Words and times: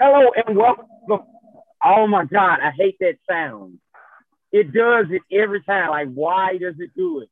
Hello 0.00 0.30
and 0.46 0.56
welcome. 0.56 0.86
Oh 1.84 2.06
my 2.06 2.24
God, 2.24 2.60
I 2.62 2.70
hate 2.70 2.98
that 3.00 3.16
sound. 3.28 3.80
It 4.52 4.72
does 4.72 5.06
it 5.10 5.22
every 5.36 5.60
time. 5.64 5.90
Like, 5.90 6.12
why 6.14 6.56
does 6.56 6.76
it 6.78 6.90
do 6.96 7.18
it? 7.22 7.30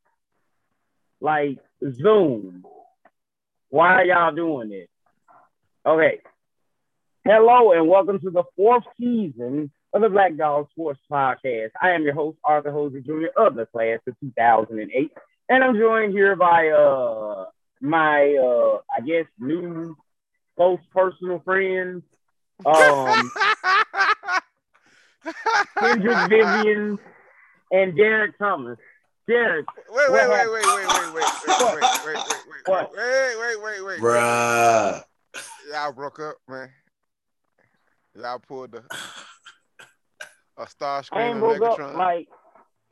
Like 1.20 1.60
Zoom. 1.92 2.64
Why 3.68 3.92
are 3.92 4.04
y'all 4.04 4.34
doing 4.34 4.70
this? 4.70 4.88
Okay. 5.86 6.18
Hello 7.24 7.70
and 7.70 7.86
welcome 7.86 8.18
to 8.18 8.30
the 8.30 8.42
fourth 8.56 8.82
season 8.98 9.70
of 9.92 10.02
the 10.02 10.08
Black 10.08 10.36
Dog 10.36 10.68
Sports 10.72 10.98
Podcast. 11.08 11.70
I 11.80 11.90
am 11.90 12.02
your 12.02 12.14
host, 12.14 12.38
Arthur 12.42 12.72
Hosey 12.72 13.00
Jr. 13.00 13.26
of 13.36 13.54
the 13.54 13.66
class 13.66 14.00
of 14.08 14.18
2008. 14.18 15.12
And 15.48 15.62
I'm 15.62 15.76
joined 15.78 16.14
here 16.14 16.34
by 16.34 16.70
uh 16.70 17.44
my 17.80 18.34
uh 18.34 18.78
I 18.92 19.02
guess 19.06 19.26
new 19.38 19.96
close 20.56 20.80
personal 20.92 21.38
friends. 21.44 22.02
Um 22.64 23.30
Kendrick 25.78 26.28
Vivian 26.30 26.98
and 27.72 27.96
Derek 27.96 28.38
Thomas. 28.38 28.78
Derek. 29.26 29.66
Wait, 29.90 30.10
what 30.10 30.12
wait, 30.12 30.28
wait, 30.28 30.36
happened? 30.36 30.52
wait, 30.52 30.66
wait, 30.66 30.86
wait, 30.86 31.14
wait, 31.14 31.14
wait, 31.14 31.74
wait, 31.74 31.82
wait, 32.06 32.16
wait, 32.16 32.16
wait, 32.48 32.62
What? 32.66 32.92
wait, 32.96 33.36
wait, 33.40 33.62
wait, 33.62 33.84
wait. 33.86 34.00
Bruh. 34.00 35.02
Y'all 35.70 35.92
broke 35.92 36.20
up, 36.20 36.36
man. 36.48 36.70
Y'all 38.14 38.38
pulled 38.38 38.72
the 38.72 38.82
a 40.58 40.66
star 40.68 40.98
I 40.98 41.02
screen 41.02 41.22
ain't 41.22 41.34
on 41.34 41.58
broke 41.58 41.62
up 41.62 41.78
Megatron. 41.78 41.96
like 41.98 42.28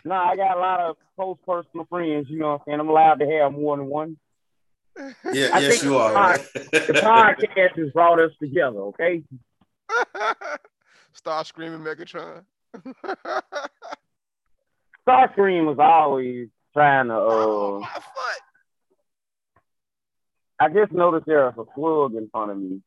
nah, 0.05 0.29
I 0.31 0.37
got 0.37 0.57
a 0.57 0.61
lot 0.61 0.81
of 0.81 0.97
close 1.17 1.39
personal 1.47 1.87
friends, 1.89 2.27
you 2.29 2.39
know 2.39 2.49
what 2.49 2.55
I'm 2.55 2.61
saying? 2.67 2.81
I'm 2.81 2.89
allowed 2.89 3.21
to 3.21 3.27
have 3.27 3.53
more 3.53 3.77
than 3.77 3.87
one. 3.87 4.17
Yeah, 5.33 5.51
I 5.55 5.61
yes, 5.61 5.69
think 5.71 5.83
you 5.85 5.97
are. 5.97 6.13
the 6.13 6.15
Right? 6.15 6.47
The 6.53 6.93
podcast 7.03 7.79
has 7.79 7.91
brought 7.93 8.21
us 8.21 8.33
together, 8.41 8.79
okay? 8.81 9.23
star 11.13 11.45
screaming 11.45 11.81
Megatron. 11.81 12.45
Starscream 15.07 15.67
was 15.67 15.79
always 15.79 16.49
trying 16.73 17.09
to 17.09 17.15
oh 17.15 17.77
uh 17.77 17.81
my 17.81 17.89
foot. 17.89 18.43
I 20.61 20.69
just 20.69 20.93
noticed 20.93 21.27
there's 21.27 21.55
a 21.59 21.65
slug 21.75 22.15
in 22.15 22.29
front 22.31 22.51
of 22.53 22.59
me. 22.59 22.81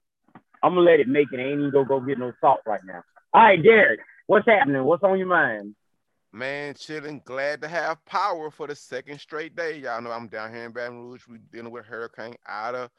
I'm 0.63 0.73
gonna 0.73 0.81
let 0.81 0.99
it 0.99 1.07
make 1.07 1.27
it. 1.31 1.39
I 1.39 1.43
ain't 1.43 1.59
even 1.59 1.71
gonna 1.71 1.85
go 1.87 1.99
get 1.99 2.17
no 2.17 2.33
salt 2.41 2.61
right 2.65 2.81
now. 2.85 3.03
All 3.33 3.43
right, 3.43 3.61
Derek, 3.61 3.99
what's 4.25 4.47
happening? 4.47 4.83
What's 4.83 5.03
on 5.03 5.19
your 5.19 5.27
mind? 5.27 5.75
Man, 6.33 6.73
chilling. 6.73 7.21
Glad 7.23 7.61
to 7.61 7.67
have 7.67 8.03
power 8.05 8.49
for 8.51 8.67
the 8.67 8.75
second 8.75 9.19
straight 9.19 9.55
day. 9.55 9.79
Y'all 9.79 10.01
know 10.01 10.11
I'm 10.11 10.27
down 10.27 10.53
here 10.53 10.65
in 10.65 10.71
Baton 10.71 10.97
Rouge. 10.97 11.27
We 11.27 11.37
dealing 11.51 11.71
with 11.71 11.85
Hurricane 11.85 12.35
Ida. 12.45 12.89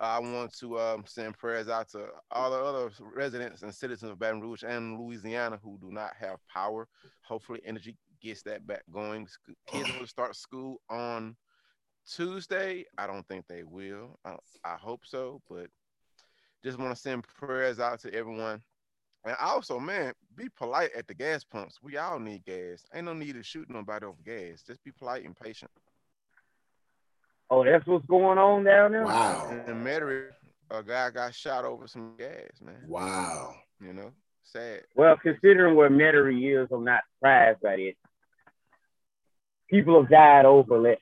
I 0.00 0.18
want 0.18 0.56
to 0.58 0.78
um, 0.78 1.04
send 1.06 1.38
prayers 1.38 1.68
out 1.68 1.88
to 1.90 2.08
all 2.30 2.50
the 2.50 2.58
other 2.58 2.90
residents 3.14 3.62
and 3.62 3.74
citizens 3.74 4.10
of 4.10 4.18
Baton 4.18 4.40
Rouge 4.40 4.64
and 4.64 4.98
Louisiana 4.98 5.58
who 5.62 5.78
do 5.80 5.90
not 5.92 6.12
have 6.18 6.38
power. 6.52 6.88
Hopefully, 7.22 7.60
energy 7.64 7.96
gets 8.20 8.42
that 8.42 8.66
back 8.66 8.82
going. 8.92 9.28
Kids 9.66 9.90
will 9.98 10.06
start 10.06 10.34
school 10.34 10.80
on 10.90 11.36
Tuesday. 12.10 12.84
I 12.98 13.06
don't 13.06 13.26
think 13.28 13.46
they 13.46 13.62
will. 13.62 14.18
I, 14.24 14.36
I 14.64 14.76
hope 14.76 15.02
so, 15.04 15.40
but 15.48 15.68
just 16.64 16.78
want 16.78 16.94
to 16.94 17.00
send 17.00 17.24
prayers 17.24 17.78
out 17.78 18.00
to 18.00 18.12
everyone. 18.12 18.62
And 19.24 19.36
also, 19.40 19.78
man, 19.78 20.12
be 20.36 20.48
polite 20.50 20.90
at 20.96 21.06
the 21.06 21.14
gas 21.14 21.44
pumps. 21.44 21.78
We 21.82 21.96
all 21.96 22.18
need 22.18 22.44
gas. 22.44 22.84
Ain't 22.94 23.06
no 23.06 23.14
need 23.14 23.34
to 23.34 23.42
shoot 23.42 23.70
nobody 23.70 24.06
over 24.06 24.18
gas. 24.24 24.62
Just 24.66 24.82
be 24.84 24.90
polite 24.92 25.24
and 25.24 25.36
patient. 25.38 25.70
Oh, 27.54 27.62
that's 27.62 27.86
what's 27.86 28.04
going 28.06 28.36
on 28.36 28.64
down 28.64 28.90
there. 28.90 29.04
Wow. 29.04 29.48
In 29.48 29.84
Metairie, 29.84 30.30
a 30.72 30.82
guy 30.82 31.10
got 31.10 31.32
shot 31.32 31.64
over 31.64 31.86
some 31.86 32.14
gas, 32.18 32.60
man. 32.60 32.82
Wow. 32.88 33.54
You 33.80 33.92
know, 33.92 34.10
sad. 34.42 34.82
Well, 34.96 35.16
considering 35.22 35.76
where 35.76 35.88
Metairie 35.88 36.60
is, 36.60 36.68
I'm 36.72 36.82
not 36.82 37.02
surprised 37.14 37.60
by 37.60 37.74
it. 37.74 37.96
People 39.70 40.00
have 40.00 40.10
died 40.10 40.46
over 40.46 40.88
it. 40.88 40.98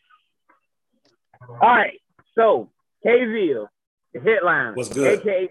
All 1.49 1.57
right, 1.59 1.99
so 2.35 2.69
KVille, 3.05 3.69
the 4.13 4.21
headline. 4.21 4.75
What's 4.75 4.91
good? 4.91 5.21
AKA, 5.21 5.49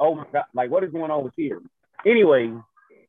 oh 0.00 0.16
my 0.16 0.26
God, 0.32 0.46
like 0.52 0.68
what 0.68 0.82
is 0.82 0.90
going 0.90 1.12
on 1.12 1.22
with 1.22 1.34
here? 1.36 1.62
Anyway, 2.04 2.52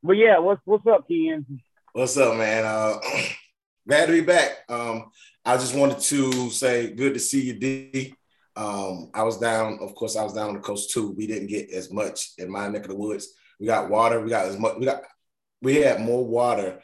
but 0.03 0.13
yeah, 0.13 0.37
what's 0.37 0.61
what's 0.63 0.85
up, 0.85 1.07
Ken? 1.07 1.43
What's 1.91 2.15
up, 2.17 2.37
man? 2.37 2.65
Uh, 2.65 2.99
glad 3.87 4.05
to 4.05 4.11
be 4.11 4.21
back. 4.21 4.59
Um, 4.69 5.11
I 5.45 5.57
just 5.57 5.75
wanted 5.75 5.99
to 5.99 6.49
say 6.49 6.91
good 6.91 7.13
to 7.13 7.19
see 7.19 7.41
you, 7.41 7.53
D. 7.53 8.13
Um, 8.55 9.09
I 9.13 9.23
was 9.23 9.37
down, 9.37 9.79
of 9.81 9.95
course, 9.95 10.15
I 10.15 10.23
was 10.23 10.33
down 10.33 10.49
on 10.49 10.55
the 10.55 10.59
coast 10.59 10.91
too. 10.91 11.11
We 11.11 11.27
didn't 11.27 11.47
get 11.47 11.71
as 11.71 11.91
much 11.91 12.31
in 12.37 12.51
my 12.51 12.67
neck 12.67 12.83
of 12.83 12.89
the 12.89 12.95
woods. 12.95 13.29
We 13.59 13.65
got 13.65 13.89
water. 13.89 14.19
We 14.19 14.29
got 14.29 14.45
as 14.45 14.57
much. 14.57 14.77
We 14.77 14.85
got. 14.85 15.01
We 15.61 15.75
had 15.77 16.01
more 16.01 16.25
water 16.25 16.79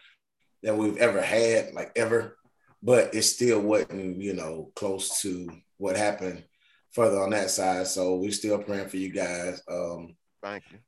than 0.61 0.77
we've 0.77 0.97
ever 0.97 1.21
had, 1.21 1.73
like 1.73 1.91
ever. 1.95 2.37
But 2.83 3.15
it 3.15 3.23
still 3.23 3.61
wasn't, 3.61 4.21
you 4.21 4.33
know, 4.33 4.71
close 4.75 5.21
to 5.21 5.47
what 5.77 5.95
happened 5.95 6.43
further 6.91 7.21
on 7.21 7.31
that 7.31 7.49
side. 7.49 7.87
So 7.87 8.15
we're 8.15 8.31
still 8.31 8.57
praying 8.59 8.89
for 8.89 8.97
you 8.97 9.11
guys. 9.11 9.61
Um, 9.69 10.15
Thank 10.43 10.63
you. 10.71 10.79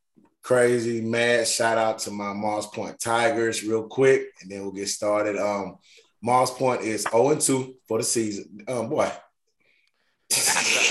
crazy 0.44 1.01
mad 1.01 1.47
shout 1.47 1.78
out 1.78 1.99
to 1.99 2.11
my 2.11 2.34
Moss 2.34 2.67
Point 2.67 2.99
Tigers 2.99 3.63
real 3.63 3.84
quick 3.88 4.28
and 4.41 4.51
then 4.51 4.61
we'll 4.61 4.72
get 4.72 4.88
started 4.88 5.35
um 5.38 5.78
Moss 6.27 6.51
Point 6.57 6.81
is 6.81 7.03
0 7.03 7.29
and 7.29 7.39
2 7.39 7.75
for 7.88 7.99
the 7.99 8.03
season. 8.03 8.65
Um 8.67 8.89
boy. 8.89 9.09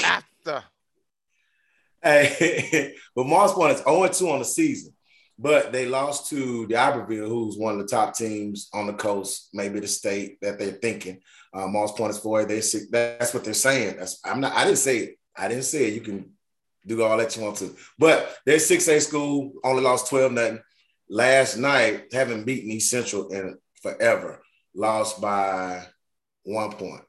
After, 0.03 0.65
hey 2.03 2.95
but 3.15 3.27
Moss 3.27 3.53
Point 3.53 3.75
is 3.75 3.85
0 3.85 4.05
and 4.05 4.15
2 4.15 4.31
on 4.31 4.39
the 4.39 4.47
season 4.47 4.95
but 5.39 5.73
they 5.73 5.85
lost 5.85 6.31
to 6.31 6.67
D'Iberville 6.69 7.29
who's 7.29 7.59
one 7.59 7.75
of 7.75 7.81
the 7.81 7.87
top 7.87 8.17
teams 8.17 8.71
on 8.73 8.87
the 8.87 8.95
coast 8.95 9.51
maybe 9.53 9.79
the 9.79 9.87
state 9.87 10.41
that 10.41 10.59
they're 10.59 10.71
thinking. 10.71 11.21
Uh, 11.53 11.67
Moss 11.67 11.93
Point 11.93 12.13
is 12.13 12.19
4 12.19 12.47
they 12.47 12.63
six 12.63 12.87
that's 12.91 13.35
what 13.35 13.45
they're 13.45 13.53
saying. 13.53 13.99
That's 13.99 14.19
I'm 14.25 14.41
not 14.41 14.55
I 14.55 14.65
didn't 14.65 14.79
say 14.79 14.99
it. 15.01 15.19
I 15.37 15.49
didn't 15.49 15.65
say 15.65 15.89
it. 15.89 15.95
You 15.95 16.01
can 16.01 16.33
do 16.87 17.03
all 17.03 17.19
that 17.19 17.37
you 17.37 17.43
want 17.43 17.59
to. 17.59 17.77
But 17.99 18.39
they're 18.47 18.57
6A 18.57 19.03
school, 19.03 19.53
only 19.63 19.83
lost 19.83 20.09
12 20.09 20.33
nothing. 20.33 20.61
Last 21.11 21.59
night, 21.59 22.07
haven't 22.15 22.45
beaten 22.45 22.71
East 22.71 22.91
Central 22.91 23.29
in 23.29 23.59
forever. 23.83 24.41
Lost 24.77 25.21
by 25.23 25.87
one 26.45 26.71
point. 26.73 27.03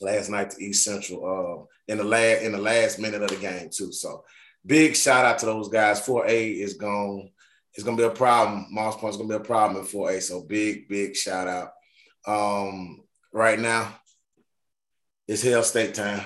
Last 0.00 0.28
night 0.28 0.50
to 0.50 0.64
East 0.64 0.84
Central 0.84 1.24
uh, 1.26 1.92
in 1.92 1.98
the 1.98 2.04
last 2.04 2.42
in 2.42 2.52
the 2.52 2.58
last 2.58 3.00
minute 3.00 3.20
of 3.20 3.30
the 3.30 3.36
game, 3.36 3.68
too. 3.70 3.90
So 3.90 4.24
big 4.64 4.94
shout 4.94 5.24
out 5.24 5.38
to 5.40 5.46
those 5.46 5.68
guys. 5.68 6.00
4A 6.06 6.60
is 6.60 6.74
gone. 6.74 7.30
It's 7.74 7.82
gonna 7.82 7.96
be 7.96 8.04
a 8.04 8.10
problem. 8.10 8.66
Moss 8.70 8.96
Point's 8.96 9.16
gonna 9.16 9.28
be 9.28 9.34
a 9.34 9.40
problem 9.40 9.80
in 9.82 9.88
4A. 9.88 10.22
So 10.22 10.42
big, 10.42 10.88
big 10.88 11.16
shout 11.16 11.48
out. 11.48 11.72
Um, 12.26 13.02
right 13.32 13.58
now, 13.58 13.92
it's 15.26 15.42
Hail 15.42 15.64
State 15.64 15.94
time. 15.94 16.24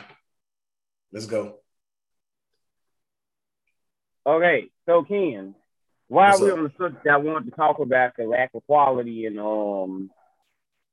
Let's 1.12 1.26
go. 1.26 1.56
Okay, 4.26 4.70
so 4.86 5.02
Ken, 5.02 5.54
while 6.08 6.30
What's 6.30 6.40
we're 6.42 6.52
up? 6.52 6.58
on 6.58 6.64
the 6.64 6.72
subject, 6.78 7.06
I 7.06 7.16
wanted 7.16 7.50
to 7.50 7.56
talk 7.56 7.78
about 7.78 8.12
the 8.18 8.24
lack 8.24 8.50
of 8.54 8.64
quality 8.66 9.26
and 9.26 9.40
um 9.40 10.10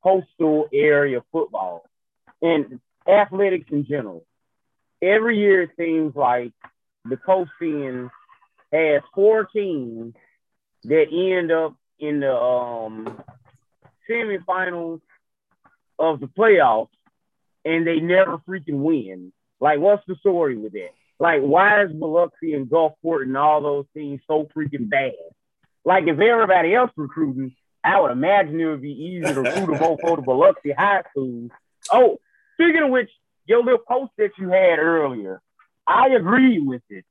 coastal 0.03 0.67
area 0.73 1.21
football 1.31 1.85
and 2.41 2.79
athletics 3.07 3.67
in 3.71 3.85
general. 3.85 4.25
Every 5.01 5.37
year 5.37 5.63
it 5.63 5.71
seems 5.77 6.15
like 6.15 6.51
the 7.05 7.17
coast 7.17 7.51
end 7.61 8.09
has 8.71 9.01
four 9.13 9.45
teams 9.45 10.13
that 10.83 11.07
end 11.11 11.51
up 11.51 11.75
in 11.99 12.19
the 12.21 12.33
um 12.33 13.21
semifinals 14.09 15.01
of 15.97 16.19
the 16.19 16.27
playoffs 16.27 16.89
and 17.65 17.85
they 17.85 17.99
never 17.99 18.37
freaking 18.39 18.81
win. 18.81 19.31
Like, 19.59 19.79
what's 19.79 20.05
the 20.07 20.15
story 20.15 20.57
with 20.57 20.73
that? 20.73 20.91
Like, 21.19 21.41
why 21.41 21.83
is 21.83 21.91
Biloxi 21.91 22.53
and 22.53 22.69
Gulfport 22.69 23.23
and 23.23 23.35
all 23.35 23.61
those 23.61 23.85
teams 23.93 24.21
so 24.25 24.47
freaking 24.55 24.89
bad? 24.89 25.11
Like, 25.83 26.05
if 26.07 26.19
everybody 26.19 26.73
else 26.73 26.91
recruiting, 26.95 27.53
I 27.83 27.99
would 28.01 28.11
imagine 28.11 28.59
it 28.59 28.65
would 28.65 28.81
be 28.81 28.91
easy 28.91 29.33
to 29.33 29.41
recruit 29.41 29.67
them 29.67 29.77
both 29.79 30.01
for 30.01 30.15
the 30.17 30.21
Biloxi 30.21 30.71
high 30.71 31.03
school. 31.11 31.49
Oh, 31.91 32.17
speaking 32.55 32.83
of 32.83 32.89
which, 32.89 33.09
your 33.45 33.63
little 33.63 33.79
post 33.87 34.11
that 34.17 34.31
you 34.37 34.49
had 34.49 34.79
earlier, 34.79 35.41
I 35.87 36.09
agree 36.09 36.59
with 36.59 36.81
it. 36.89 37.05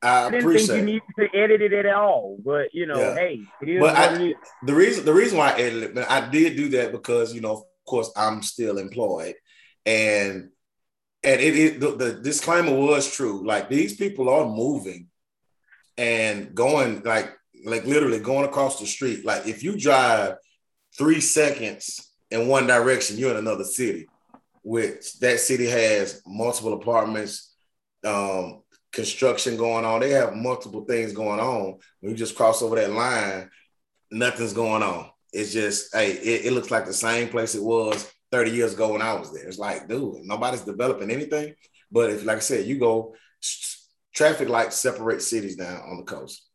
I 0.00 0.26
I 0.26 0.30
didn't 0.30 0.52
think 0.52 0.68
you 0.68 0.82
needed 0.82 1.02
to 1.18 1.28
edit 1.36 1.60
it 1.60 1.72
at 1.72 1.86
all, 1.86 2.38
but 2.44 2.72
you 2.72 2.86
know, 2.86 2.98
Yeah. 3.00 3.14
hey, 3.16 3.40
it 3.62 3.68
is 3.68 3.80
But 3.80 3.96
I- 3.96 4.14
it 4.14 4.20
is. 4.30 4.36
the 4.64 4.74
reason 4.74 5.04
the 5.04 5.14
reason 5.14 5.38
why 5.38 5.50
I 5.52 5.58
edited 5.58 5.82
it, 5.84 5.94
but 5.94 6.08
I 6.10 6.28
did 6.28 6.56
do 6.56 6.68
that 6.70 6.92
because 6.92 7.34
you 7.34 7.40
know, 7.40 7.52
of 7.52 7.64
course, 7.86 8.12
I'm 8.16 8.42
still 8.42 8.78
employed, 8.78 9.34
and 9.84 10.50
and 11.24 11.40
it 11.40 11.56
is 11.56 11.80
the, 11.80 11.96
the 11.96 12.12
disclaimer 12.14 12.74
was 12.76 13.12
true. 13.12 13.44
Like 13.44 13.68
these 13.68 13.96
people 13.96 14.28
are 14.28 14.46
moving 14.46 15.08
and 15.96 16.54
going 16.54 17.02
like 17.02 17.36
like 17.64 17.84
literally 17.84 18.20
going 18.20 18.44
across 18.44 18.78
the 18.80 18.86
street. 18.86 19.24
Like 19.24 19.46
if 19.46 19.62
you 19.62 19.78
drive 19.78 20.34
three 20.96 21.20
seconds 21.20 22.12
in 22.30 22.48
one 22.48 22.66
direction, 22.66 23.18
you're 23.18 23.30
in 23.30 23.36
another 23.36 23.64
city. 23.64 24.06
Which 24.62 25.18
that 25.20 25.40
city 25.40 25.66
has 25.66 26.20
multiple 26.26 26.74
apartments, 26.74 27.54
um, 28.04 28.62
construction 28.92 29.56
going 29.56 29.84
on. 29.84 30.00
They 30.00 30.10
have 30.10 30.34
multiple 30.34 30.84
things 30.84 31.12
going 31.12 31.40
on. 31.40 31.78
When 32.00 32.10
you 32.10 32.16
just 32.16 32.36
cross 32.36 32.60
over 32.62 32.76
that 32.76 32.90
line, 32.90 33.50
nothing's 34.10 34.52
going 34.52 34.82
on. 34.82 35.10
It's 35.32 35.52
just, 35.52 35.94
hey, 35.94 36.12
it, 36.12 36.46
it 36.46 36.52
looks 36.52 36.70
like 36.70 36.86
the 36.86 36.92
same 36.92 37.28
place 37.28 37.54
it 37.54 37.62
was 37.62 38.10
30 38.32 38.50
years 38.50 38.74
ago 38.74 38.92
when 38.92 39.02
I 39.02 39.14
was 39.14 39.32
there. 39.32 39.46
It's 39.46 39.58
like, 39.58 39.88
dude, 39.88 40.24
nobody's 40.24 40.62
developing 40.62 41.10
anything. 41.10 41.54
But 41.90 42.10
if, 42.10 42.24
like 42.24 42.38
I 42.38 42.40
said, 42.40 42.66
you 42.66 42.78
go, 42.78 43.14
traffic 44.14 44.48
lights 44.48 44.76
separate 44.76 45.22
cities 45.22 45.56
down 45.56 45.80
on 45.82 45.98
the 45.98 46.04
coast. 46.04 46.47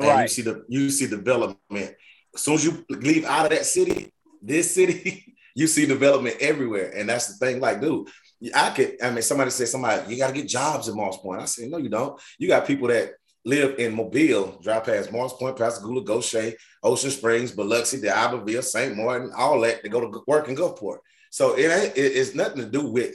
And 0.00 0.08
right. 0.08 0.22
you 0.22 0.28
see 0.28 0.42
the 0.42 0.64
you 0.68 0.90
see 0.90 1.06
development. 1.06 1.94
As 2.34 2.42
soon 2.42 2.54
as 2.54 2.64
you 2.64 2.84
leave 2.88 3.24
out 3.24 3.44
of 3.44 3.50
that 3.50 3.66
city, 3.66 4.12
this 4.40 4.74
city, 4.74 5.34
you 5.54 5.66
see 5.66 5.86
development 5.86 6.36
everywhere. 6.40 6.92
And 6.96 7.08
that's 7.08 7.26
the 7.26 7.34
thing. 7.34 7.60
Like, 7.60 7.80
dude, 7.80 8.08
I 8.54 8.70
could, 8.70 8.96
I 9.02 9.10
mean, 9.10 9.22
somebody 9.22 9.50
said 9.50 9.68
somebody, 9.68 10.12
you 10.12 10.18
got 10.18 10.28
to 10.28 10.34
get 10.34 10.48
jobs 10.48 10.88
at 10.88 10.94
Moss 10.94 11.18
Point. 11.18 11.42
I 11.42 11.44
said, 11.44 11.68
no, 11.68 11.78
you 11.78 11.90
don't. 11.90 12.18
You 12.38 12.48
got 12.48 12.66
people 12.66 12.88
that 12.88 13.12
live 13.44 13.78
in 13.78 13.94
Mobile, 13.94 14.58
drive 14.62 14.84
past 14.84 15.12
Moss 15.12 15.34
Point, 15.34 15.56
Pascagoula, 15.56 16.02
Gautier, 16.02 16.54
Ocean 16.82 17.10
Springs, 17.10 17.52
Biloxi, 17.52 18.00
D'Iberville, 18.00 18.62
St. 18.62 18.96
Martin, 18.96 19.32
all 19.36 19.60
that 19.60 19.82
to 19.82 19.88
go 19.88 20.00
to 20.00 20.22
work 20.26 20.48
in 20.48 20.56
Gulfport. 20.56 20.98
So 21.30 21.56
it 21.56 21.70
ain't, 21.70 21.96
it, 21.96 22.16
it's 22.16 22.34
nothing 22.34 22.58
to 22.58 22.66
do 22.66 22.86
with, 22.86 23.14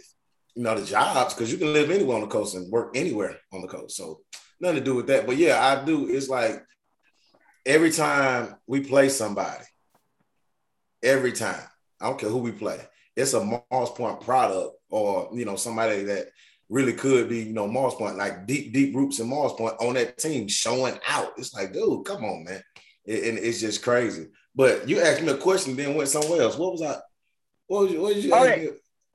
you 0.56 0.64
know, 0.64 0.80
the 0.80 0.86
jobs 0.86 1.34
because 1.34 1.52
you 1.52 1.58
can 1.58 1.74
live 1.74 1.90
anywhere 1.90 2.16
on 2.16 2.22
the 2.22 2.28
coast 2.28 2.56
and 2.56 2.72
work 2.72 2.96
anywhere 2.96 3.38
on 3.52 3.62
the 3.62 3.68
coast. 3.68 3.96
So 3.98 4.22
nothing 4.60 4.78
to 4.78 4.84
do 4.84 4.96
with 4.96 5.08
that. 5.08 5.26
But 5.26 5.38
yeah, 5.38 5.64
I 5.64 5.84
do. 5.84 6.08
It's 6.10 6.30
like 6.30 6.64
every 7.66 7.92
time 7.92 8.56
we 8.68 8.82
play 8.82 9.10
somebody, 9.10 9.64
every 11.02 11.32
time, 11.32 11.62
I 12.00 12.08
don't 12.08 12.20
care 12.20 12.30
who 12.30 12.38
we 12.38 12.52
play, 12.52 12.80
it's 13.16 13.34
a 13.34 13.44
Moss 13.44 13.92
Point 13.92 14.22
product 14.22 14.76
or, 14.90 15.30
you 15.34 15.46
know, 15.46 15.56
somebody 15.56 16.04
that 16.04 16.28
really 16.70 16.94
could 16.94 17.30
be, 17.30 17.40
you 17.44 17.54
know, 17.54 17.68
Moss 17.68 17.96
Point, 17.96 18.18
like 18.18 18.46
deep, 18.46 18.74
deep 18.74 18.96
roots 18.96 19.20
in 19.20 19.30
Moss 19.30 19.54
Point 19.54 19.76
on 19.80 19.94
that 19.96 20.18
team 20.18 20.48
showing 20.48 20.98
out. 21.08 21.32
It's 21.38 21.54
like, 21.54 21.74
dude, 21.74 22.06
come 22.06 22.24
on, 22.24 22.44
man. 22.44 22.62
It, 23.06 23.30
and 23.30 23.38
it's 23.38 23.62
just 23.62 23.84
crazy. 23.84 24.28
But 24.56 24.88
you 24.88 25.02
asked 25.02 25.22
me 25.22 25.30
a 25.30 25.38
question, 25.38 25.76
then 25.76 25.96
went 25.96 26.10
somewhere 26.10 26.42
else. 26.42 26.58
What 26.58 26.74
was 26.74 26.82
I? 26.82 26.98
What 27.68 27.84
was 27.84 27.92
you? 27.92 28.02
What 28.02 28.16
did 28.16 28.24
you 28.24 28.34
oh, 28.34 28.46
ask 28.46 28.62
me? 28.62 28.70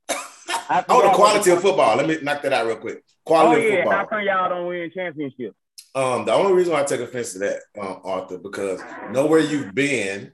oh, 0.88 1.08
the 1.08 1.14
quality 1.14 1.50
of 1.50 1.62
football. 1.62 1.96
Let 1.96 2.06
me 2.06 2.18
knock 2.22 2.42
that 2.42 2.52
out 2.52 2.66
real 2.66 2.76
quick. 2.76 2.98
Oh, 2.98 3.12
quality 3.24 3.62
oh, 3.62 3.64
yeah. 3.64 3.72
of 3.72 3.78
football. 3.84 3.92
How 3.92 4.06
come 4.06 4.22
y'all 4.22 4.48
don't 4.48 4.66
win 4.66 4.90
championships? 4.94 5.56
Um, 5.94 6.24
the 6.24 6.32
only 6.32 6.52
reason 6.52 6.72
why 6.72 6.80
I 6.80 6.84
take 6.84 7.00
offense 7.00 7.32
to 7.32 7.40
that, 7.40 7.60
um, 7.80 8.00
Arthur, 8.04 8.38
because 8.38 8.80
know 9.10 9.26
where 9.26 9.40
you've 9.40 9.74
been 9.74 10.32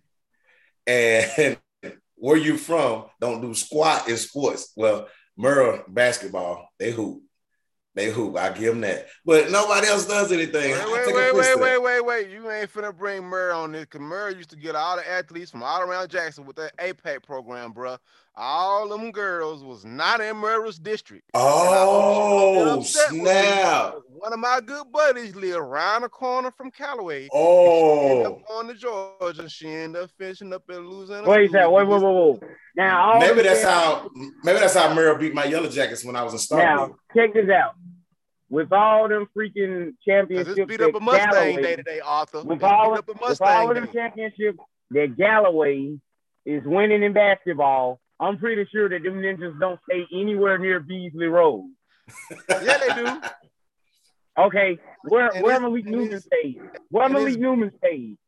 and 0.86 1.58
where 2.16 2.36
you 2.36 2.56
from 2.58 3.06
don't 3.20 3.40
do 3.40 3.54
squat 3.54 4.08
in 4.08 4.16
sports. 4.16 4.72
Well, 4.76 5.08
Murrah 5.38 5.82
basketball, 5.88 6.68
they 6.78 6.90
hoop. 6.90 7.22
They 7.94 8.10
hoop. 8.10 8.36
I 8.36 8.50
give 8.52 8.74
them 8.74 8.82
that. 8.82 9.06
But 9.24 9.50
nobody 9.50 9.86
else 9.86 10.06
does 10.06 10.30
anything. 10.30 10.72
Wait, 10.72 10.86
wait, 10.86 11.14
wait, 11.14 11.34
wait, 11.34 11.58
wait, 11.58 11.82
wait, 11.82 12.00
wait. 12.04 12.30
You 12.30 12.50
ain't 12.50 12.70
finna 12.70 12.94
bring 12.94 13.22
Murrah 13.22 13.56
on 13.56 13.72
this 13.72 13.86
because 13.86 14.02
Murrah 14.02 14.36
used 14.36 14.50
to 14.50 14.56
get 14.56 14.76
all 14.76 14.96
the 14.96 15.10
athletes 15.10 15.50
from 15.50 15.62
all 15.62 15.80
around 15.80 16.10
Jackson 16.10 16.44
with 16.44 16.56
that 16.56 16.76
APAC 16.76 17.22
program, 17.22 17.72
bro. 17.72 17.96
All 18.38 18.88
them 18.88 19.12
girls 19.12 19.64
was 19.64 19.86
not 19.86 20.20
in 20.20 20.36
Murrah's 20.36 20.78
district. 20.78 21.24
Oh, 21.32 22.82
snap. 22.82 23.94
One 24.10 24.32
of 24.32 24.38
my 24.38 24.60
good 24.64 24.92
buddies 24.92 25.34
live 25.34 25.56
around 25.56 26.02
the 26.02 26.10
corner 26.10 26.50
from 26.50 26.70
Callaway. 26.70 27.28
Oh. 27.32 28.42
on 28.50 28.66
to 28.66 28.74
Georgia. 28.74 29.40
And 29.40 29.50
she 29.50 29.68
ended 29.68 30.02
up 30.02 30.10
finishing 30.18 30.52
up 30.52 30.64
in 30.68 30.86
Louisiana. 30.86 31.26
Wait, 31.26 31.50
that 31.52 31.72
wait, 31.72 31.86
wait, 31.86 32.02
wait, 32.02 32.40
wait. 32.42 32.50
Now, 32.76 33.18
maybe 33.18 33.40
that's 33.40 33.62
how 33.62 34.10
maybe 34.44 34.58
that's 34.58 34.74
how 34.74 34.94
Murrah 34.94 35.18
beat 35.18 35.32
my 35.32 35.44
Yellow 35.44 35.70
Jackets 35.70 36.04
when 36.04 36.14
I 36.14 36.22
was 36.22 36.34
in 36.34 36.38
Star. 36.38 36.58
Now, 36.58 36.96
check 37.14 37.32
this 37.32 37.48
out 37.48 37.74
with 38.50 38.70
all 38.70 39.08
them 39.08 39.28
freaking 39.34 39.94
championships. 40.06 40.60
Beat 40.66 40.80
up 40.82 40.94
a 40.94 41.00
Mustang 41.00 41.32
Callaway, 41.32 41.62
day 41.62 41.76
today, 41.76 42.00
Arthur. 42.04 42.42
With 42.42 42.62
all, 42.62 42.92
with 42.92 43.40
all 43.40 43.70
of 43.70 43.74
them 43.74 43.88
championships 43.92 44.58
that 44.90 45.14
Callaway 45.18 45.96
is 46.44 46.62
winning 46.64 47.02
in 47.02 47.14
basketball, 47.14 47.98
I'm 48.18 48.38
pretty 48.38 48.66
sure 48.72 48.88
that 48.88 49.02
them 49.02 49.20
ninjas 49.20 49.58
don't 49.60 49.78
stay 49.88 50.06
anywhere 50.12 50.58
near 50.58 50.80
Beasley 50.80 51.26
Road. 51.26 51.70
yeah, 52.48 52.78
they 52.78 52.94
do. 52.94 53.20
Okay, 54.38 54.78
where 55.04 55.34
and 55.34 55.42
where 55.42 55.60
Malik 55.60 55.86
Newman 55.86 56.20
stayed? 56.20 56.60
Where 56.90 57.08
Malik 57.08 57.38
Newman 57.38 57.72
stayed? 57.78 58.18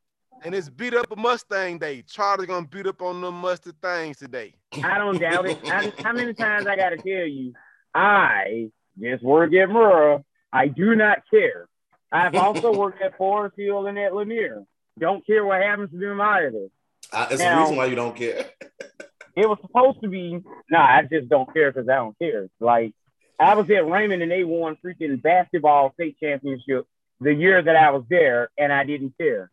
And 0.44 0.55
it's 0.55 0.70
beat 0.70 0.94
up 0.94 1.11
a 1.11 1.17
Mustang 1.17 1.79
day. 1.79 2.02
Charlie's 2.02 2.46
gonna 2.46 2.67
beat 2.67 2.87
up 2.87 3.02
on 3.02 3.20
them 3.20 3.35
mustard 3.35 3.75
things 3.82 4.19
today. 4.19 4.55
I 4.82 4.99
don't 4.99 5.19
doubt 5.20 5.46
it. 5.46 5.58
I, 5.64 5.93
how 6.02 6.12
many 6.12 6.32
times 6.32 6.67
I 6.67 6.76
gotta 6.76 6.96
tell 6.96 7.26
you? 7.26 7.52
I 7.94 8.70
just 8.99 9.23
work 9.23 9.52
at 9.52 9.69
Murrah. 9.69 10.23
I 10.52 10.69
do 10.69 10.94
not 10.94 11.19
care. 11.31 11.69
I've 12.11 12.35
also 12.35 12.73
worked 12.79 13.02
at 13.02 13.17
Forest 13.19 13.56
Hill 13.58 13.87
and 13.87 13.99
at 13.99 14.14
Lanier. 14.14 14.64
Don't 14.99 15.26
care 15.26 15.44
what 15.44 15.61
happens 15.61 15.90
to 15.90 15.99
them 15.99 16.20
either. 16.20 16.69
Uh, 17.12 17.26
it's 17.31 17.40
now, 17.40 17.56
the 17.56 17.61
reason 17.62 17.76
why 17.76 17.85
you 17.87 17.96
don't 17.96 18.17
care. 18.17 18.46
it 19.38 19.49
was 19.49 19.58
supposed 19.61 20.00
to 20.02 20.08
be. 20.08 20.32
No, 20.32 20.43
nah, 20.70 20.85
I 20.85 21.02
just 21.02 21.29
don't 21.29 21.52
care 21.52 21.73
because 21.73 21.88
I 21.88 21.96
don't 21.96 22.19
care. 22.19 22.49
Like 22.61 22.93
I 23.38 23.55
was 23.55 23.70
at 23.70 23.88
Raymond 23.88 24.23
and 24.23 24.31
they 24.31 24.44
won 24.44 24.76
freaking 24.85 25.23
basketball 25.23 25.93
state 25.94 26.17
championship 26.20 26.87
the 27.20 27.35
year 27.35 27.61
that 27.61 27.76
I 27.76 27.90
was 27.90 28.05
there, 28.08 28.50
and 28.58 28.73
I 28.73 28.85
didn't 28.85 29.14
care. 29.19 29.50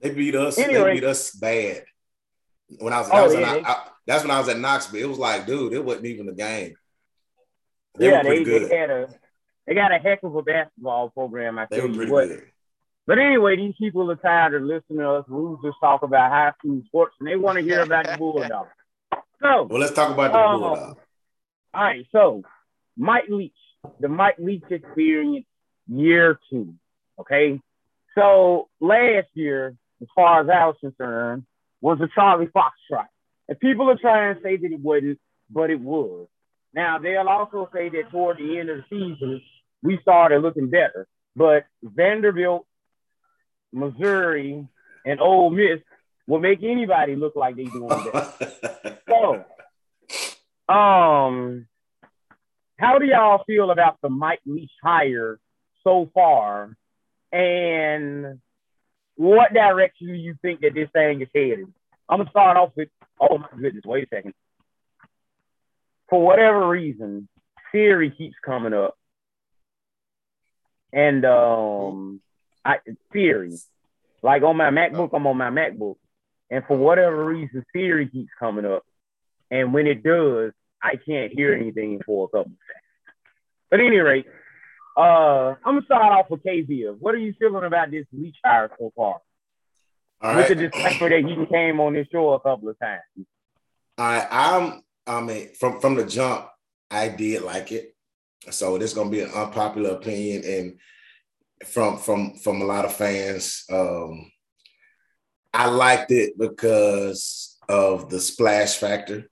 They 0.00 0.10
beat 0.10 0.34
us. 0.34 0.58
Anyway, 0.58 0.94
they 0.94 0.94
beat 0.94 1.04
us 1.04 1.30
bad. 1.32 1.84
When 2.78 2.92
I 2.92 3.00
was, 3.00 3.10
oh, 3.12 3.24
was 3.24 3.34
yeah, 3.34 3.56
in, 3.56 3.66
I, 3.66 3.86
that's 4.06 4.22
when 4.22 4.30
I 4.30 4.38
was 4.38 4.48
at 4.48 4.58
Knoxville. 4.58 5.00
It 5.00 5.08
was 5.08 5.18
like, 5.18 5.46
dude, 5.46 5.72
it 5.72 5.84
wasn't 5.84 6.06
even 6.06 6.28
a 6.28 6.32
game. 6.32 6.74
They 7.96 8.10
yeah, 8.10 8.22
they, 8.22 8.44
they, 8.44 8.76
had 8.76 8.90
a 8.90 9.08
they 9.66 9.74
got 9.74 9.92
a 9.92 9.98
heck 9.98 10.22
of 10.22 10.34
a 10.34 10.42
basketball 10.42 11.10
program. 11.10 11.58
I 11.58 11.66
tell 11.66 11.88
you 11.88 12.12
what. 12.12 12.28
Good. 12.28 12.44
But 13.06 13.18
anyway, 13.18 13.56
these 13.56 13.74
people 13.76 14.08
are 14.10 14.16
tired 14.16 14.54
of 14.54 14.62
listening 14.62 15.00
to 15.00 15.10
us 15.10 15.24
losers 15.28 15.74
talk 15.80 16.02
about 16.02 16.30
high 16.30 16.52
school 16.58 16.80
sports, 16.86 17.16
and 17.18 17.28
they 17.28 17.36
want 17.36 17.58
to 17.58 17.64
hear 17.64 17.80
about 17.80 18.06
the 18.06 18.16
Bulldogs. 18.16 18.70
So, 19.42 19.66
well, 19.70 19.80
let's 19.80 19.92
talk 19.92 20.12
about 20.12 20.32
the 20.32 20.38
uh, 20.38 20.56
Bulldogs. 20.56 21.00
All 21.72 21.82
right, 21.82 22.06
so 22.12 22.42
Mike 22.96 23.24
Leach, 23.28 23.52
the 24.00 24.08
Mike 24.08 24.36
Leach 24.38 24.64
experience, 24.70 25.46
year 25.88 26.38
two. 26.50 26.74
Okay, 27.18 27.60
so 28.14 28.68
last 28.80 29.28
year, 29.34 29.76
as 30.02 30.08
far 30.14 30.42
as 30.42 30.48
I 30.48 30.66
was 30.66 30.76
concerned, 30.80 31.44
was 31.80 31.98
a 32.00 32.08
Charlie 32.14 32.48
Fox 32.52 32.76
strike, 32.84 33.06
and 33.48 33.58
people 33.58 33.88
are 33.90 33.98
trying 33.98 34.34
to 34.34 34.42
say 34.42 34.56
that 34.56 34.72
it 34.72 34.80
wasn't, 34.80 35.18
but 35.48 35.70
it 35.70 35.80
was. 35.80 36.28
Now 36.74 36.98
they'll 36.98 37.28
also 37.28 37.68
say 37.72 37.88
that 37.88 38.10
toward 38.10 38.38
the 38.38 38.58
end 38.58 38.68
of 38.70 38.78
the 38.78 38.84
season, 38.90 39.42
we 39.82 39.98
started 40.02 40.42
looking 40.42 40.68
better. 40.70 41.06
But 41.34 41.64
Vanderbilt, 41.82 42.66
Missouri, 43.72 44.66
and 45.06 45.20
Ole 45.20 45.50
Miss 45.50 45.80
will 46.30 46.40
make 46.40 46.62
anybody 46.62 47.16
look 47.16 47.36
like 47.36 47.56
they 47.56 47.64
doing 47.64 47.88
better. 47.88 48.98
so, 49.08 49.44
um, 50.72 51.66
how 52.78 52.98
do 52.98 53.06
y'all 53.06 53.44
feel 53.46 53.70
about 53.70 53.98
the 54.02 54.08
Mike 54.08 54.40
Leach 54.46 54.72
hire 54.82 55.38
so 55.84 56.10
far? 56.14 56.76
And 57.32 58.40
what 59.16 59.52
direction 59.52 60.08
do 60.08 60.14
you 60.14 60.36
think 60.40 60.60
that 60.60 60.74
this 60.74 60.88
thing 60.92 61.20
is 61.20 61.28
headed? 61.34 61.66
I'm 62.08 62.18
gonna 62.18 62.30
start 62.30 62.56
off 62.56 62.70
with. 62.76 62.88
Oh 63.20 63.38
my 63.38 63.48
goodness! 63.60 63.84
Wait 63.84 64.04
a 64.04 64.08
second 64.08 64.34
for 66.10 66.20
whatever 66.20 66.68
reason, 66.68 67.28
Siri 67.72 68.10
keeps 68.10 68.34
coming 68.44 68.74
up. 68.74 68.98
And 70.92 71.24
um 71.24 72.20
I 72.64 72.78
Siri. 73.12 73.56
Like 74.22 74.42
on 74.42 74.56
my 74.56 74.70
MacBook, 74.70 75.10
I'm 75.14 75.26
on 75.26 75.38
my 75.38 75.50
MacBook. 75.50 75.96
And 76.50 76.64
for 76.66 76.76
whatever 76.76 77.24
reason, 77.24 77.64
Siri 77.72 78.08
keeps 78.08 78.30
coming 78.38 78.64
up. 78.64 78.82
And 79.50 79.72
when 79.72 79.86
it 79.86 80.02
does, 80.02 80.52
I 80.82 80.96
can't 80.96 81.32
hear 81.32 81.54
anything 81.54 82.00
for 82.04 82.24
a 82.24 82.28
couple 82.28 82.52
of 82.52 82.58
seconds. 82.66 83.16
But 83.70 83.80
at 83.80 83.86
any 83.86 83.98
rate, 83.98 84.26
uh, 84.96 85.54
I'm 85.64 85.76
gonna 85.76 85.84
start 85.84 86.12
off 86.12 86.30
with 86.30 86.42
KV. 86.42 86.96
What 86.98 87.14
are 87.14 87.18
you 87.18 87.34
feeling 87.38 87.64
about 87.64 87.90
this 87.90 88.06
Leach 88.12 88.36
hire 88.44 88.70
so 88.78 88.92
far? 88.96 89.20
All 90.22 90.36
with 90.36 90.36
right. 90.36 90.48
the 90.48 90.54
disclaimer 90.68 91.08
that 91.08 91.28
he 91.28 91.46
came 91.46 91.80
on 91.80 91.94
this 91.94 92.08
show 92.10 92.32
a 92.32 92.40
couple 92.40 92.68
of 92.68 92.78
times. 92.78 93.00
All 93.96 94.06
right, 94.06 94.26
I'm 94.30 94.82
I 95.06 95.20
mean, 95.20 95.54
from 95.54 95.80
from 95.80 95.94
the 95.94 96.04
jump, 96.04 96.48
I 96.90 97.08
did 97.08 97.42
like 97.42 97.72
it. 97.72 97.94
So 98.50 98.78
this 98.78 98.90
is 98.90 98.96
gonna 98.96 99.10
be 99.10 99.20
an 99.20 99.30
unpopular 99.30 99.90
opinion, 99.90 100.42
and 100.44 101.68
from 101.68 101.98
from 101.98 102.36
from 102.36 102.60
a 102.62 102.64
lot 102.64 102.84
of 102.84 102.94
fans, 102.94 103.64
um, 103.70 104.30
I 105.52 105.68
liked 105.68 106.10
it 106.10 106.38
because 106.38 107.58
of 107.68 108.08
the 108.10 108.20
splash 108.20 108.76
factor. 108.76 109.28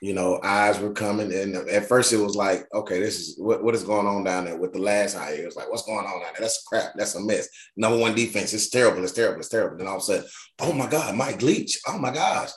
You 0.00 0.14
know, 0.14 0.38
eyes 0.44 0.78
were 0.78 0.92
coming, 0.92 1.32
and 1.32 1.56
at 1.56 1.88
first 1.88 2.12
it 2.12 2.18
was 2.18 2.36
like, 2.36 2.68
okay, 2.72 3.00
this 3.00 3.18
is 3.18 3.34
what, 3.36 3.64
what 3.64 3.74
is 3.74 3.82
going 3.82 4.06
on 4.06 4.22
down 4.22 4.44
there 4.44 4.56
with 4.56 4.72
the 4.72 4.78
last 4.78 5.16
hire. 5.16 5.34
It 5.34 5.44
was 5.44 5.56
like, 5.56 5.68
what's 5.68 5.82
going 5.82 6.06
on 6.06 6.20
down 6.20 6.32
there? 6.34 6.40
That's 6.40 6.62
crap. 6.62 6.92
That's 6.94 7.16
a 7.16 7.20
mess. 7.20 7.48
Number 7.76 7.98
one 7.98 8.14
defense. 8.14 8.54
It's 8.54 8.70
terrible. 8.70 9.02
It's 9.02 9.12
terrible. 9.12 9.40
It's 9.40 9.48
terrible. 9.48 9.76
Then 9.76 9.88
all 9.88 9.96
of 9.96 10.02
a 10.02 10.04
sudden, 10.04 10.26
oh 10.60 10.72
my 10.72 10.86
God, 10.88 11.16
Mike 11.16 11.42
Leach. 11.42 11.80
Oh 11.88 11.98
my 11.98 12.12
gosh 12.12 12.50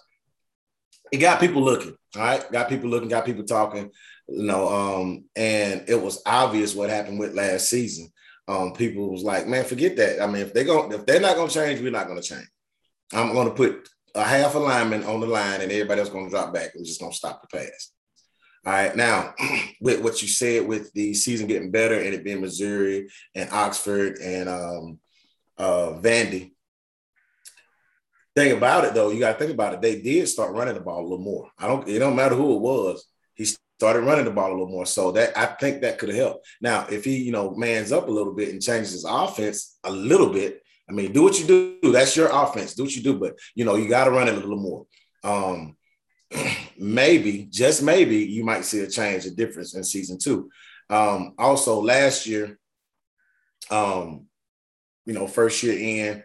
it 1.12 1.18
got 1.18 1.40
people 1.40 1.62
looking. 1.62 1.96
All 2.16 2.22
right, 2.22 2.51
got 2.51 2.70
people 2.70 2.90
looking, 2.90 3.10
got 3.10 3.25
people 3.25 3.44
talking. 3.44 3.92
You 4.28 4.44
know, 4.44 4.68
um, 4.70 5.25
and 5.36 5.84
it 5.88 6.01
was 6.01 6.22
obvious 6.25 6.74
what 6.74 6.90
happened 6.90 7.20
with 7.20 7.36
last 7.36 7.70
season. 7.70 8.12
Um, 8.48 8.74
people 8.74 9.12
was 9.12 9.24
like, 9.24 9.48
man, 9.48 9.66
forget 9.66 9.98
that. 9.98 10.22
I 10.22 10.28
mean, 10.28 10.42
if 10.42 10.54
they're 10.54 10.63
going 10.63 10.92
if 10.94 11.06
they're 11.06 11.20
not 11.20 11.36
gonna 11.36 11.50
change, 11.50 11.82
we're 11.82 11.92
not 11.92 12.08
gonna 12.08 12.22
change. 12.22 12.48
I'm 13.13 13.34
gonna 13.34 13.51
put 13.51 13.89
a 14.15 14.24
half 14.24 14.56
a 14.56 14.60
lineman 14.60 15.03
on 15.03 15.20
the 15.20 15.27
line 15.27 15.62
and 15.62 15.72
everybody 15.72 16.01
else 16.01 16.10
gonna 16.10 16.30
drop 16.30 16.53
back. 16.53 16.72
We're 16.75 16.84
just 16.84 17.00
gonna 17.00 17.13
stop 17.13 17.41
the 17.41 17.58
pass. 17.58 17.91
All 18.65 18.74
right. 18.74 18.96
Now, 18.96 19.34
with 19.82 20.01
what 20.01 20.22
you 20.22 20.27
said 20.27 20.68
with 20.68 20.94
the 20.94 21.13
season 21.13 21.48
getting 21.48 21.72
better 21.72 21.96
and 21.96 22.13
it 22.13 22.24
being 22.24 22.41
Missouri 22.41 23.10
and 23.34 23.50
Oxford 23.51 24.18
and 24.20 24.48
um, 24.48 25.00
uh, 25.58 26.00
Vandy, 26.00 26.51
thing 28.36 28.56
about 28.56 28.86
it 28.86 28.94
though, 28.94 29.10
you 29.10 29.20
got 29.20 29.34
to 29.34 29.39
think 29.39 29.51
about 29.51 29.74
it. 29.74 29.82
They 29.82 30.01
did 30.01 30.27
start 30.27 30.53
running 30.53 30.75
the 30.75 30.82
ball 30.82 31.01
a 31.01 31.03
little 31.03 31.18
more. 31.18 31.50
I 31.58 31.68
don't. 31.68 31.88
It 31.88 32.00
don't 32.00 32.15
matter 32.15 32.36
who 32.36 32.56
it 32.56 32.62
was. 32.62 33.06
He 33.34 33.46
started 33.46 34.01
running 34.01 34.25
the 34.25 34.32
ball 34.32 34.51
a 34.51 34.53
little 34.53 34.70
more. 34.70 34.86
So 34.86 35.12
that 35.13 35.36
I 35.38 35.48
think 35.48 35.82
that 35.82 35.98
could 35.98 36.10
have 36.10 36.18
helped. 36.18 36.48
Now, 36.62 36.86
if 36.89 37.03
he 37.03 37.18
you 37.18 37.32
know 37.32 37.56
mans 37.56 37.91
up 37.91 38.08
a 38.08 38.12
little 38.12 38.34
bit 38.34 38.50
and 38.50 38.62
changes 38.62 38.91
his 38.91 39.06
offense 39.06 39.77
a 39.84 39.91
little 39.91 40.30
bit, 40.30 40.61
I 40.92 40.94
mean, 40.94 41.14
do 41.14 41.24
what 41.24 41.40
you 41.40 41.48
do. 41.48 41.92
That's 41.92 42.18
your 42.18 42.30
offense. 42.32 42.76
Do 42.76 42.84
what 42.84 42.94
you 42.94 43.02
do. 43.02 43.18
But 43.18 43.40
you 43.56 43.64
know, 43.64 43.76
you 43.76 43.88
got 43.88 44.06
to 44.06 44.12
run 44.12 44.28
it 44.28 44.34
a 44.34 44.40
little 44.40 44.58
more. 44.58 44.86
Um, 45.24 45.78
maybe, 46.78 47.48
just 47.50 47.82
maybe, 47.82 48.18
you 48.18 48.44
might 48.44 48.66
see 48.66 48.82
a 48.82 48.88
change, 48.88 49.26
a 49.26 49.32
difference 49.32 49.74
in 49.74 49.84
season 49.86 50.18
two. 50.18 50.50
Um, 50.90 51.34
also, 51.38 51.82
last 51.82 52.28
year, 52.28 52.60
um, 53.70 54.26
you 55.06 55.14
know, 55.14 55.28
first 55.28 55.64
year 55.64 55.78
in, 55.78 56.24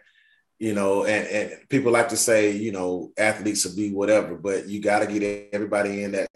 you 0.59 0.75
know, 0.75 1.05
and, 1.05 1.29
and 1.29 1.69
people 1.69 1.93
like 1.93 2.09
to 2.09 2.17
say, 2.17 2.51
you 2.51 2.73
know, 2.73 3.13
athletes 3.17 3.65
will 3.65 3.77
be 3.77 3.93
whatever, 3.93 4.35
but 4.35 4.69
you 4.69 4.81
got 4.81 5.01
to 5.01 5.07
get 5.07 5.51
everybody 5.53 6.03
in 6.03 6.13
that 6.13 6.29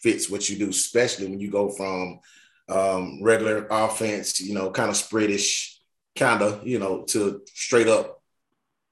fits 0.00 0.30
what 0.30 0.48
you 0.48 0.56
do, 0.56 0.68
especially 0.68 1.26
when 1.26 1.40
you 1.40 1.50
go 1.50 1.70
from 1.70 2.20
um, 2.68 3.20
regular 3.22 3.66
offense, 3.70 4.40
you 4.40 4.54
know, 4.54 4.70
kind 4.70 4.90
of 4.90 4.96
spreadish, 4.96 5.73
kind 6.16 6.42
of, 6.42 6.66
you 6.66 6.78
know, 6.78 7.04
to 7.08 7.42
straight 7.46 7.88
up. 7.88 8.20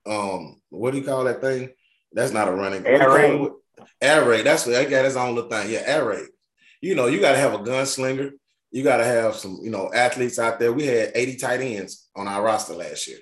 Um, 0.07 0.61
what 0.71 0.93
do 0.93 0.99
you 0.99 1.05
call 1.05 1.25
that 1.25 1.41
thing? 1.41 1.71
That's 2.13 2.33
not 2.33 2.49
a 2.49 2.53
running. 2.53 2.87
Air 2.87 3.11
raid. 3.11 3.51
Air 4.01 4.29
raid. 4.29 4.47
That's 4.47 4.67
what 4.67 4.77
I 4.77 4.85
got 4.85 5.05
his 5.05 5.17
own 5.17 5.35
little 5.35 5.51
thing. 5.51 5.71
Yeah, 5.71 5.83
air 5.85 6.05
raid. 6.05 6.29
You 6.81 6.95
know, 6.95 7.07
you 7.07 7.21
got 7.21 7.33
to 7.33 7.39
have 7.39 7.55
a 7.55 7.59
gunslinger. 7.59 8.33
You 8.71 8.83
got 8.83 8.97
to 8.97 9.05
have 9.05 9.37
some, 9.37 9.61
you 9.63 9.71
know, 9.71 9.91
athletes 9.95 10.39
out 10.39 10.59
there. 10.59 10.73
We 10.73 10.87
had 10.87 11.13
80 11.15 11.37
tight 11.37 11.61
ends 11.61 12.09
on 12.17 12.27
our 12.27 12.43
roster 12.43 12.75
last 12.75 13.07
year. 13.07 13.19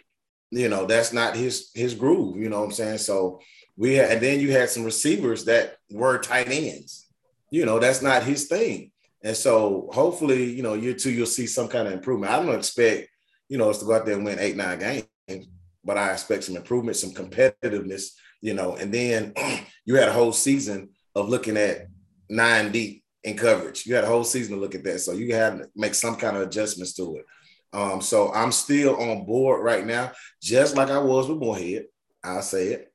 You 0.50 0.69
know, 0.69 0.87
that's 0.87 1.12
not 1.12 1.37
his 1.37 1.71
his 1.75 1.95
groove. 1.95 2.37
You 2.37 2.49
know 2.49 2.61
what 2.61 2.66
I'm 2.66 2.73
saying? 2.73 2.99
So 2.99 3.40
we 3.76 3.95
had, 3.95 4.11
and 4.11 4.21
then 4.21 4.40
you 4.40 4.52
had 4.52 4.69
some 4.69 4.85
receivers 4.85 5.45
that 5.45 5.76
were 5.90 6.19
tight 6.19 6.49
ends. 6.49 7.07
You 7.50 7.66
know, 7.66 7.78
that's 7.78 8.02
not 8.02 8.25
his 8.25 8.47
thing. 8.47 8.90
And 9.23 9.37
so 9.37 9.90
hopefully, 9.92 10.50
you 10.50 10.62
know, 10.62 10.75
year 10.75 10.95
two, 10.95 11.11
you'll 11.11 11.26
see 11.26 11.47
some 11.47 11.69
kind 11.69 11.87
of 11.87 11.92
improvement. 11.92 12.33
I 12.33 12.42
don't 12.42 12.54
expect, 12.54 13.10
you 13.50 13.59
know, 13.59 13.69
us 13.69 13.78
to 13.78 13.85
go 13.85 13.95
out 13.95 14.07
there 14.07 14.14
and 14.14 14.25
win 14.25 14.38
eight, 14.38 14.57
nine 14.57 14.78
games, 14.78 15.47
but 15.85 15.99
I 15.99 16.12
expect 16.12 16.45
some 16.45 16.57
improvement, 16.57 16.97
some 16.97 17.11
competitiveness, 17.11 18.12
you 18.40 18.54
know, 18.54 18.76
and 18.76 18.95
then 18.95 19.35
you 19.85 19.97
had 19.97 20.09
a 20.09 20.12
whole 20.12 20.33
season 20.33 20.90
of 21.16 21.28
looking 21.28 21.57
at 21.57 21.88
nine 22.28 22.71
deep 22.71 23.02
in 23.25 23.37
coverage. 23.37 23.85
You 23.85 23.97
had 23.97 24.04
a 24.04 24.07
whole 24.09 24.23
season 24.23 24.54
to 24.54 24.61
look 24.61 24.76
at 24.76 24.85
that. 24.85 25.00
So 25.00 25.12
you 25.12 25.35
had 25.35 25.59
to 25.59 25.69
make 25.75 25.95
some 25.95 26.14
kind 26.14 26.37
of 26.37 26.45
adjustments 26.45 26.95
to 26.95 27.16
it. 27.16 27.26
Um, 27.73 28.00
so 28.00 28.33
I'm 28.33 28.52
still 28.52 28.97
on 28.97 29.26
board 29.26 29.64
right 29.64 29.85
now, 29.85 30.12
just 30.40 30.76
like 30.76 30.90
I 30.90 30.99
was 30.99 31.28
with 31.28 31.38
Moorhead. 31.38 31.87
I'll 32.23 32.42
say 32.42 32.69
it. 32.69 32.92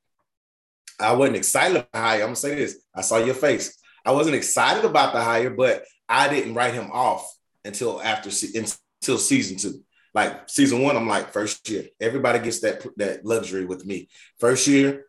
I 1.00 1.14
wasn't 1.14 1.38
excited 1.38 1.76
about 1.76 1.92
the 1.92 2.00
hire. 2.00 2.22
I'm 2.22 2.28
gonna 2.28 2.36
say 2.38 2.56
this. 2.56 2.80
I 2.96 3.02
saw 3.02 3.18
your 3.18 3.36
face. 3.36 3.78
I 4.06 4.12
wasn't 4.12 4.38
excited 4.38 4.86
about 4.86 5.14
the 5.14 5.22
hire, 5.22 5.50
but 5.50 5.84
I 6.08 6.30
didn't 6.30 6.54
write 6.54 6.74
him 6.74 6.90
off 6.94 7.30
until 7.66 8.02
after 8.02 8.30
until 8.30 9.18
season 9.18 9.58
two. 9.58 9.84
Like 10.16 10.50
season 10.50 10.82
one, 10.82 10.96
I'm 10.96 11.10
like 11.10 11.34
first 11.34 11.70
year. 11.70 11.88
Everybody 12.00 12.40
gets 12.40 12.62
that 12.62 12.86
that 12.96 13.26
luxury 13.26 13.66
with 13.66 13.86
me. 13.86 14.08
First 14.40 14.66
year, 14.66 15.08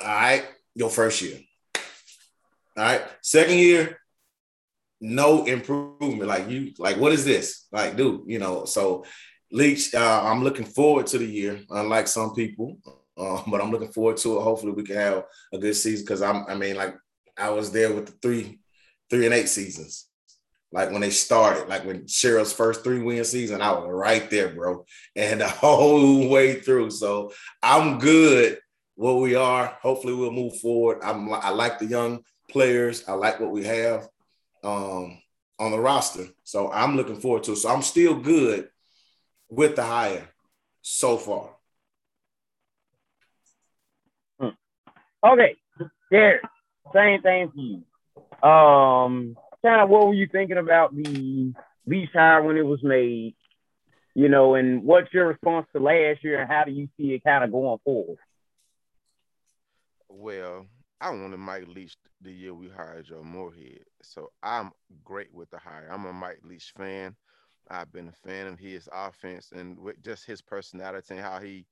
all 0.00 0.06
right, 0.06 0.44
your 0.76 0.90
first 0.90 1.20
year. 1.20 1.40
All 2.76 2.84
right, 2.84 3.02
second 3.20 3.58
year, 3.58 3.98
no 5.00 5.44
improvement. 5.44 6.28
Like 6.28 6.48
you, 6.48 6.72
like 6.78 6.98
what 6.98 7.10
is 7.10 7.24
this? 7.24 7.66
Like, 7.72 7.96
dude, 7.96 8.22
you 8.26 8.38
know. 8.38 8.64
So, 8.64 9.04
Leach, 9.50 9.92
uh, 9.92 10.22
I'm 10.24 10.44
looking 10.44 10.66
forward 10.66 11.08
to 11.08 11.18
the 11.18 11.26
year. 11.26 11.60
Unlike 11.68 12.06
some 12.06 12.32
people, 12.32 12.78
uh, 13.16 13.42
but 13.50 13.60
I'm 13.60 13.72
looking 13.72 13.92
forward 13.92 14.18
to 14.18 14.38
it. 14.38 14.42
Hopefully, 14.42 14.70
we 14.70 14.84
can 14.84 14.96
have 14.96 15.24
a 15.52 15.58
good 15.58 15.74
season 15.74 16.04
because 16.04 16.22
I'm. 16.22 16.44
I 16.46 16.54
mean, 16.54 16.76
like 16.76 16.94
I 17.36 17.50
was 17.50 17.72
there 17.72 17.92
with 17.92 18.06
the 18.06 18.12
three, 18.22 18.60
three 19.10 19.24
and 19.24 19.34
eight 19.34 19.48
seasons. 19.48 20.04
Like 20.70 20.90
when 20.90 21.00
they 21.00 21.10
started, 21.10 21.68
like 21.68 21.84
when 21.84 22.06
Sherrill's 22.06 22.52
first 22.52 22.84
three 22.84 23.00
win 23.00 23.24
season, 23.24 23.62
I 23.62 23.72
was 23.72 23.88
right 23.90 24.28
there, 24.28 24.50
bro, 24.50 24.84
and 25.16 25.40
the 25.40 25.48
whole 25.48 26.28
way 26.28 26.60
through. 26.60 26.90
So 26.90 27.32
I'm 27.62 27.98
good 27.98 28.58
where 28.94 29.14
we 29.14 29.34
are. 29.34 29.78
Hopefully, 29.80 30.14
we'll 30.14 30.32
move 30.32 30.58
forward. 30.58 30.98
I'm 31.02 31.32
I 31.32 31.50
like 31.50 31.78
the 31.78 31.86
young 31.86 32.22
players. 32.50 33.04
I 33.08 33.12
like 33.12 33.40
what 33.40 33.50
we 33.50 33.64
have 33.64 34.08
um, 34.62 35.18
on 35.58 35.70
the 35.70 35.78
roster. 35.78 36.26
So 36.44 36.70
I'm 36.70 36.96
looking 36.96 37.20
forward 37.20 37.44
to 37.44 37.52
it. 37.52 37.56
So 37.56 37.70
I'm 37.70 37.82
still 37.82 38.14
good 38.14 38.68
with 39.48 39.76
the 39.76 39.84
hire 39.84 40.28
so 40.82 41.16
far. 41.16 41.50
Hmm. 44.38 44.48
Okay, 45.24 45.56
Derek, 46.10 46.42
same 46.94 47.22
thing 47.22 47.50
for 47.54 47.60
you. 47.60 48.48
Um, 48.48 49.36
kind 49.64 49.80
of 49.80 49.88
what 49.88 50.06
were 50.06 50.14
you 50.14 50.28
thinking 50.30 50.58
about 50.58 50.94
the 50.94 51.52
Leach 51.86 52.10
hire 52.12 52.42
when 52.42 52.56
it 52.56 52.66
was 52.66 52.82
made? 52.82 53.34
You 54.14 54.28
know, 54.28 54.54
and 54.54 54.82
what's 54.82 55.12
your 55.12 55.28
response 55.28 55.66
to 55.72 55.80
last 55.80 56.24
year, 56.24 56.40
and 56.40 56.50
how 56.50 56.64
do 56.64 56.72
you 56.72 56.88
see 56.96 57.14
it 57.14 57.24
kind 57.24 57.44
of 57.44 57.52
going 57.52 57.78
forward? 57.84 58.18
Well, 60.08 60.66
I 61.00 61.10
wanted 61.10 61.36
Mike 61.38 61.68
Leach 61.68 61.96
the 62.20 62.32
year 62.32 62.52
we 62.52 62.68
hired 62.68 63.06
Joe 63.06 63.22
Moorhead, 63.22 63.84
so 64.02 64.32
I'm 64.42 64.72
great 65.04 65.32
with 65.32 65.50
the 65.50 65.58
hire. 65.58 65.88
I'm 65.92 66.04
a 66.06 66.12
Mike 66.12 66.40
Leach 66.42 66.72
fan. 66.76 67.14
I've 67.70 67.92
been 67.92 68.08
a 68.08 68.28
fan 68.28 68.46
of 68.46 68.58
his 68.58 68.88
offense 68.92 69.52
and 69.54 69.78
with 69.78 70.02
just 70.02 70.26
his 70.26 70.40
personality 70.40 71.14
and 71.14 71.20
how 71.20 71.38
he 71.38 71.66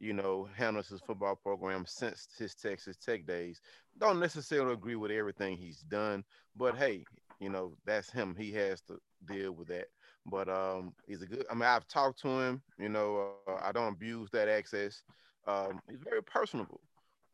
you 0.00 0.14
know, 0.14 0.48
handles 0.56 0.88
his 0.88 1.02
football 1.02 1.36
program 1.36 1.84
since 1.86 2.26
his 2.38 2.54
Texas 2.54 2.96
Tech 2.96 3.26
days. 3.26 3.60
Don't 3.98 4.18
necessarily 4.18 4.72
agree 4.72 4.96
with 4.96 5.10
everything 5.10 5.56
he's 5.56 5.80
done, 5.80 6.24
but 6.56 6.74
hey, 6.74 7.04
you 7.40 7.48
know, 7.50 7.74
that's 7.86 8.10
him. 8.10 8.36
He 8.38 8.52
has 8.52 8.82
to 8.82 8.98
deal 9.26 9.52
with 9.52 9.68
that. 9.68 9.86
But 10.26 10.48
um, 10.48 10.94
he's 11.06 11.22
a 11.22 11.26
good. 11.26 11.44
I 11.50 11.54
mean, 11.54 11.64
I've 11.64 11.88
talked 11.88 12.20
to 12.22 12.28
him. 12.28 12.62
You 12.78 12.90
know, 12.90 13.32
uh, 13.48 13.58
I 13.62 13.72
don't 13.72 13.94
abuse 13.94 14.30
that 14.32 14.48
access. 14.48 15.02
Um, 15.46 15.80
he's 15.88 16.00
very 16.04 16.22
personable. 16.22 16.80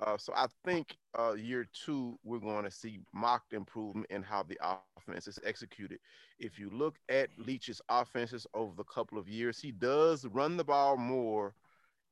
Uh, 0.00 0.16
so 0.18 0.32
I 0.36 0.46
think 0.64 0.96
uh, 1.18 1.32
year 1.34 1.66
two, 1.72 2.18
we're 2.22 2.38
going 2.38 2.64
to 2.64 2.70
see 2.70 3.00
mocked 3.14 3.54
improvement 3.54 4.06
in 4.10 4.22
how 4.22 4.42
the 4.42 4.58
offense 4.62 5.26
is 5.26 5.38
executed. 5.44 5.98
If 6.38 6.58
you 6.58 6.70
look 6.70 6.98
at 7.08 7.30
Leach's 7.38 7.80
offenses 7.88 8.46
over 8.54 8.74
the 8.76 8.84
couple 8.84 9.18
of 9.18 9.28
years, 9.28 9.58
he 9.58 9.72
does 9.72 10.24
run 10.26 10.56
the 10.56 10.64
ball 10.64 10.96
more 10.96 11.54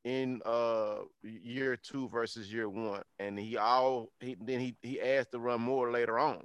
in 0.05 0.41
uh 0.45 0.97
year 1.23 1.77
two 1.77 2.09
versus 2.09 2.53
year 2.53 2.69
one, 2.69 3.03
and 3.19 3.39
he 3.39 3.57
all 3.57 4.11
he, 4.21 4.37
then 4.41 4.61
he 4.61 4.77
he 4.83 5.01
adds 5.01 5.29
to 5.31 5.39
run 5.39 5.61
more 5.61 5.91
later 5.91 6.19
on. 6.19 6.43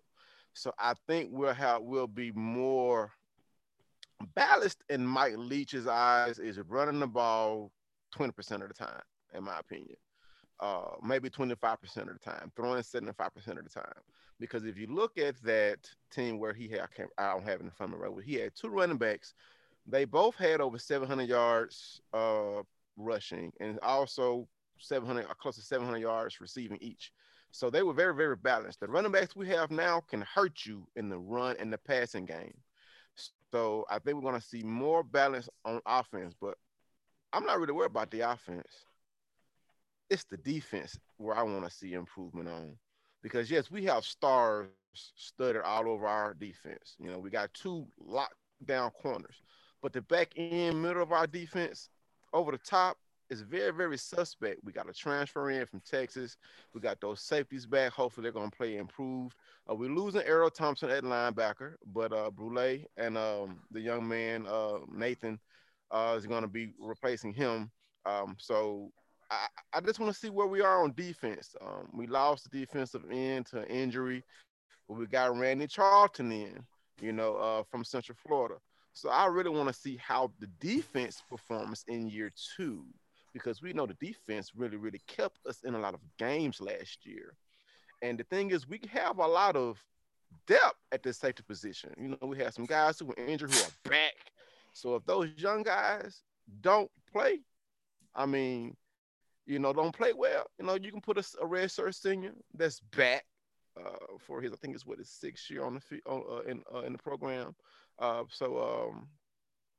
So 0.59 0.73
I 0.77 0.93
think 1.07 1.29
we'll 1.31 1.53
have 1.53 1.83
we'll 1.83 2.05
be 2.05 2.33
more 2.33 3.13
balanced 4.35 4.83
in 4.89 5.05
Mike 5.05 5.37
Leach's 5.37 5.87
eyes 5.87 6.37
is 6.37 6.59
running 6.67 6.99
the 6.99 7.07
ball 7.07 7.71
20% 8.13 8.37
of 8.61 8.67
the 8.67 8.73
time, 8.73 9.01
in 9.33 9.45
my 9.45 9.57
opinion. 9.57 9.95
Uh, 10.59 10.95
maybe 11.01 11.29
25% 11.29 11.61
of 11.61 12.07
the 12.07 12.19
time, 12.19 12.51
throwing 12.57 12.81
75% 12.81 13.09
of 13.47 13.63
the 13.63 13.69
time. 13.69 13.85
Because 14.37 14.65
if 14.65 14.77
you 14.77 14.87
look 14.87 15.17
at 15.17 15.41
that 15.43 15.77
team 16.11 16.37
where 16.37 16.53
he 16.53 16.67
had, 16.67 16.81
I, 16.81 16.87
can't, 16.93 17.09
I 17.17 17.31
don't 17.31 17.47
have 17.47 17.61
it 17.61 17.63
in 17.63 17.71
front 17.71 17.93
of 17.93 17.99
me 17.99 18.05
right, 18.05 18.25
he 18.25 18.35
had 18.35 18.53
two 18.53 18.67
running 18.67 18.97
backs. 18.97 19.33
They 19.87 20.03
both 20.03 20.35
had 20.35 20.59
over 20.59 20.77
700 20.77 21.29
yards 21.29 22.01
uh, 22.13 22.63
rushing 22.97 23.53
and 23.61 23.79
also 23.81 24.45
700 24.77 25.25
uh, 25.25 25.33
close 25.35 25.55
to 25.55 25.61
700 25.61 25.99
yards 25.99 26.41
receiving 26.41 26.79
each. 26.81 27.13
So 27.51 27.69
they 27.69 27.83
were 27.83 27.93
very, 27.93 28.13
very 28.15 28.35
balanced. 28.35 28.79
The 28.79 28.87
running 28.87 29.11
backs 29.11 29.35
we 29.35 29.47
have 29.49 29.71
now 29.71 30.01
can 30.01 30.21
hurt 30.21 30.65
you 30.65 30.87
in 30.95 31.09
the 31.09 31.17
run 31.17 31.55
and 31.59 31.73
the 31.73 31.77
passing 31.77 32.25
game. 32.25 32.53
So 33.51 33.85
I 33.89 33.99
think 33.99 34.15
we're 34.15 34.29
going 34.29 34.39
to 34.39 34.47
see 34.47 34.63
more 34.63 35.03
balance 35.03 35.49
on 35.65 35.81
offense, 35.85 36.35
but 36.39 36.55
I'm 37.33 37.45
not 37.45 37.59
really 37.59 37.73
worried 37.73 37.91
about 37.91 38.11
the 38.11 38.21
offense. 38.21 38.85
It's 40.09 40.23
the 40.25 40.37
defense 40.37 40.97
where 41.17 41.35
I 41.35 41.43
want 41.43 41.65
to 41.65 41.71
see 41.71 41.93
improvement 41.93 42.47
on. 42.49 42.77
Because 43.21 43.49
yes, 43.51 43.69
we 43.69 43.83
have 43.85 44.05
stars 44.05 44.69
studded 44.93 45.63
all 45.63 45.89
over 45.89 46.07
our 46.07 46.33
defense. 46.33 46.95
You 46.99 47.11
know, 47.11 47.19
we 47.19 47.29
got 47.29 47.53
two 47.53 47.85
lockdown 48.07 48.93
corners, 48.93 49.41
but 49.81 49.93
the 49.93 50.01
back 50.01 50.33
end 50.35 50.81
middle 50.81 51.03
of 51.03 51.11
our 51.11 51.27
defense, 51.27 51.89
over 52.33 52.51
the 52.51 52.57
top, 52.59 52.97
is 53.29 53.41
very, 53.41 53.71
very 53.71 53.97
suspect. 53.97 54.59
We 54.63 54.71
got 54.71 54.89
a 54.89 54.93
transfer 54.93 55.49
in 55.51 55.65
from 55.65 55.81
Texas. 55.81 56.37
We 56.73 56.81
got 56.81 56.99
those 56.99 57.21
safeties 57.21 57.65
back. 57.65 57.91
Hopefully, 57.91 58.23
they're 58.23 58.31
gonna 58.31 58.51
play 58.51 58.77
improved. 58.77 59.35
Uh, 59.69 59.75
we're 59.75 59.89
losing 59.89 60.21
Erroll 60.21 60.53
Thompson 60.53 60.89
at 60.89 61.03
linebacker, 61.03 61.75
but 61.93 62.11
uh, 62.11 62.31
Brule 62.31 62.79
and 62.97 63.17
um, 63.17 63.59
the 63.71 63.81
young 63.81 64.07
man 64.07 64.45
uh, 64.47 64.79
Nathan 64.91 65.39
uh, 65.91 66.15
is 66.17 66.25
gonna 66.25 66.47
be 66.47 66.73
replacing 66.79 67.33
him. 67.33 67.71
Um, 68.05 68.35
so 68.39 68.91
I, 69.29 69.47
I 69.73 69.81
just 69.81 69.99
want 69.99 70.11
to 70.13 70.19
see 70.19 70.29
where 70.29 70.47
we 70.47 70.61
are 70.61 70.83
on 70.83 70.93
defense. 70.93 71.55
Um, 71.61 71.89
we 71.93 72.07
lost 72.07 72.49
the 72.49 72.59
defensive 72.59 73.03
end 73.11 73.45
to 73.47 73.67
injury, 73.69 74.23
but 74.87 74.97
we 74.97 75.05
got 75.05 75.37
Randy 75.37 75.67
Charlton 75.67 76.31
in, 76.31 76.65
you 76.99 77.11
know, 77.11 77.35
uh, 77.35 77.63
from 77.69 77.83
Central 77.83 78.17
Florida. 78.25 78.55
So 78.93 79.09
I 79.09 79.27
really 79.27 79.51
want 79.51 79.67
to 79.67 79.73
see 79.73 79.97
how 79.97 80.31
the 80.39 80.47
defense 80.59 81.21
performs 81.29 81.85
in 81.87 82.09
year 82.09 82.31
two 82.57 82.85
because 83.33 83.61
we 83.61 83.73
know 83.73 83.85
the 83.85 83.93
defense 83.95 84.51
really, 84.55 84.77
really 84.77 85.01
kept 85.07 85.39
us 85.47 85.61
in 85.63 85.75
a 85.75 85.79
lot 85.79 85.93
of 85.93 86.01
games 86.17 86.61
last 86.61 87.05
year. 87.05 87.33
And 88.01 88.17
the 88.17 88.23
thing 88.23 88.51
is, 88.51 88.67
we 88.67 88.79
have 88.91 89.19
a 89.19 89.27
lot 89.27 89.55
of 89.55 89.83
depth 90.47 90.77
at 90.91 91.03
the 91.03 91.13
safety 91.13 91.43
position. 91.47 91.91
You 91.97 92.09
know, 92.09 92.27
we 92.27 92.37
have 92.39 92.53
some 92.53 92.65
guys 92.65 92.99
who 92.99 93.05
were 93.05 93.15
injured 93.17 93.53
who 93.53 93.61
are 93.61 93.89
back. 93.89 94.15
So 94.73 94.95
if 94.95 95.05
those 95.05 95.29
young 95.35 95.63
guys 95.63 96.21
don't 96.61 96.89
play, 97.11 97.39
I 98.15 98.25
mean, 98.25 98.75
you 99.45 99.59
know, 99.59 99.73
don't 99.73 99.95
play 99.95 100.13
well, 100.13 100.45
you 100.59 100.65
know, 100.65 100.75
you 100.75 100.91
can 100.91 101.01
put 101.01 101.17
a, 101.17 101.25
a 101.41 101.45
red 101.45 101.71
shirt 101.71 101.95
senior 101.95 102.33
that's 102.53 102.79
back 102.95 103.25
uh, 103.77 104.17
for 104.19 104.41
his, 104.41 104.53
I 104.53 104.55
think 104.57 104.75
it's 104.75 104.85
what 104.85 104.99
his 104.99 105.09
sixth 105.09 105.49
year 105.49 105.63
on 105.63 105.75
the 105.89 105.99
uh, 106.09 106.41
in 106.47 106.61
uh, 106.73 106.81
in 106.81 106.93
the 106.93 106.99
program. 106.99 107.55
Uh, 107.97 108.23
so 108.29 108.89
um, 108.89 109.07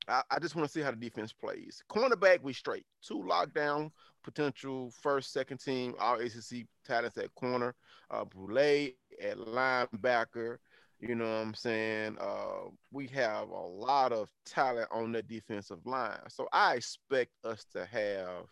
I, 0.08 0.22
I 0.30 0.38
just 0.38 0.56
want 0.56 0.66
to 0.66 0.72
see 0.72 0.80
how 0.80 0.90
the 0.90 0.96
defense 0.96 1.32
plays. 1.32 1.82
Cornerback, 1.90 2.42
we 2.42 2.52
straight 2.52 2.84
two 3.02 3.22
lockdown 3.28 3.90
potential 4.22 4.92
first, 5.00 5.32
second 5.32 5.58
team 5.58 5.94
all 5.98 6.20
ACC 6.20 6.66
talents 6.84 7.18
at 7.18 7.34
corner. 7.34 7.74
Uh, 8.10 8.24
Brule 8.24 8.88
at 9.22 9.38
linebacker. 9.38 10.58
You 11.00 11.14
know 11.14 11.24
what 11.24 11.46
I'm 11.46 11.54
saying? 11.54 12.18
Uh, 12.20 12.68
we 12.92 13.06
have 13.08 13.48
a 13.48 13.66
lot 13.66 14.12
of 14.12 14.28
talent 14.44 14.88
on 14.90 15.12
the 15.12 15.22
defensive 15.22 15.86
line. 15.86 16.18
So 16.28 16.46
I 16.52 16.74
expect 16.74 17.30
us 17.42 17.64
to 17.72 17.86
have 17.86 18.46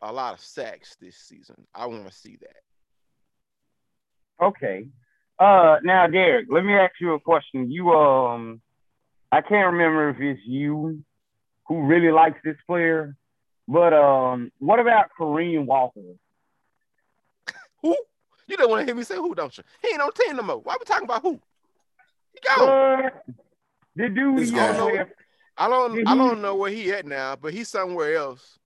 a 0.00 0.10
lot 0.10 0.34
of 0.34 0.40
sacks 0.40 0.96
this 1.00 1.16
season. 1.16 1.66
I 1.74 1.86
want 1.86 2.06
to 2.06 2.12
see 2.12 2.38
that. 2.40 2.62
Okay. 4.44 4.86
Uh, 5.38 5.76
now, 5.82 6.06
Derek, 6.06 6.46
let 6.50 6.64
me 6.64 6.74
ask 6.74 6.94
you 7.00 7.12
a 7.12 7.20
question. 7.20 7.70
You, 7.70 7.90
um, 7.90 8.62
I 9.32 9.40
can't 9.40 9.72
remember 9.72 10.10
if 10.10 10.20
it's 10.20 10.46
you 10.46 11.02
who 11.66 11.82
really 11.86 12.10
likes 12.10 12.38
this 12.44 12.56
player, 12.66 13.16
but 13.66 13.94
um, 13.94 14.52
what 14.58 14.78
about 14.78 15.06
Kareem 15.18 15.64
Walker? 15.64 16.02
Who? 17.80 17.96
You 18.46 18.58
don't 18.58 18.70
want 18.70 18.82
to 18.82 18.84
hear 18.84 18.94
me 18.94 19.04
say 19.04 19.16
who, 19.16 19.34
don't 19.34 19.56
you? 19.56 19.64
He 19.80 19.88
ain't 19.88 20.02
on 20.02 20.12
team 20.12 20.36
no 20.36 20.42
more. 20.42 20.58
Why 20.58 20.76
we 20.78 20.84
talking 20.84 21.04
about 21.04 21.22
who? 21.22 21.40
He 22.34 22.40
gone. 22.46 22.68
Uh, 22.68 23.10
the 23.96 24.10
dude, 24.10 24.38
he 24.38 24.50
guy. 24.50 24.78
over 24.78 25.10
I 25.56 25.68
don't. 25.68 26.06
I 26.06 26.14
don't 26.14 26.42
know 26.42 26.54
where 26.56 26.70
he 26.70 26.92
at 26.92 27.06
now, 27.06 27.34
but 27.36 27.54
he's 27.54 27.68
somewhere 27.68 28.14
else. 28.16 28.58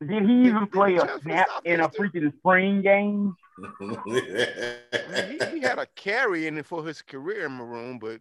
did 0.00 0.24
he 0.24 0.46
even 0.46 0.66
play 0.68 0.96
a 0.96 1.20
snap 1.20 1.48
in 1.66 1.80
a 1.80 1.88
freaking 1.90 2.34
spring 2.38 2.80
game? 2.80 3.36
I 3.80 4.00
he, 4.06 5.58
he 5.58 5.60
had 5.60 5.78
a 5.78 5.86
carry 5.94 6.46
in 6.46 6.58
it 6.58 6.66
for 6.66 6.84
his 6.84 7.02
career 7.02 7.46
in 7.46 7.52
Maroon, 7.52 7.98
but 7.98 8.20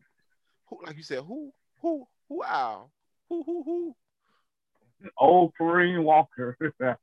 who, 0.66 0.80
like 0.86 0.98
you 0.98 1.04
said, 1.04 1.24
who, 1.24 1.52
who, 1.84 2.08
who, 2.30 2.44
Al, 2.44 2.90
who, 3.30 3.44
who, 3.44 3.64
who? 3.64 3.96
Old 5.18 5.54
Kareem 5.60 6.02
Walker. 6.04 6.58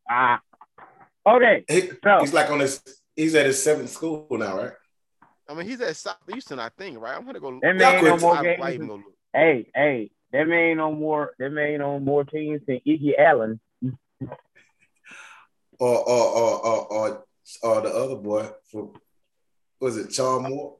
Okay, 1.27 1.65
He- 1.69 1.91
so 2.03 2.21
he's 2.21 2.33
like 2.33 2.49
on 2.51 2.61
his. 2.61 2.83
He's 3.15 3.35
at 3.35 3.45
his 3.45 3.63
seventh 3.63 3.91
school 3.91 4.27
now, 4.31 4.57
right? 4.57 4.73
I 5.47 5.53
mean, 5.53 5.67
he's 5.69 5.81
at 5.83 5.95
Southeastern, 5.95 6.59
I 6.59 6.71
think, 6.71 6.99
right? 6.99 7.15
I'm 7.15 7.27
gonna 7.27 7.41
go. 7.41 7.61
That 7.61 7.77
man 7.77 7.97
I'll 7.97 8.03
no 8.03 8.17
more 8.17 8.43
games 8.43 8.81
I'll 8.81 8.87
look. 8.97 9.03
hey, 9.35 9.71
hey, 9.75 10.11
that 10.33 10.49
man 10.49 10.79
no 10.79 10.93
more. 10.93 11.35
That 11.39 11.51
man 11.51 11.83
on 11.83 12.05
more 12.07 12.25
teams 12.25 12.63
than 12.67 12.81
Iggy 12.87 13.13
Allen. 13.19 13.61
Or 15.79 15.97
or 16.09 16.27
or 16.29 16.67
or, 16.67 16.93
or, 16.93 17.25
or 17.63 17.81
the 17.81 17.89
other 17.89 18.17
boy 18.17 18.49
for 18.71 18.93
was 19.81 19.97
it 19.97 20.11
Charles 20.11 20.47
Moore? 20.49 20.77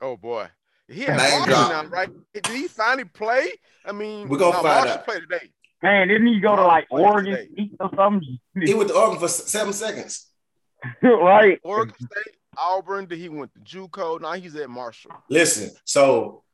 Oh 0.00 0.16
boy, 0.16 0.46
he 0.88 1.02
had 1.02 1.16
Name 1.16 1.40
Marshall 1.40 1.68
now, 1.68 1.84
right? 1.86 2.10
Did 2.32 2.46
he 2.46 2.68
finally 2.68 3.04
play? 3.04 3.48
I 3.84 3.92
mean, 3.92 4.28
we're 4.28 4.38
gonna 4.38 4.56
no, 4.56 4.62
find 4.62 4.84
Marshall 4.84 4.92
out. 4.92 5.04
played 5.04 5.22
today. 5.22 5.50
Man, 5.82 6.08
didn't 6.08 6.26
he 6.28 6.40
go 6.40 6.56
to 6.56 6.64
like 6.64 6.86
Oregon 6.90 7.32
today. 7.32 7.48
State 7.52 7.76
or 7.80 7.90
something? 7.96 8.38
He 8.62 8.74
went 8.74 8.88
to 8.90 8.96
Oregon 8.96 9.18
for 9.18 9.28
seven 9.28 9.72
seconds. 9.72 10.30
right. 11.02 11.58
Oregon 11.62 11.94
State, 11.96 12.34
Auburn. 12.56 13.06
Did 13.06 13.18
he 13.18 13.28
went 13.28 13.52
to 13.54 13.60
JUCO? 13.60 14.20
Now 14.20 14.32
he's 14.32 14.56
at 14.56 14.70
Marshall. 14.70 15.12
Listen, 15.28 15.70
so 15.84 16.44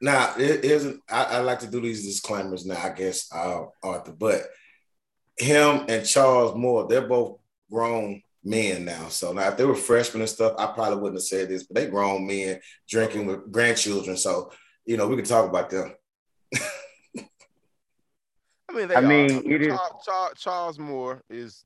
now 0.00 0.34
it 0.36 0.64
isn't. 0.64 1.02
I, 1.08 1.24
I 1.24 1.38
like 1.40 1.60
to 1.60 1.70
do 1.70 1.80
these 1.80 2.04
disclaimers 2.04 2.66
now. 2.66 2.80
I 2.82 2.90
guess 2.90 3.28
uh, 3.32 3.64
Arthur, 3.82 4.12
but 4.12 4.42
him 5.38 5.84
and 5.88 6.06
Charles 6.06 6.56
Moore, 6.56 6.86
they're 6.88 7.06
both 7.06 7.38
grown 7.70 8.22
men 8.46 8.84
now. 8.84 9.08
So 9.08 9.32
now, 9.32 9.48
if 9.48 9.56
they 9.56 9.64
were 9.64 9.74
freshmen 9.74 10.22
and 10.22 10.30
stuff, 10.30 10.54
I 10.58 10.66
probably 10.66 10.96
wouldn't 10.98 11.16
have 11.20 11.24
said 11.24 11.48
this, 11.48 11.64
but 11.64 11.74
they 11.74 11.90
grown 11.90 12.26
men 12.26 12.60
drinking 12.88 13.26
with 13.26 13.50
grandchildren. 13.52 14.16
So 14.16 14.52
you 14.84 14.96
know, 14.96 15.08
we 15.08 15.16
can 15.16 15.24
talk 15.24 15.48
about 15.50 15.68
them. 15.68 15.92
I 18.68 18.72
mean, 18.72 18.88
they 18.88 18.94
I 18.94 18.98
are. 18.98 19.02
mean, 19.02 19.50
it 19.50 19.62
is- 19.62 19.68
Charles, 19.68 20.04
Charles, 20.04 20.32
Charles 20.38 20.78
Moore 20.78 21.22
is 21.30 21.64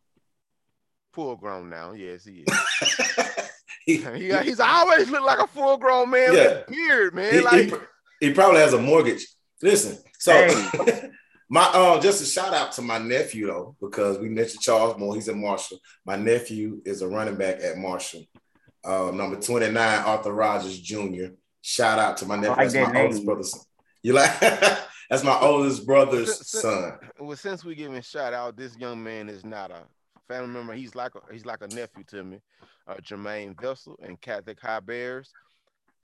full 1.12 1.36
grown 1.36 1.68
now. 1.70 1.92
Yes, 1.92 2.24
he 2.24 2.44
is. 2.46 2.58
he, 3.86 3.96
he, 3.96 4.36
he's 4.38 4.60
always 4.60 5.10
looked 5.10 5.24
like 5.26 5.38
a 5.40 5.46
full 5.48 5.76
grown 5.78 6.10
man 6.10 6.32
Yeah. 6.34 6.42
with 6.44 6.64
a 6.68 6.70
beard, 6.70 7.14
man. 7.14 7.32
he, 7.32 7.38
he 7.38 7.44
like, 7.44 7.68
pr- 7.70 7.84
he 8.20 8.32
probably 8.32 8.60
has 8.60 8.72
a 8.74 8.80
mortgage. 8.80 9.26
Listen, 9.62 9.98
so 10.18 10.32
Hey. 10.32 11.10
My 11.52 11.62
uh, 11.74 12.00
just 12.00 12.22
a 12.22 12.24
shout 12.24 12.54
out 12.54 12.70
to 12.72 12.82
my 12.82 12.98
nephew 12.98 13.48
though, 13.48 13.74
because 13.80 14.18
we 14.18 14.28
mentioned 14.28 14.62
Charles 14.62 14.96
Moore. 14.96 15.16
He's 15.16 15.28
at 15.28 15.34
Marshall. 15.34 15.80
My 16.06 16.14
nephew 16.14 16.80
is 16.84 17.02
a 17.02 17.08
running 17.08 17.34
back 17.34 17.60
at 17.60 17.76
Marshall. 17.76 18.24
Uh, 18.84 19.10
number 19.12 19.38
twenty 19.40 19.68
nine, 19.68 19.98
Arthur 20.04 20.32
Rogers 20.32 20.78
Jr. 20.78 21.34
Shout 21.60 21.98
out 21.98 22.16
to 22.18 22.26
my 22.26 22.36
nephew. 22.36 22.50
like 22.50 22.58
That's 22.58 22.72
that 22.74 22.94
my 22.94 23.02
oldest 23.02 23.24
brother's 23.24 23.50
son. 23.50 23.62
You 24.02 24.12
like? 24.12 24.40
That's 25.10 25.24
my 25.24 25.36
oldest 25.40 25.84
brother's 25.84 26.48
son. 26.48 26.92
well, 27.18 27.36
since 27.36 27.64
we 27.64 27.74
giving 27.74 28.00
shout 28.00 28.32
out, 28.32 28.56
this 28.56 28.76
young 28.78 29.02
man 29.02 29.28
is 29.28 29.44
not 29.44 29.72
a 29.72 29.82
family 30.28 30.50
member. 30.50 30.72
He's 30.72 30.94
like 30.94 31.16
a, 31.16 31.32
he's 31.32 31.44
like 31.44 31.62
a 31.62 31.74
nephew 31.74 32.04
to 32.04 32.22
me. 32.22 32.38
Uh, 32.86 32.94
Jermaine 33.02 33.60
Vessel 33.60 33.98
and 34.02 34.20
Catholic 34.20 34.60
High 34.60 34.78
Bears 34.78 35.32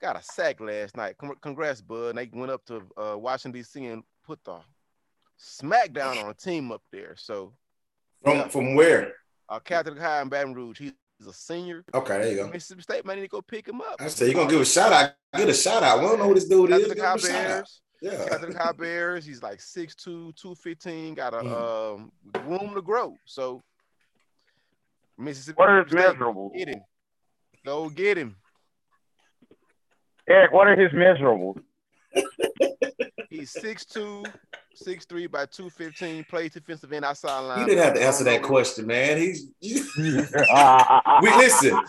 got 0.01 0.17
a 0.17 0.21
sack 0.21 0.59
last 0.59 0.97
night. 0.97 1.15
Congrats, 1.41 1.81
bud. 1.81 2.09
And 2.09 2.17
they 2.17 2.29
went 2.37 2.51
up 2.51 2.65
to 2.65 2.81
uh, 2.97 3.17
Washington 3.17 3.59
D.C. 3.59 3.85
and 3.85 4.03
put 4.25 4.43
the 4.43 4.59
smackdown 5.39 6.21
on 6.23 6.29
a 6.29 6.33
team 6.33 6.71
up 6.71 6.81
there. 6.91 7.15
So 7.17 7.53
From 8.23 8.37
Yeah. 8.37 8.47
from 8.47 8.75
where? 8.75 9.13
uh, 9.49 9.59
Catholic 9.59 9.99
High 9.99 10.21
in 10.21 10.29
Baton 10.29 10.53
Rouge. 10.53 10.79
He's 10.79 10.93
a 11.27 11.31
senior. 11.33 11.83
Okay, 11.93 12.17
there 12.19 12.29
you 12.31 12.35
go. 12.37 12.47
Mississippi 12.49 12.81
State 12.81 13.05
might 13.05 13.15
need 13.15 13.21
to 13.21 13.27
go 13.27 13.41
pick 13.41 13.67
him 13.67 13.79
up. 13.81 13.95
I 13.99 14.07
say 14.07 14.25
you're 14.25 14.33
gonna 14.35 14.49
give 14.49 14.61
a 14.61 14.65
shout 14.65 14.91
out. 14.91 15.13
Get 15.35 15.49
a 15.49 15.53
shout 15.53 15.83
out. 15.83 15.99
We 15.99 16.05
don't 16.07 16.19
know 16.19 16.25
who 16.27 16.33
this 16.33 16.45
dude 16.47 16.71
is. 16.71 16.77
Catholic 16.93 16.97
Give 16.97 16.97
him 16.97 17.03
High 17.05 17.39
a. 17.39 17.47
Bears. 17.47 17.81
Yeah. 18.01 18.29
Catholic 18.29 18.55
High 18.57 18.71
Bears. 18.73 19.25
He's 19.25 19.41
like 19.43 19.59
6'2", 19.59 20.33
215, 20.35 21.13
got 21.15 21.33
a 21.33 21.37
Mm. 21.37 21.95
um, 21.95 22.11
room 22.47 22.73
to 22.75 22.81
grow. 22.81 23.15
So 23.25 23.63
Mississippi 25.17 25.55
What 25.57 25.69
are 25.69 25.83
his 25.83 25.91
State, 25.91 26.01
measurables? 26.17 26.53
Get 26.55 26.67
him. 26.69 26.81
Go 27.65 27.89
get 27.89 28.17
him. 28.17 28.35
Eric, 30.27 30.51
what 30.51 30.67
are 30.67 30.75
his 30.75 30.91
measurables? 30.91 31.61
He's 33.29 33.51
6'2", 33.53 34.25
6'3", 34.77 35.29
by 35.31 35.45
215, 35.45 36.23
plays 36.25 36.51
defensive 36.53 36.91
end 36.93 37.05
outside 37.05 37.39
line. 37.41 37.59
You 37.59 37.65
didn't 37.65 37.83
have 37.83 37.93
to 37.95 38.03
answer 38.03 38.23
that 38.25 38.41
question, 38.43 38.87
man. 38.87 39.17
He's 39.17 39.49
we 39.97 41.29
listen. 41.35 41.79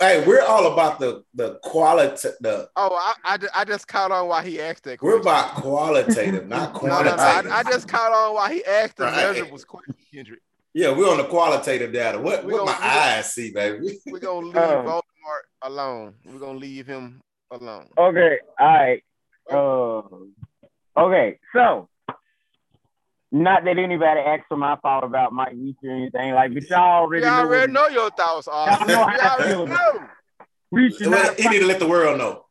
Hey, 0.00 0.26
we're 0.26 0.42
all 0.42 0.72
about 0.72 0.98
the 0.98 1.22
the 1.34 1.60
quality. 1.62 2.28
The 2.40 2.68
Oh, 2.74 2.94
I, 2.94 3.14
I, 3.24 3.38
I 3.60 3.64
just 3.64 3.86
caught 3.86 4.10
on 4.10 4.26
why 4.26 4.42
he 4.44 4.60
asked 4.60 4.82
that 4.84 5.00
we're 5.00 5.20
about 5.20 5.54
qualitative, 5.54 6.48
not 6.48 6.74
No, 6.82 6.88
no, 6.88 7.02
no. 7.02 7.10
I, 7.12 7.14
quantitative. 7.16 7.52
I 7.52 7.62
just 7.70 7.86
caught 7.88 8.12
on 8.12 8.34
why 8.34 8.52
he 8.54 8.64
asked 8.64 8.96
the 8.96 9.04
Right. 9.04 9.14
measurables 9.36 9.64
question, 9.66 9.94
Kendrick. 10.12 10.40
yeah, 10.74 10.90
we're 10.90 11.08
on 11.08 11.18
the 11.18 11.24
qualitative 11.24 11.92
data. 11.92 12.18
What 12.18 12.44
We 12.44 12.52
what 12.54 12.66
my 12.66 12.72
gonna- 12.72 12.84
we 12.84 12.90
eyes 12.90 13.32
see, 13.32 13.52
baby. 13.52 13.98
We're 14.06 14.18
going 14.18 14.40
to 14.42 14.46
leave. 14.48 14.56
Voldemort 14.56 15.02
alone. 15.62 16.14
We're 16.24 16.40
going 16.40 16.54
to 16.54 16.58
leave 16.66 16.86
him 16.88 17.20
alone. 17.52 17.88
okay, 17.96 18.38
all 18.58 18.66
right. 18.66 19.04
Uh, 19.48 21.00
okay, 21.00 21.38
so 21.54 21.88
not 23.34 23.64
that 23.64 23.78
anybody 23.78 24.20
asked 24.20 24.44
for 24.48 24.56
my 24.56 24.76
thought 24.76 25.02
about 25.04 25.32
Mike 25.32 25.52
Leach 25.54 25.76
or 25.82 25.90
anything 25.90 26.34
like, 26.34 26.54
but 26.54 26.68
y'all 26.70 27.02
already 27.02 27.24
We 27.24 27.30
know. 27.30 27.36
already 27.40 27.72
what- 27.72 27.88
know 27.88 27.88
your 27.88 28.10
thoughts, 28.10 28.46
Austin. 28.48 28.86
We 28.86 28.92
Y'all 28.92 29.06
know 29.06 29.06
how 29.08 29.12
I 29.12 29.18
feel 29.42 29.56
already 29.60 29.72
about 29.72 29.94
know. 29.94 30.06
We 30.70 30.90
should 30.90 31.10
not. 31.10 31.38
He 31.38 31.48
need 31.48 31.60
to 31.60 31.66
let 31.66 31.78
the 31.80 31.88
world 31.88 32.18
know. 32.18 32.46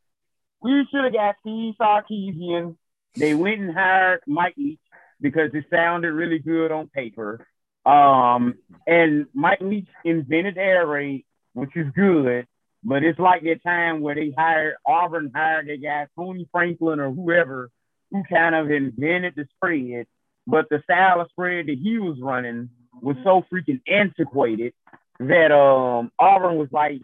We 0.61 0.85
should 0.91 1.03
have 1.05 1.13
got 1.13 1.35
Steve 1.41 1.73
Sarkisian. 1.79 2.75
They 3.15 3.33
went 3.33 3.61
and 3.61 3.73
hired 3.73 4.21
Mike 4.27 4.55
Leach 4.57 4.79
because 5.21 5.51
it 5.53 5.65
sounded 5.69 6.11
really 6.13 6.39
good 6.39 6.71
on 6.71 6.87
paper. 6.87 7.45
Um, 7.85 8.55
and 8.87 9.25
Mike 9.33 9.59
Leach 9.61 9.89
invented 10.05 10.57
air 10.57 10.85
raid, 10.87 11.25
which 11.53 11.75
is 11.75 11.87
good, 11.93 12.47
but 12.83 13.03
it's 13.03 13.19
like 13.19 13.43
that 13.43 13.61
time 13.63 13.99
where 14.01 14.15
they 14.15 14.33
hired 14.37 14.75
Auburn 14.87 15.31
hired 15.35 15.67
that 15.67 15.81
guy 15.83 16.07
Tony 16.17 16.47
Franklin 16.51 16.99
or 17.01 17.11
whoever 17.11 17.69
who 18.11 18.23
kind 18.29 18.55
of 18.55 18.71
invented 18.71 19.33
the 19.35 19.45
spread, 19.55 20.07
but 20.47 20.67
the 20.69 20.81
style 20.83 21.21
of 21.21 21.29
spread 21.29 21.67
that 21.67 21.77
he 21.81 21.97
was 21.99 22.17
running 22.21 22.69
was 23.01 23.15
so 23.23 23.45
freaking 23.51 23.81
antiquated 23.87 24.73
that 25.19 25.51
um 25.51 26.11
Auburn 26.19 26.57
was 26.57 26.69
like 26.71 27.01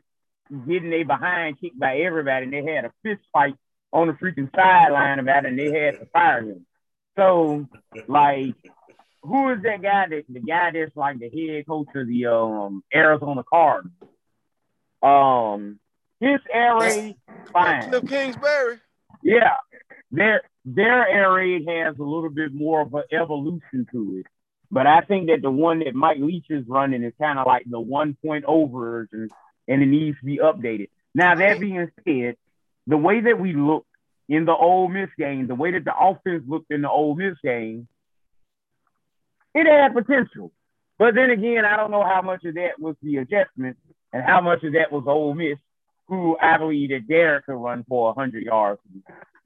getting 0.67 0.89
they 0.89 1.04
behind 1.04 1.60
kicked 1.60 1.80
by 1.80 1.97
everybody, 1.99 2.45
and 2.45 2.54
they 2.54 2.63
had 2.63 2.86
a 2.86 2.91
fist 3.04 3.21
fight 3.32 3.56
on 3.91 4.08
the 4.08 4.13
freaking 4.13 4.49
sideline 4.56 5.19
about 5.19 5.45
it, 5.45 5.49
and 5.49 5.60
they 5.60 5.71
had 5.71 5.99
to 5.99 6.06
fire 6.08 6.41
him. 6.41 6.65
So, 7.15 7.67
like, 8.08 8.56
who 9.21 9.52
is 9.52 9.62
that 9.63 9.82
guy? 9.82 10.08
That 10.10 10.23
the 10.30 10.39
guy 10.39 10.71
that's 10.71 10.95
like 10.95 11.19
the 11.19 11.30
head 11.30 11.67
coach 11.67 11.88
of 11.95 12.08
the 12.08 12.25
um 12.28 12.84
Arizona 12.93 13.43
Cardinals. 13.43 13.93
Um, 15.02 15.80
his 16.19 16.39
air 16.52 16.78
raid 16.78 17.15
fine. 17.54 17.89
Cliff 17.89 18.08
Kingsbury. 18.08 18.80
Yeah, 19.23 19.56
their 20.12 20.41
their 20.75 21.08
air 21.08 21.34
raid 21.34 21.67
has 21.67 21.97
a 21.97 22.03
little 22.03 22.29
bit 22.29 22.53
more 22.53 22.82
of 22.82 22.93
an 22.93 23.03
evolution 23.12 23.88
to 23.91 24.17
it. 24.19 24.27
But 24.71 24.86
I 24.86 25.01
think 25.01 25.27
that 25.27 25.41
the 25.41 25.49
one 25.49 25.79
that 25.79 25.95
Mike 25.95 26.19
Leach 26.19 26.45
is 26.49 26.67
running 26.67 27.03
is 27.03 27.13
kind 27.19 27.39
of 27.39 27.47
like 27.47 27.65
the 27.65 27.79
1.0 27.82 28.71
version, 28.71 29.29
and 29.67 29.82
it 29.82 29.86
needs 29.88 30.19
to 30.19 30.25
be 30.25 30.38
updated. 30.38 30.89
Now 31.15 31.36
that 31.36 31.60
being 31.60 31.89
said, 32.05 32.36
the 32.86 32.97
way 32.97 33.19
that 33.21 33.39
we 33.39 33.53
look 33.53 33.86
in 34.27 34.45
the 34.45 34.55
Ole 34.55 34.88
Miss 34.88 35.10
game, 35.17 35.47
the 35.47 35.55
way 35.55 35.71
that 35.71 35.86
the 35.86 35.97
offense 35.97 36.43
looked 36.47 36.71
in 36.71 36.84
the 36.84 36.89
Ole 36.89 37.15
Miss 37.15 37.36
game, 37.43 37.88
it 39.55 39.65
had 39.65 39.95
potential. 39.95 40.51
But 40.99 41.15
then 41.15 41.32
again, 41.32 41.65
I 41.65 41.77
don't 41.77 41.89
know 41.89 42.03
how 42.03 42.21
much 42.21 42.45
of 42.45 42.53
that 42.55 42.79
was 42.79 42.95
the 43.01 43.17
adjustment 43.17 43.77
and 44.13 44.23
how 44.23 44.41
much 44.41 44.63
of 44.63 44.73
that 44.73 44.91
was 44.91 45.05
Ole 45.08 45.34
Miss, 45.34 45.58
who 46.08 46.38
I 46.39 46.58
believe 46.58 46.91
that 46.91 47.08
Derek 47.08 47.47
could 47.47 47.53
run 47.53 47.84
for 47.88 48.13
100 48.13 48.43
yards. 48.43 48.82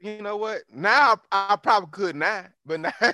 You 0.04 0.22
know 0.22 0.36
what? 0.36 0.64
Now 0.70 1.16
I, 1.32 1.48
I 1.52 1.56
probably 1.56 1.88
could 1.92 2.18
not, 2.18 2.48
but 2.66 2.82
now. 2.82 2.92
hey, 3.02 3.14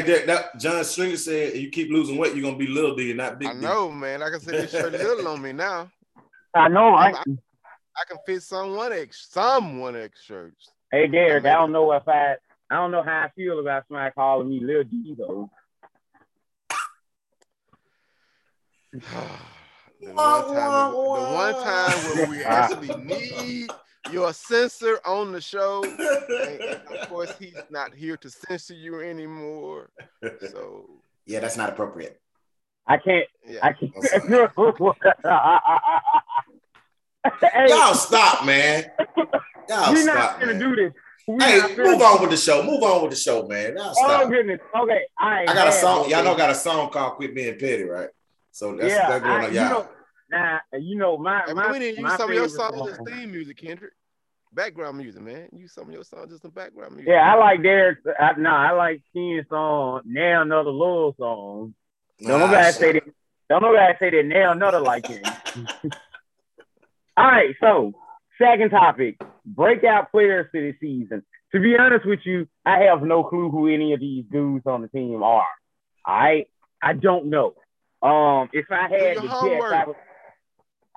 that, 0.00 0.24
that 0.26 0.58
John 0.58 0.82
Stringer 0.82 1.16
said, 1.16 1.54
"You 1.54 1.70
keep 1.70 1.88
losing 1.88 2.16
weight, 2.16 2.34
you're 2.34 2.42
gonna 2.42 2.56
be 2.56 2.66
little 2.66 2.96
D, 2.96 3.12
not 3.12 3.38
big." 3.38 3.48
I 3.48 3.52
know, 3.52 3.92
man. 3.92 4.18
Like 4.18 4.34
I 4.34 4.38
said, 4.38 4.54
this 4.54 4.72
shirt 4.72 4.90
little 4.90 5.28
on 5.28 5.40
me 5.40 5.52
now. 5.52 5.88
I 6.54 6.66
know, 6.66 6.90
right? 6.90 7.14
I, 7.14 7.20
I 7.20 8.04
can 8.08 8.16
fit 8.26 8.42
some 8.42 8.74
one 8.74 8.92
X, 8.92 9.28
some 9.30 9.78
one 9.78 9.94
X 9.94 10.20
shirts. 10.24 10.72
Hey, 10.90 11.06
Derek, 11.06 11.44
I 11.44 11.52
don't 11.52 11.70
know 11.70 11.92
if 11.92 12.08
I, 12.08 12.34
I 12.68 12.74
don't 12.74 12.90
know 12.90 13.04
how 13.04 13.20
I 13.20 13.28
feel 13.36 13.60
about 13.60 13.86
somebody 13.86 14.10
calling 14.16 14.48
me 14.48 14.58
Lil 14.58 14.82
D 14.82 15.14
though. 15.16 15.48
the, 18.92 19.00
one 20.12 20.54
time, 20.54 20.90
the 20.90 20.98
one 20.98 21.54
time 21.54 21.98
where 22.16 22.26
we 22.30 22.42
actually 22.44 22.96
need 23.04 23.70
your 24.12 24.32
censor 24.32 25.00
on 25.04 25.32
the 25.32 25.40
show. 25.40 25.82
And, 25.84 26.60
and 26.60 26.98
of 26.98 27.00
course, 27.08 27.34
he's 27.38 27.56
not 27.70 27.94
here 27.94 28.16
to 28.18 28.30
censor 28.30 28.74
you 28.74 29.00
anymore. 29.00 29.90
So 30.52 30.88
yeah, 31.26 31.40
that's 31.40 31.56
not 31.56 31.70
appropriate. 31.70 32.20
I 32.86 32.96
can't. 32.96 33.26
Yeah. 33.46 33.58
I 33.62 33.72
can't. 33.72 33.92
hey, 37.52 37.66
Y'all 37.68 37.94
stop, 37.94 38.44
man. 38.46 38.84
Y'all 39.68 39.92
we're 39.92 40.02
stop, 40.02 40.14
not 40.14 40.40
gonna 40.40 40.52
man. 40.54 40.60
do 40.60 40.76
this. 40.76 40.92
We're 41.26 41.44
Hey, 41.44 41.58
not 41.58 41.76
gonna- 41.76 41.90
move 41.90 42.00
on 42.02 42.20
with 42.22 42.30
the 42.30 42.36
show. 42.38 42.62
Move 42.62 42.82
on 42.82 43.02
with 43.02 43.10
the 43.10 43.16
show, 43.16 43.46
man. 43.46 43.76
Y'all 43.76 43.92
Oh 43.98 44.28
goodness. 44.28 44.60
Okay. 44.74 45.00
I, 45.18 45.42
I 45.42 45.46
got 45.54 45.68
a 45.68 45.72
song. 45.72 46.08
Y'all 46.08 46.24
know 46.24 46.34
I 46.34 46.38
got 46.38 46.50
a 46.50 46.54
song 46.54 46.88
called 46.90 47.16
"Quit 47.16 47.34
Being 47.34 47.58
Petty," 47.58 47.82
right? 47.84 48.08
So 48.50 48.74
that's 48.74 48.94
yeah. 48.94 49.08
that's 49.10 49.22
going 49.24 49.42
I, 49.42 49.46
on. 49.46 49.52
you 49.52 49.60
Y'all. 49.60 49.70
know, 49.70 49.88
nah, 50.30 50.58
you 50.78 50.96
know 50.96 51.16
my 51.18 51.52
my. 51.52 51.72
we 51.72 51.78
didn't 51.78 52.04
use 52.04 52.16
some 52.16 52.30
of 52.30 52.36
your 52.36 52.48
songs 52.48 52.90
as 52.90 52.98
theme 53.06 53.30
music, 53.32 53.56
Kendrick. 53.56 53.92
Background 54.52 54.96
music, 54.96 55.20
man. 55.20 55.48
Use 55.52 55.72
some 55.72 55.88
of 55.88 55.92
your 55.92 56.04
songs 56.04 56.32
as 56.32 56.40
some 56.40 56.50
background 56.50 56.94
music. 56.94 57.08
Yeah, 57.10 57.32
I 57.32 57.36
like 57.36 57.62
Derek. 57.62 57.98
I, 58.18 58.32
no, 58.38 58.50
I 58.50 58.72
like 58.72 59.02
Ken's 59.14 59.46
song. 59.48 60.02
Now 60.06 60.42
another 60.42 60.70
love 60.70 61.14
song. 61.18 61.74
Don't 62.20 62.40
nobody 62.40 62.64
shit. 62.64 62.74
say 62.74 62.92
that. 62.92 63.02
Don't 63.50 63.62
nobody 63.62 63.94
say 63.98 64.10
that. 64.10 64.24
Now 64.24 64.52
another 64.52 64.80
like 64.80 65.10
it. 65.10 65.26
All 67.16 67.26
right, 67.26 67.54
so 67.60 67.92
second 68.40 68.70
topic: 68.70 69.20
breakout 69.44 70.10
players 70.10 70.46
for 70.50 70.60
the 70.60 70.74
season. 70.80 71.24
To 71.52 71.60
be 71.60 71.76
honest 71.78 72.06
with 72.06 72.20
you, 72.24 72.46
I 72.64 72.80
have 72.80 73.02
no 73.02 73.24
clue 73.24 73.50
who 73.50 73.68
any 73.68 73.92
of 73.92 74.00
these 74.00 74.24
dudes 74.30 74.66
on 74.66 74.82
the 74.82 74.88
team 74.88 75.22
are. 75.22 75.46
I 76.06 76.46
I 76.82 76.94
don't 76.94 77.26
know. 77.26 77.54
Um, 78.02 78.48
if 78.52 78.66
I 78.70 78.82
had 78.82 79.16
to 79.16 79.22
guess. 79.22 79.32
I 79.32 79.84
would, 79.86 79.96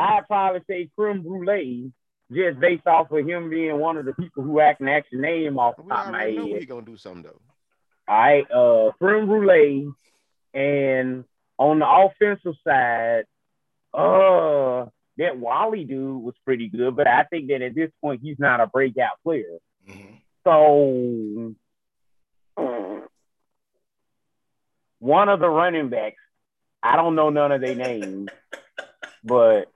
I'd 0.02 0.28
probably 0.28 0.62
say 0.68 0.90
Creme 0.98 1.22
Brulee, 1.22 1.92
just 2.32 2.60
based 2.60 2.88
off 2.88 3.12
of 3.12 3.28
him 3.28 3.50
being 3.50 3.78
one 3.78 3.98
of 3.98 4.06
the 4.06 4.14
people 4.14 4.44
who 4.44 4.60
I 4.60 4.74
can 4.74 4.88
actually 4.88 5.20
name 5.20 5.60
off 5.60 5.76
the 5.78 5.84
top 5.84 6.08
of 6.08 6.12
my 6.12 6.24
head. 6.24 6.60
he 6.60 6.66
gonna 6.66 6.82
do 6.82 6.98
something 6.98 7.24
though. 7.24 7.42
All 8.08 8.18
right, 8.18 8.52
uh, 8.52 8.92
creme 8.98 9.28
brulee, 9.28 9.88
and 10.54 11.24
on 11.58 11.80
the 11.80 11.88
offensive 11.90 12.56
side, 12.68 13.26
uh, 13.94 14.86
that 15.18 15.38
Wally 15.38 15.84
dude 15.86 16.24
was 16.24 16.34
pretty 16.44 16.68
good, 16.68 16.96
but 16.96 17.08
I 17.08 17.24
think 17.24 17.50
that 17.50 17.62
at 17.62 17.76
this 17.76 17.92
point 18.02 18.22
he's 18.24 18.40
not 18.40 18.60
a 18.60 18.68
breakout 18.68 19.22
player. 19.24 19.60
Mhm. 19.88 20.18
So, 20.44 21.56
uh, 22.58 23.08
one 25.00 25.30
of 25.30 25.40
the 25.40 25.50
running 25.50 25.90
backs, 25.90 26.22
I 26.82 26.96
don't 26.96 27.16
know 27.16 27.30
none 27.30 27.52
of 27.52 27.62
their 27.62 27.76
names, 27.76 28.30
but 29.24 29.72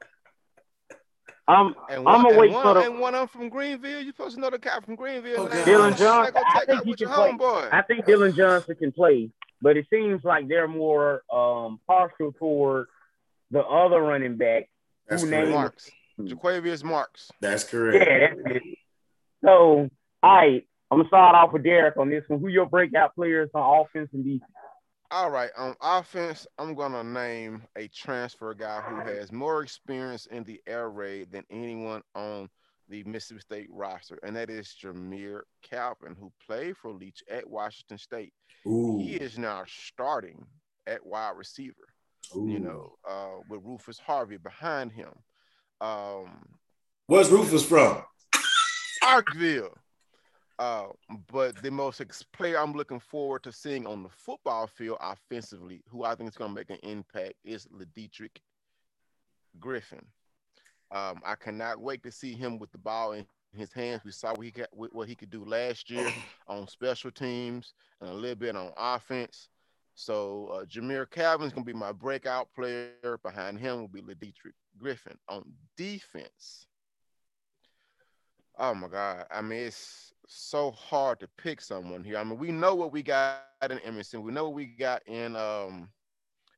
I'm 1.47 1.75
And 1.89 2.07
I'ma 2.07 2.23
one, 2.23 2.25
and 2.27 2.37
wait 2.37 2.51
one, 2.51 2.63
for 2.63 2.73
the- 2.73 2.81
and 2.91 2.99
one 2.99 3.13
of 3.15 3.31
them 3.31 3.39
from 3.41 3.49
Greenville. 3.49 4.01
You 4.01 4.11
supposed 4.11 4.35
to 4.35 4.41
know 4.41 4.49
the 4.49 4.57
guy 4.57 4.79
from 4.83 4.95
Greenville. 4.95 5.41
Oh, 5.41 5.47
Dylan 5.47 5.95
Johnson. 5.97 6.33
I 6.37 6.65
think 6.65 6.83
he 6.85 6.95
can 6.95 7.07
play. 7.07 7.31
homeboy. 7.31 7.69
I 7.71 7.81
think 7.83 8.05
Dylan 8.05 8.35
Johnson 8.35 8.75
can 8.75 8.91
play, 8.91 9.29
but 9.61 9.77
it 9.77 9.85
seems 9.91 10.23
like 10.23 10.47
they're 10.47 10.67
more 10.67 11.21
um, 11.31 11.79
partial 11.85 12.31
toward 12.33 12.87
the 13.51 13.59
other 13.63 14.01
running 14.01 14.37
back. 14.37 14.69
That's 15.07 15.21
Who 15.23 15.29
named- 15.29 15.51
Marks. 15.51 15.89
Jo'quavious 16.23 16.83
Marks. 16.83 17.29
That's 17.41 17.63
Yeah, 17.65 17.69
correct. 17.69 18.37
that's 18.43 18.55
it. 18.55 18.63
So, 19.43 19.89
all 20.23 20.35
right, 20.35 20.65
I'm 20.89 20.97
gonna 20.99 21.09
start 21.09 21.35
off 21.35 21.51
with 21.53 21.63
Derek 21.63 21.97
on 21.97 22.09
this 22.09 22.23
one. 22.27 22.39
Who 22.39 22.47
your 22.47 22.65
breakout 22.65 23.13
players 23.15 23.49
on 23.53 23.81
offense 23.81 24.09
and 24.13 24.23
defense? 24.23 24.51
All 25.15 25.31
right. 25.31 25.49
On 25.57 25.73
offense, 25.81 26.45
I'm 26.57 26.75
gonna 26.75 27.01
name 27.01 27.63
a 27.77 27.87
transfer 27.87 28.53
guy 28.53 28.81
who 28.81 28.97
has 28.97 29.31
more 29.31 29.63
experience 29.63 30.25
in 30.25 30.43
the 30.43 30.59
air 30.67 30.89
raid 30.89 31.31
than 31.31 31.45
anyone 31.49 32.01
on 32.15 32.49
the 32.89 33.01
Mississippi 33.05 33.39
State 33.39 33.67
roster, 33.71 34.19
and 34.23 34.35
that 34.35 34.49
is 34.49 34.75
Jamire 34.83 35.43
Calvin, 35.63 36.17
who 36.19 36.33
played 36.45 36.75
for 36.75 36.91
Leach 36.91 37.23
at 37.31 37.49
Washington 37.49 37.97
State. 37.97 38.33
Ooh, 38.67 38.99
He 39.01 39.13
is 39.15 39.39
now 39.39 39.63
starting 39.67 40.45
at 40.85 41.05
wide 41.05 41.37
receiver. 41.37 41.87
ooh. 42.35 42.45
You 42.49 42.59
know, 42.59 42.91
uh, 43.09 43.39
with 43.49 43.61
Rufus 43.63 43.97
Harvey 43.99 44.35
behind 44.35 44.91
him. 44.91 45.13
Um, 45.79 46.45
where's 47.07 47.29
Rufus 47.31 47.65
from? 47.65 48.03
Arkville. 49.01 49.71
Uh, 50.57 50.87
but 51.31 51.61
the 51.61 51.71
most 51.71 51.99
ex- 51.99 52.23
player 52.23 52.59
I'm 52.59 52.73
looking 52.73 52.99
forward 52.99 53.43
to 53.43 53.51
seeing 53.51 53.85
on 53.85 54.03
the 54.03 54.09
football 54.09 54.67
field 54.67 54.97
offensively, 55.01 55.81
who 55.89 56.05
I 56.05 56.15
think 56.15 56.29
is 56.29 56.37
going 56.37 56.51
to 56.51 56.55
make 56.55 56.69
an 56.69 56.89
impact, 56.89 57.33
is 57.43 57.67
Lideatrick 57.67 58.37
Griffin. 59.59 60.05
Um, 60.91 61.19
I 61.25 61.35
cannot 61.35 61.81
wait 61.81 62.03
to 62.03 62.11
see 62.11 62.33
him 62.33 62.57
with 62.57 62.71
the 62.71 62.77
ball 62.77 63.13
in 63.13 63.25
his 63.53 63.73
hands. 63.73 64.01
We 64.05 64.11
saw 64.11 64.33
what 64.33 64.45
he 64.45 64.51
got, 64.51 64.69
what 64.71 65.09
he 65.09 65.15
could 65.15 65.29
do 65.29 65.43
last 65.43 65.89
year 65.89 66.09
on 66.47 66.67
special 66.67 67.11
teams 67.11 67.73
and 67.99 68.09
a 68.09 68.13
little 68.13 68.35
bit 68.35 68.55
on 68.55 68.71
offense. 68.77 69.49
So 69.95 70.47
uh, 70.53 70.65
Jamire 70.65 71.09
Calvin 71.09 71.47
is 71.47 71.53
going 71.53 71.65
to 71.65 71.73
be 71.73 71.77
my 71.77 71.91
breakout 71.91 72.49
player. 72.53 73.19
Behind 73.23 73.59
him 73.59 73.79
will 73.79 73.87
be 73.87 74.01
Lideatrick 74.01 74.53
Griffin 74.77 75.17
on 75.27 75.43
defense. 75.77 76.67
Oh 78.57 78.73
my 78.73 78.87
God. 78.87 79.25
I 79.31 79.41
mean, 79.41 79.59
it's 79.67 80.13
so 80.27 80.71
hard 80.71 81.19
to 81.19 81.27
pick 81.37 81.61
someone 81.61 82.03
here. 82.03 82.17
I 82.17 82.23
mean, 82.23 82.37
we 82.37 82.51
know 82.51 82.75
what 82.75 82.91
we 82.91 83.03
got 83.03 83.43
in 83.69 83.79
Emerson. 83.79 84.23
We 84.23 84.31
know 84.31 84.45
what 84.45 84.53
we 84.53 84.65
got 84.65 85.01
in 85.07 85.35
um 85.35 85.89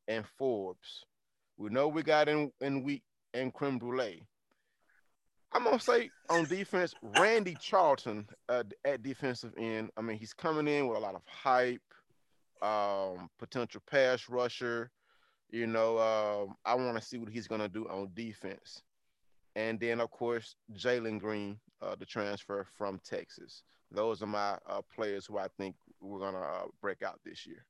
in 0.07 0.23
Forbes. 0.37 1.05
We 1.57 1.69
know 1.69 1.87
we 1.87 2.03
got 2.03 2.29
in 2.29 2.51
in 2.61 2.83
week 2.83 3.03
in 3.33 3.51
creme 3.51 3.77
brulee. 3.77 4.23
I'm 5.53 5.63
gonna 5.63 5.79
say 5.79 6.09
on 6.29 6.45
defense, 6.45 6.93
Randy 7.01 7.55
Charlton 7.59 8.27
uh, 8.49 8.63
at 8.85 9.01
defensive 9.01 9.53
end. 9.57 9.89
I 9.97 10.01
mean, 10.01 10.17
he's 10.17 10.33
coming 10.33 10.67
in 10.67 10.87
with 10.87 10.97
a 10.97 11.01
lot 11.01 11.15
of 11.15 11.21
hype, 11.25 11.81
um, 12.61 13.29
potential 13.39 13.81
pass 13.89 14.27
rusher. 14.29 14.91
You 15.49 15.65
know, 15.65 15.97
um, 15.97 16.55
I 16.65 16.75
want 16.75 16.97
to 16.97 17.03
see 17.03 17.17
what 17.17 17.29
he's 17.31 17.47
gonna 17.47 17.69
do 17.69 17.87
on 17.87 18.09
defense. 18.13 18.83
And 19.55 19.79
then, 19.79 20.01
of 20.01 20.11
course, 20.11 20.55
Jalen 20.73 21.19
Green, 21.19 21.59
uh, 21.81 21.95
the 21.95 22.05
transfer 22.05 22.65
from 22.77 22.99
Texas. 23.03 23.63
Those 23.91 24.21
are 24.21 24.27
my 24.27 24.57
uh, 24.67 24.81
players 24.93 25.25
who 25.25 25.37
I 25.37 25.47
think 25.57 25.75
we're 26.01 26.19
gonna 26.19 26.39
uh, 26.39 26.65
break 26.81 27.01
out 27.01 27.19
this 27.25 27.45
year. 27.45 27.65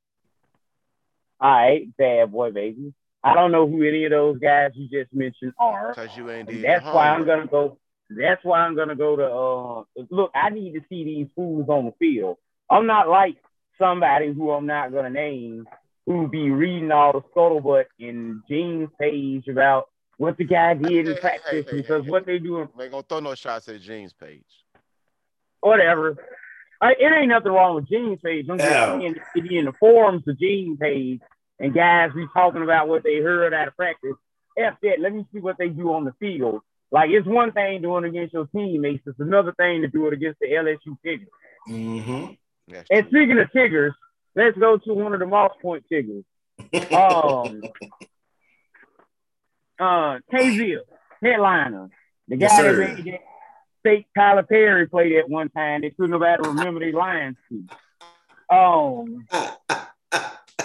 All 1.39 1.51
right, 1.51 1.87
bad 1.97 2.31
boy, 2.31 2.51
baby. 2.51 2.93
I 3.23 3.33
don't 3.33 3.51
know 3.51 3.67
who 3.67 3.87
any 3.87 4.05
of 4.05 4.11
those 4.11 4.39
guys 4.39 4.71
you 4.75 4.87
just 4.87 5.13
mentioned 5.13 5.53
are. 5.59 5.93
Cause 5.93 6.09
you 6.15 6.29
ain't 6.29 6.49
And 6.49 6.63
that's 6.63 6.85
why 6.85 7.09
I'm 7.09 7.25
gonna 7.25 7.47
go. 7.47 7.77
That's 8.09 8.43
why 8.43 8.59
I'm 8.59 8.75
gonna 8.75 8.95
go 8.95 9.15
to. 9.15 9.25
Uh, 9.25 10.05
look, 10.09 10.31
I 10.33 10.49
need 10.49 10.73
to 10.73 10.81
see 10.89 11.03
these 11.03 11.27
fools 11.35 11.67
on 11.69 11.85
the 11.85 11.91
field. 11.99 12.37
I'm 12.69 12.87
not 12.87 13.09
like 13.09 13.35
somebody 13.77 14.33
who 14.33 14.51
I'm 14.51 14.65
not 14.65 14.91
gonna 14.91 15.09
name 15.09 15.67
who 16.05 16.27
be 16.29 16.49
reading 16.49 16.91
all 16.91 17.11
the 17.11 17.21
scuttlebutt 17.35 17.85
in 17.99 18.41
Gene's 18.49 18.89
page 18.99 19.47
about 19.49 19.89
what 20.17 20.37
the 20.37 20.43
guy 20.45 20.73
did 20.73 20.91
Hey, 20.91 20.97
in 20.99 21.05
hey, 21.07 21.19
practice 21.19 21.49
hey, 21.51 21.61
hey, 21.63 21.77
because 21.77 22.03
hey. 22.05 22.09
what 22.11 22.25
they 22.25 22.39
doing, 22.39 22.67
They 22.77 22.83
ain't 22.85 22.91
gonna 22.91 23.03
throw 23.07 23.19
no 23.19 23.35
shots 23.35 23.67
at 23.69 23.81
James 23.81 24.13
page. 24.13 24.43
whatever. 25.61 26.15
I, 26.79 26.91
it 26.99 27.11
ain't 27.11 27.29
nothing 27.29 27.51
wrong 27.51 27.75
with 27.75 27.89
Gene's 27.89 28.19
page. 28.23 28.47
I'm 28.49 28.57
just 28.57 28.69
Yeah. 28.69 28.99
saying 28.99 29.15
it 29.35 29.51
in 29.51 29.65
the 29.65 29.73
forums 29.73 30.27
of 30.27 30.37
Gene 30.39 30.77
page 30.77 31.21
and 31.59 31.73
guys 31.73 32.11
be 32.13 32.25
talking 32.33 32.61
about 32.61 32.87
what 32.87 33.03
they 33.03 33.17
heard 33.17 33.53
out 33.53 33.67
of 33.67 33.75
practice. 33.75 34.13
F 34.57 34.75
that. 34.83 34.99
Let 34.99 35.13
me 35.13 35.25
see 35.33 35.39
what 35.39 35.57
they 35.57 35.69
do 35.69 35.93
on 35.93 36.03
the 36.03 36.13
field. 36.19 36.61
Like 36.91 37.09
it's 37.09 37.27
one 37.27 37.51
thing 37.51 37.81
doing 37.81 38.05
it 38.05 38.09
against 38.09 38.33
your 38.33 38.45
teammates. 38.47 39.03
It's 39.07 39.19
another 39.19 39.53
thing 39.53 39.81
to 39.81 39.87
do 39.87 40.07
it 40.07 40.13
against 40.13 40.39
the 40.39 40.47
LSU 40.47 40.95
Tigers. 41.03 41.27
Mm-hmm. 41.67 42.73
And 42.91 43.07
speaking 43.07 43.39
of 43.39 43.51
Tigers, 43.53 43.93
let's 44.35 44.57
go 44.57 44.77
to 44.77 44.93
one 44.93 45.13
of 45.13 45.19
the 45.19 45.25
Moss 45.25 45.51
Point 45.61 45.83
Tigers. 45.91 46.23
Um, 46.91 47.61
uh, 49.79 50.19
KZ, 50.33 50.77
headliner, 51.21 51.89
the 52.27 52.37
guy 52.37 52.47
Yes, 52.47 52.57
that 52.57 52.77
made 52.77 53.05
that 53.05 53.19
fake 53.83 54.07
Tyler 54.15 54.43
Perry 54.43 54.87
play 54.87 55.15
that 55.15 55.29
one 55.29 55.49
time. 55.49 55.81
They 55.81 55.91
couldn't 55.91 56.11
nobody 56.11 56.41
remember 56.41 56.79
their 56.79 56.93
lines 56.93 57.37
to. 57.49 58.55
Um, 58.55 59.27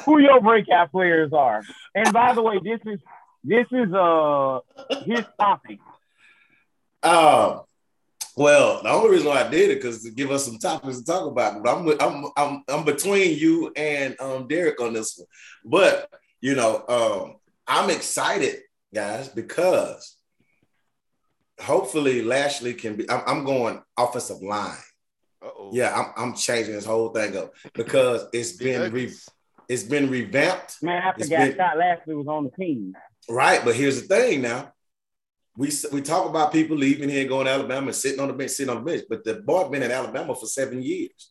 who 0.06 0.18
your 0.18 0.40
breakout 0.40 0.90
players 0.90 1.32
are. 1.32 1.62
And 1.94 2.12
by 2.12 2.34
the 2.34 2.42
way, 2.42 2.58
this 2.62 2.80
is 2.86 3.00
this 3.44 3.66
is 3.70 3.92
uh 3.92 4.60
his 5.04 5.24
topic. 5.38 5.78
Um, 7.02 7.62
well, 8.36 8.82
the 8.82 8.88
only 8.88 9.10
reason 9.10 9.28
why 9.28 9.44
I 9.44 9.48
did 9.48 9.70
it 9.70 9.74
because 9.76 10.02
to 10.02 10.10
give 10.10 10.30
us 10.30 10.46
some 10.46 10.58
topics 10.58 10.98
to 10.98 11.04
talk 11.04 11.26
about. 11.26 11.62
But 11.62 11.76
I'm 11.76 11.88
I'm 12.00 12.30
I'm 12.36 12.64
I'm 12.68 12.84
between 12.84 13.38
you 13.38 13.72
and 13.76 14.18
um 14.20 14.48
Derek 14.48 14.80
on 14.80 14.92
this 14.92 15.18
one. 15.18 15.26
But 15.64 16.08
you 16.40 16.54
know, 16.54 16.84
um, 16.88 17.36
I'm 17.66 17.90
excited, 17.90 18.60
guys, 18.94 19.28
because 19.28 20.16
hopefully 21.60 22.22
Lashley 22.22 22.74
can 22.74 22.96
be. 22.96 23.08
I'm, 23.10 23.22
I'm 23.26 23.44
going 23.44 23.80
offensive 23.96 24.42
line. 24.42 24.76
Uh-oh. 25.42 25.70
Yeah, 25.72 25.92
I'm 25.94 26.12
I'm 26.16 26.34
changing 26.34 26.74
this 26.74 26.84
whole 26.84 27.08
thing 27.10 27.36
up 27.36 27.52
because 27.74 28.26
it's 28.32 28.52
been 28.52 28.92
re, 28.92 29.12
it's 29.68 29.82
been 29.82 30.08
revamped. 30.08 30.82
Man, 30.82 31.02
I 31.02 31.12
forgot 31.12 31.28
been- 31.28 31.54
Scott 31.54 31.78
Lashley 31.78 32.14
was 32.14 32.26
on 32.28 32.44
the 32.44 32.50
team. 32.50 32.94
Right, 33.28 33.64
but 33.64 33.74
here's 33.74 34.02
the 34.02 34.08
thing 34.08 34.42
now. 34.42 34.72
We 35.56 35.70
we 35.92 36.00
talk 36.00 36.28
about 36.28 36.52
people 36.52 36.76
leaving 36.76 37.08
here, 37.08 37.26
going 37.28 37.46
to 37.46 37.52
Alabama, 37.52 37.88
and 37.88 37.96
sitting 37.96 38.20
on 38.20 38.28
the 38.28 38.34
bench, 38.34 38.52
sitting 38.52 38.74
on 38.74 38.84
the 38.84 38.90
bench. 38.90 39.04
But 39.08 39.24
the 39.24 39.34
boy 39.34 39.68
been 39.68 39.82
in 39.82 39.90
Alabama 39.90 40.34
for 40.34 40.46
seven 40.46 40.82
years. 40.82 41.30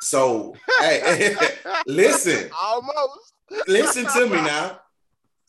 So 0.00 0.54
hey, 0.80 1.34
listen, 1.86 2.50
Almost. 2.62 3.32
listen 3.66 4.04
to 4.06 4.26
me 4.26 4.42
now. 4.42 4.78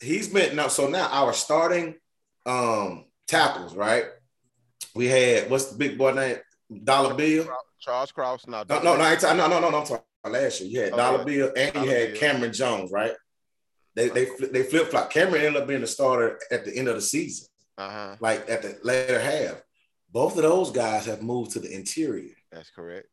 He's 0.00 0.28
been 0.28 0.56
now. 0.56 0.68
So 0.68 0.88
now 0.88 1.08
our 1.10 1.32
starting 1.32 1.96
um 2.46 3.06
tackles, 3.26 3.74
right? 3.74 4.04
We 4.94 5.06
had 5.06 5.50
what's 5.50 5.66
the 5.66 5.78
big 5.78 5.98
boy 5.98 6.12
name? 6.12 6.36
Dollar 6.84 7.14
Bill. 7.14 7.46
Charles 7.80 8.12
Cross. 8.12 8.46
No, 8.46 8.64
No, 8.68 8.80
no, 8.82 8.96
no, 8.96 9.02
I 9.02 9.12
ain't 9.12 9.20
talking- 9.20 9.36
no, 9.38 9.46
no, 9.48 9.60
no, 9.60 9.70
no. 9.70 9.78
I'm 9.80 9.86
talking 9.86 10.04
last 10.26 10.60
year. 10.60 10.70
You 10.70 10.80
had 10.82 10.92
Oh, 10.92 10.96
Dollar 10.96 11.18
yeah. 11.18 11.24
Bill 11.24 11.52
and 11.56 11.74
you 11.84 11.90
had. 11.90 12.14
Cameron 12.16 12.52
Jones, 12.52 12.90
right? 12.92 13.12
They 13.94 14.08
they 14.08 14.26
they 14.52 14.62
flip 14.64 14.88
flop. 14.90 15.10
Cameron 15.10 15.42
ended 15.44 15.62
up 15.62 15.68
being 15.68 15.80
the 15.80 15.86
starter 15.86 16.38
at 16.50 16.64
the 16.64 16.76
end 16.76 16.88
of 16.88 16.94
the 16.96 17.00
season, 17.00 17.48
Uh-huh. 17.78 18.16
like 18.20 18.48
at 18.48 18.62
the 18.62 18.78
later 18.82 19.18
half. 19.20 19.60
Both 20.10 20.36
of 20.36 20.42
those 20.42 20.70
guys 20.70 21.06
have 21.06 21.22
moved 21.22 21.52
to 21.52 21.60
the 21.60 21.70
interior, 21.72 22.34
That's 22.50 22.70
correct. 22.70 23.08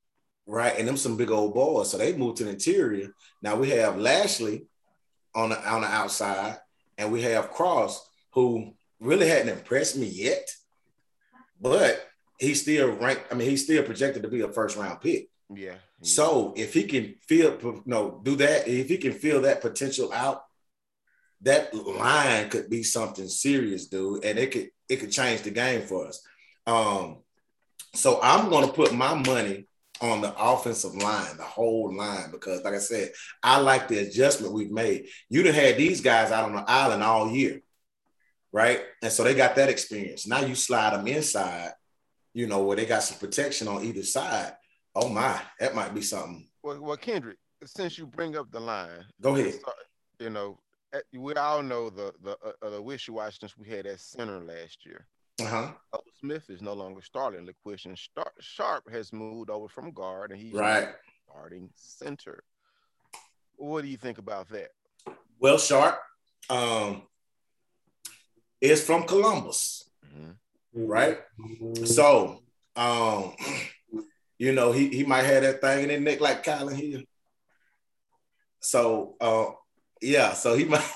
right? 0.47 0.77
And 0.77 0.87
them 0.87 0.97
some 0.97 1.17
big 1.17 1.29
old 1.31 1.53
boys, 1.53 1.91
so 1.91 1.97
they 1.97 2.15
moved 2.15 2.37
to 2.37 2.43
the 2.45 2.51
interior. 2.51 3.13
Now 3.41 3.55
we 3.55 3.69
have 3.71 3.97
Lashley 3.97 4.67
on 5.33 5.49
the 5.49 5.69
on 5.69 5.81
the 5.81 5.87
outside, 5.87 6.57
and 6.97 7.11
we 7.11 7.21
have 7.23 7.51
Cross, 7.51 8.07
who 8.31 8.73
really 8.99 9.27
hadn't 9.27 9.49
impressed 9.49 9.97
me 9.97 10.07
yet, 10.07 10.49
but 11.59 12.07
he's 12.39 12.61
still 12.61 12.91
ranked. 12.91 13.25
I 13.31 13.35
mean, 13.35 13.49
he's 13.49 13.63
still 13.63 13.83
projected 13.83 14.23
to 14.23 14.29
be 14.29 14.41
a 14.41 14.51
first 14.51 14.77
round 14.77 15.01
pick. 15.01 15.29
Yeah. 15.53 15.75
So 16.01 16.53
if 16.55 16.73
he 16.73 16.83
can 16.83 17.15
feel, 17.27 17.81
no, 17.85 18.21
do 18.23 18.35
that, 18.37 18.67
if 18.67 18.89
he 18.89 18.97
can 18.97 19.13
feel 19.13 19.41
that 19.41 19.61
potential 19.61 20.11
out, 20.11 20.43
that 21.41 21.73
line 21.73 22.49
could 22.49 22.69
be 22.69 22.83
something 22.83 23.27
serious, 23.27 23.87
dude, 23.87 24.25
and 24.25 24.39
it 24.39 24.51
could 24.51 24.69
it 24.89 24.97
could 24.97 25.11
change 25.11 25.41
the 25.41 25.51
game 25.51 25.81
for 25.81 26.07
us. 26.07 26.21
Um, 26.65 27.19
so 27.93 28.19
I'm 28.21 28.49
gonna 28.49 28.71
put 28.71 28.93
my 28.93 29.13
money 29.13 29.67
on 30.01 30.21
the 30.21 30.33
offensive 30.37 30.93
line, 30.95 31.37
the 31.37 31.43
whole 31.43 31.95
line, 31.95 32.31
because 32.31 32.61
like 32.63 32.73
I 32.73 32.79
said, 32.79 33.11
I 33.41 33.59
like 33.59 33.87
the 33.87 33.99
adjustment 33.99 34.53
we've 34.53 34.71
made. 34.71 35.07
You'd 35.29 35.45
have 35.45 35.55
had 35.55 35.77
these 35.77 36.01
guys 36.01 36.31
out 36.31 36.45
on 36.45 36.55
the 36.55 36.63
island 36.69 37.01
all 37.03 37.31
year, 37.31 37.61
right? 38.51 38.81
And 39.01 39.11
so 39.11 39.23
they 39.23 39.33
got 39.35 39.55
that 39.55 39.69
experience. 39.69 40.27
Now 40.27 40.41
you 40.41 40.55
slide 40.55 40.93
them 40.93 41.07
inside, 41.07 41.71
you 42.33 42.47
know, 42.47 42.63
where 42.63 42.75
they 42.75 42.85
got 42.85 43.03
some 43.03 43.19
protection 43.19 43.67
on 43.67 43.83
either 43.83 44.03
side. 44.03 44.53
Oh 44.93 45.09
my, 45.09 45.41
that 45.59 45.75
might 45.75 45.93
be 45.93 46.01
something. 46.01 46.47
well, 46.63 46.79
well, 46.81 46.97
Kendrick, 46.97 47.37
since 47.65 47.97
you 47.97 48.05
bring 48.05 48.35
up 48.37 48.51
the 48.51 48.59
line, 48.59 49.05
Go 49.21 49.35
ahead. 49.35 49.55
you 50.19 50.29
know, 50.29 50.59
we 51.13 51.33
all 51.35 51.61
know 51.61 51.89
the 51.89 52.13
the 52.23 52.37
uh, 52.61 52.69
the 52.69 52.81
wishy-washiness 52.81 53.57
we 53.57 53.67
had 53.67 53.85
at 53.85 53.99
center 53.99 54.39
last 54.39 54.85
year. 54.85 55.05
Uh-huh. 55.41 55.71
Smith 56.19 56.49
is 56.49 56.61
no 56.61 56.73
longer 56.73 57.01
starting. 57.01 57.45
LaQuinston 57.47 57.97
Star- 57.97 58.31
Sharp 58.39 58.89
has 58.89 59.11
moved 59.11 59.49
over 59.49 59.67
from 59.67 59.91
guard, 59.91 60.31
and 60.31 60.39
he's 60.39 60.53
Right. 60.53 60.89
starting 61.29 61.69
center. 61.75 62.43
What 63.57 63.81
do 63.81 63.87
you 63.89 63.97
think 63.97 64.17
about 64.17 64.47
that? 64.49 64.69
Well, 65.39 65.57
Sharp 65.57 65.99
um, 66.49 67.07
is 68.61 68.85
from 68.85 69.03
Columbus, 69.07 69.89
Mhm. 70.05 70.37
right? 70.73 71.19
So, 71.85 72.43
um, 72.75 73.35
you 74.37 74.53
know, 74.53 74.71
he, 74.71 74.89
he 74.89 75.03
might 75.03 75.23
have 75.23 75.43
that 75.43 75.59
thing 75.59 75.83
in 75.85 75.89
his 75.89 76.01
neck 76.01 76.21
like 76.21 76.43
Kylan 76.45 76.75
Hill. 76.75 77.01
So, 78.61 79.15
uh, 79.19 79.51
yeah, 80.01 80.33
so 80.33 80.55
he 80.55 80.65
might. 80.65 80.89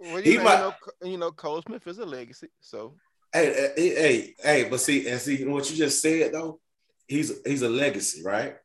Well, 0.00 0.16
He 0.22 0.36
know, 0.38 0.44
might- 0.44 0.54
you 0.54 0.60
know, 0.60 0.74
you 1.12 1.18
know, 1.18 1.32
Cole 1.32 1.60
Smith 1.62 1.86
is 1.86 1.98
a 1.98 2.06
legacy, 2.06 2.48
so 2.60 2.94
hey, 3.32 3.72
hey, 3.76 3.94
hey, 3.94 4.34
hey, 4.42 4.68
but 4.68 4.80
see, 4.80 5.08
and 5.08 5.20
see 5.20 5.44
what 5.44 5.70
you 5.70 5.76
just 5.76 6.00
said 6.02 6.32
though. 6.32 6.60
He's 7.06 7.32
he's 7.44 7.62
a 7.62 7.68
legacy, 7.68 8.22
right? 8.22 8.56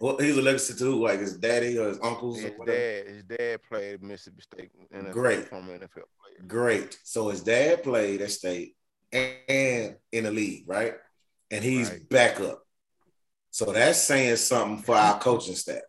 Well, 0.00 0.18
he's 0.18 0.36
a 0.36 0.42
legacy 0.42 0.74
to 0.74 0.84
who? 0.84 1.04
Like 1.04 1.20
his 1.20 1.36
daddy 1.36 1.78
or 1.78 1.88
his 1.88 1.98
uncles 2.02 2.38
or 2.38 2.48
his 2.48 2.58
whatever. 2.58 2.78
dad, 2.78 3.06
his 3.06 3.24
dad 3.24 3.60
played 3.68 4.02
Mississippi 4.02 4.42
State, 4.42 4.70
NFL, 4.92 5.12
Great. 5.12 5.48
former 5.48 5.78
NFL 5.78 5.92
player. 5.94 6.46
Great. 6.46 6.98
So 7.04 7.28
his 7.28 7.42
dad 7.42 7.82
played 7.82 8.20
at 8.20 8.30
state 8.32 8.74
and 9.12 9.96
in 10.10 10.24
the 10.24 10.30
league, 10.30 10.64
right? 10.66 10.94
And 11.50 11.62
he's 11.62 11.90
Right. 11.90 12.08
back 12.08 12.40
up. 12.40 12.66
So 13.50 13.66
that's 13.66 14.00
saying 14.00 14.36
something 14.36 14.82
for 14.82 14.96
our 14.96 15.20
coaching 15.20 15.54
staff. 15.54 15.82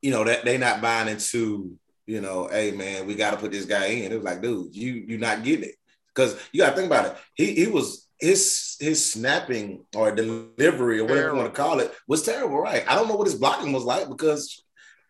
You 0.00 0.12
know, 0.12 0.24
that 0.24 0.44
they're 0.44 0.58
not 0.58 0.80
buying 0.80 1.08
into, 1.08 1.76
you 2.06 2.20
know, 2.20 2.46
hey 2.46 2.70
man, 2.70 3.06
we 3.06 3.16
got 3.16 3.32
to 3.32 3.36
put 3.36 3.50
this 3.50 3.64
guy 3.64 3.86
in. 3.86 4.12
It 4.12 4.14
was 4.14 4.24
like, 4.24 4.40
dude, 4.40 4.74
you 4.74 5.04
you 5.08 5.18
not 5.18 5.42
getting 5.42 5.68
it. 5.70 5.74
Because 6.18 6.36
you 6.52 6.60
gotta 6.60 6.74
think 6.74 6.86
about 6.86 7.06
it. 7.06 7.16
He 7.34 7.54
he 7.54 7.66
was 7.68 8.08
his 8.18 8.76
his 8.80 9.12
snapping 9.12 9.84
or 9.94 10.10
delivery 10.10 10.98
or 10.98 11.04
whatever 11.04 11.28
you 11.28 11.36
want 11.36 11.54
to 11.54 11.60
call 11.60 11.78
it 11.78 11.94
was 12.08 12.24
terrible, 12.24 12.58
right? 12.58 12.84
I 12.88 12.96
don't 12.96 13.06
know 13.06 13.14
what 13.14 13.28
his 13.28 13.36
blocking 13.36 13.72
was 13.72 13.84
like 13.84 14.08
because 14.08 14.64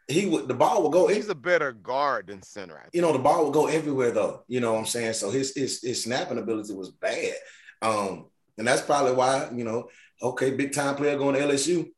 he 0.06 0.26
would 0.26 0.48
the 0.48 0.54
ball 0.54 0.82
would 0.82 0.92
go 0.92 1.08
He's 1.08 1.30
a 1.30 1.34
better 1.34 1.72
guard 1.72 2.26
than 2.26 2.42
center. 2.42 2.82
You 2.92 3.00
know, 3.00 3.14
the 3.14 3.18
ball 3.18 3.46
would 3.46 3.54
go 3.54 3.66
everywhere 3.68 4.10
though. 4.10 4.42
You 4.48 4.60
know 4.60 4.74
what 4.74 4.80
I'm 4.80 4.86
saying? 4.86 5.14
So 5.14 5.30
his 5.30 5.54
his 5.56 5.80
his 5.82 6.04
snapping 6.04 6.36
ability 6.36 6.74
was 6.74 6.90
bad. 6.90 7.34
Um, 7.80 8.26
and 8.58 8.66
that's 8.66 8.82
probably 8.82 9.12
why, 9.12 9.48
you 9.54 9.64
know, 9.64 9.88
okay, 10.20 10.50
big 10.50 10.72
time 10.72 10.96
player 10.96 11.16
going 11.16 11.36
to 11.36 11.40
LSU. 11.40 11.88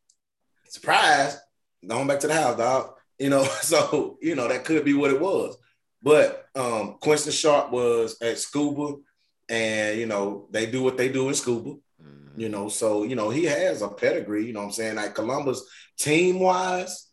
Surprise, 0.68 1.36
going 1.84 2.06
back 2.06 2.20
to 2.20 2.28
the 2.28 2.34
house, 2.34 2.56
dog. 2.56 2.92
You 3.18 3.30
know, 3.30 3.42
so 3.62 4.18
you 4.22 4.36
know, 4.36 4.46
that 4.46 4.64
could 4.64 4.84
be 4.84 4.94
what 4.94 5.10
it 5.10 5.20
was. 5.20 5.56
But 6.02 6.46
um 6.54 6.96
Quincy 7.00 7.30
Sharp 7.30 7.70
was 7.70 8.16
at 8.22 8.38
Scuba, 8.38 8.96
and 9.48 9.98
you 9.98 10.06
know, 10.06 10.48
they 10.50 10.66
do 10.66 10.82
what 10.82 10.96
they 10.96 11.08
do 11.08 11.28
in 11.28 11.34
Scuba 11.34 11.74
Mhm. 12.02 12.38
you 12.38 12.48
know. 12.48 12.68
So 12.68 13.02
you 13.04 13.14
know 13.16 13.28
he 13.30 13.44
has 13.44 13.82
a 13.82 13.88
pedigree 13.88 14.46
you 14.46 14.52
know 14.54 14.60
what 14.60 14.66
i'm 14.66 14.72
saying? 14.72 14.96
Like 14.96 15.14
columbus 15.14 15.62
team 15.98 16.38
wise 16.40 17.08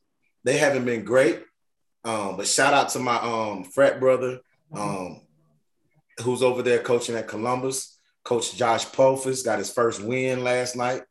they 0.46 0.58
haven't 0.58 0.86
been 0.86 1.04
great. 1.04 1.44
Um 2.06 2.38
but 2.38 2.48
shout 2.48 2.74
out 2.74 2.90
to 2.90 3.00
my 3.00 3.18
um 3.18 3.66
frat 3.66 4.00
brother 4.00 4.40
um 4.74 5.22
who's 6.24 6.42
over 6.42 6.62
there 6.64 6.80
coaching 6.80 7.16
at 7.18 7.28
columbus. 7.28 8.00
Coach 8.24 8.56
josh 8.56 8.86
Pofus 8.88 9.44
got 9.44 9.60
his 9.60 9.70
first 9.72 10.02
win 10.02 10.44
last 10.44 10.76
night. 10.78 11.04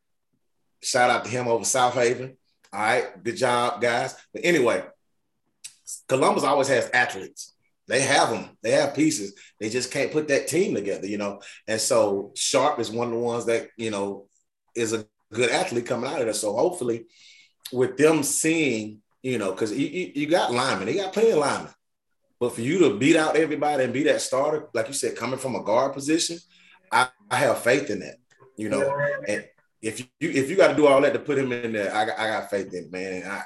Shout 0.81 1.09
out 1.11 1.25
to 1.25 1.29
him 1.29 1.47
over 1.47 1.63
south 1.65 1.93
haven. 1.93 2.37
All 2.73 2.79
right 2.79 3.23
good 3.23 3.37
job 3.37 3.79
guys. 3.81 4.15
But 4.33 4.43
anyway 4.45 4.83
Columbus 6.07 6.43
always 6.43 6.67
has 6.69 6.89
athletes. 6.91 7.53
They 7.87 8.01
have 8.01 8.29
them. 8.29 8.49
They 8.61 8.71
have 8.71 8.95
pieces. 8.95 9.33
They 9.59 9.69
just 9.69 9.91
can't 9.91 10.11
put 10.11 10.27
that 10.27 10.47
team 10.47 10.75
together, 10.75 11.07
you 11.07 11.17
know. 11.17 11.41
And 11.67 11.79
so 11.79 12.33
Sharp 12.35 12.79
is 12.79 12.91
one 12.91 13.07
of 13.07 13.13
the 13.13 13.19
ones 13.19 13.45
that 13.45 13.69
you 13.77 13.91
know 13.91 14.27
is 14.75 14.93
a 14.93 15.05
good 15.33 15.49
athlete 15.49 15.85
coming 15.85 16.09
out 16.09 16.19
of 16.19 16.25
there. 16.25 16.33
So 16.33 16.53
hopefully, 16.53 17.05
with 17.71 17.97
them 17.97 18.23
seeing, 18.23 19.01
you 19.23 19.37
know, 19.37 19.51
because 19.51 19.71
you, 19.71 19.87
you, 19.87 20.11
you, 20.15 20.27
got 20.27 20.51
linemen, 20.51 20.87
they 20.87 20.95
got 20.95 21.13
plenty 21.13 21.31
of 21.31 21.39
linemen. 21.39 21.71
But 22.39 22.53
for 22.53 22.61
you 22.61 22.79
to 22.79 22.97
beat 22.97 23.15
out 23.15 23.35
everybody 23.35 23.83
and 23.83 23.93
be 23.93 24.03
that 24.03 24.21
starter, 24.21 24.67
like 24.73 24.87
you 24.87 24.93
said, 24.93 25.15
coming 25.15 25.39
from 25.39 25.55
a 25.55 25.63
guard 25.63 25.93
position, 25.93 26.37
I, 26.91 27.07
I 27.31 27.37
have 27.37 27.63
faith 27.63 27.89
in 27.89 27.99
that, 27.99 28.17
you 28.57 28.69
know. 28.69 28.95
And 29.27 29.45
if 29.81 29.99
you 29.99 30.07
if 30.19 30.49
you 30.49 30.55
got 30.55 30.69
to 30.69 30.75
do 30.75 30.87
all 30.87 31.01
that 31.01 31.13
to 31.13 31.19
put 31.19 31.37
him 31.37 31.51
in 31.51 31.71
there, 31.71 31.93
I, 31.93 32.03
I 32.03 32.27
got 32.27 32.49
faith 32.49 32.73
in 32.73 32.85
it, 32.85 32.91
man. 32.91 33.13
And 33.13 33.31
I 33.31 33.43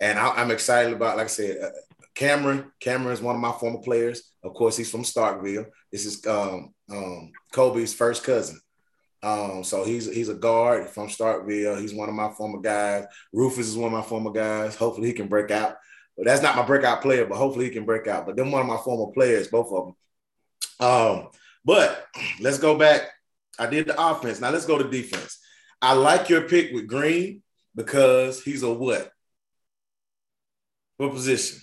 and 0.00 0.18
I, 0.18 0.40
am 0.40 0.50
excited 0.50 0.92
about, 0.94 1.18
like 1.18 1.26
I 1.26 1.28
said, 1.28 1.58
uh, 1.62 1.68
Cameron. 2.14 2.70
Cameron 2.80 3.12
is 3.12 3.22
one 3.22 3.34
of 3.34 3.40
my 3.40 3.52
former 3.52 3.80
players. 3.80 4.22
Of 4.42 4.54
course, 4.54 4.76
he's 4.76 4.90
from 4.90 5.02
Starkville. 5.02 5.66
This 5.92 6.06
is 6.06 6.24
um, 6.26 6.74
um, 6.90 7.32
Kobe's 7.52 7.94
first 7.94 8.24
cousin. 8.24 8.60
Um, 9.22 9.64
so 9.64 9.84
he's 9.84 10.12
he's 10.12 10.28
a 10.30 10.34
guard 10.34 10.88
from 10.88 11.08
Starkville. 11.08 11.80
He's 11.80 11.94
one 11.94 12.08
of 12.08 12.14
my 12.14 12.30
former 12.30 12.60
guys. 12.60 13.04
Rufus 13.32 13.68
is 13.68 13.76
one 13.76 13.92
of 13.92 13.98
my 13.98 14.04
former 14.04 14.30
guys. 14.30 14.76
Hopefully 14.76 15.08
he 15.08 15.12
can 15.12 15.28
break 15.28 15.50
out. 15.50 15.76
But 16.16 16.26
that's 16.26 16.42
not 16.42 16.56
my 16.56 16.62
breakout 16.62 17.02
player, 17.02 17.26
but 17.26 17.38
hopefully 17.38 17.66
he 17.66 17.70
can 17.70 17.84
break 17.84 18.06
out. 18.06 18.26
But 18.26 18.36
then 18.36 18.50
one 18.50 18.62
of 18.62 18.66
my 18.66 18.76
former 18.78 19.12
players, 19.12 19.48
both 19.48 19.72
of 19.72 19.86
them. 19.86 20.86
Um, 20.86 21.28
but 21.64 22.06
let's 22.40 22.58
go 22.58 22.76
back. 22.76 23.02
I 23.58 23.66
did 23.66 23.86
the 23.86 24.00
offense. 24.00 24.40
Now 24.40 24.50
let's 24.50 24.66
go 24.66 24.78
to 24.78 24.88
defense. 24.88 25.38
I 25.82 25.94
like 25.94 26.28
your 26.28 26.42
pick 26.42 26.72
with 26.72 26.86
Green 26.86 27.42
because 27.74 28.42
he's 28.42 28.62
a 28.62 28.72
what? 28.72 29.10
What 30.96 31.12
position? 31.12 31.60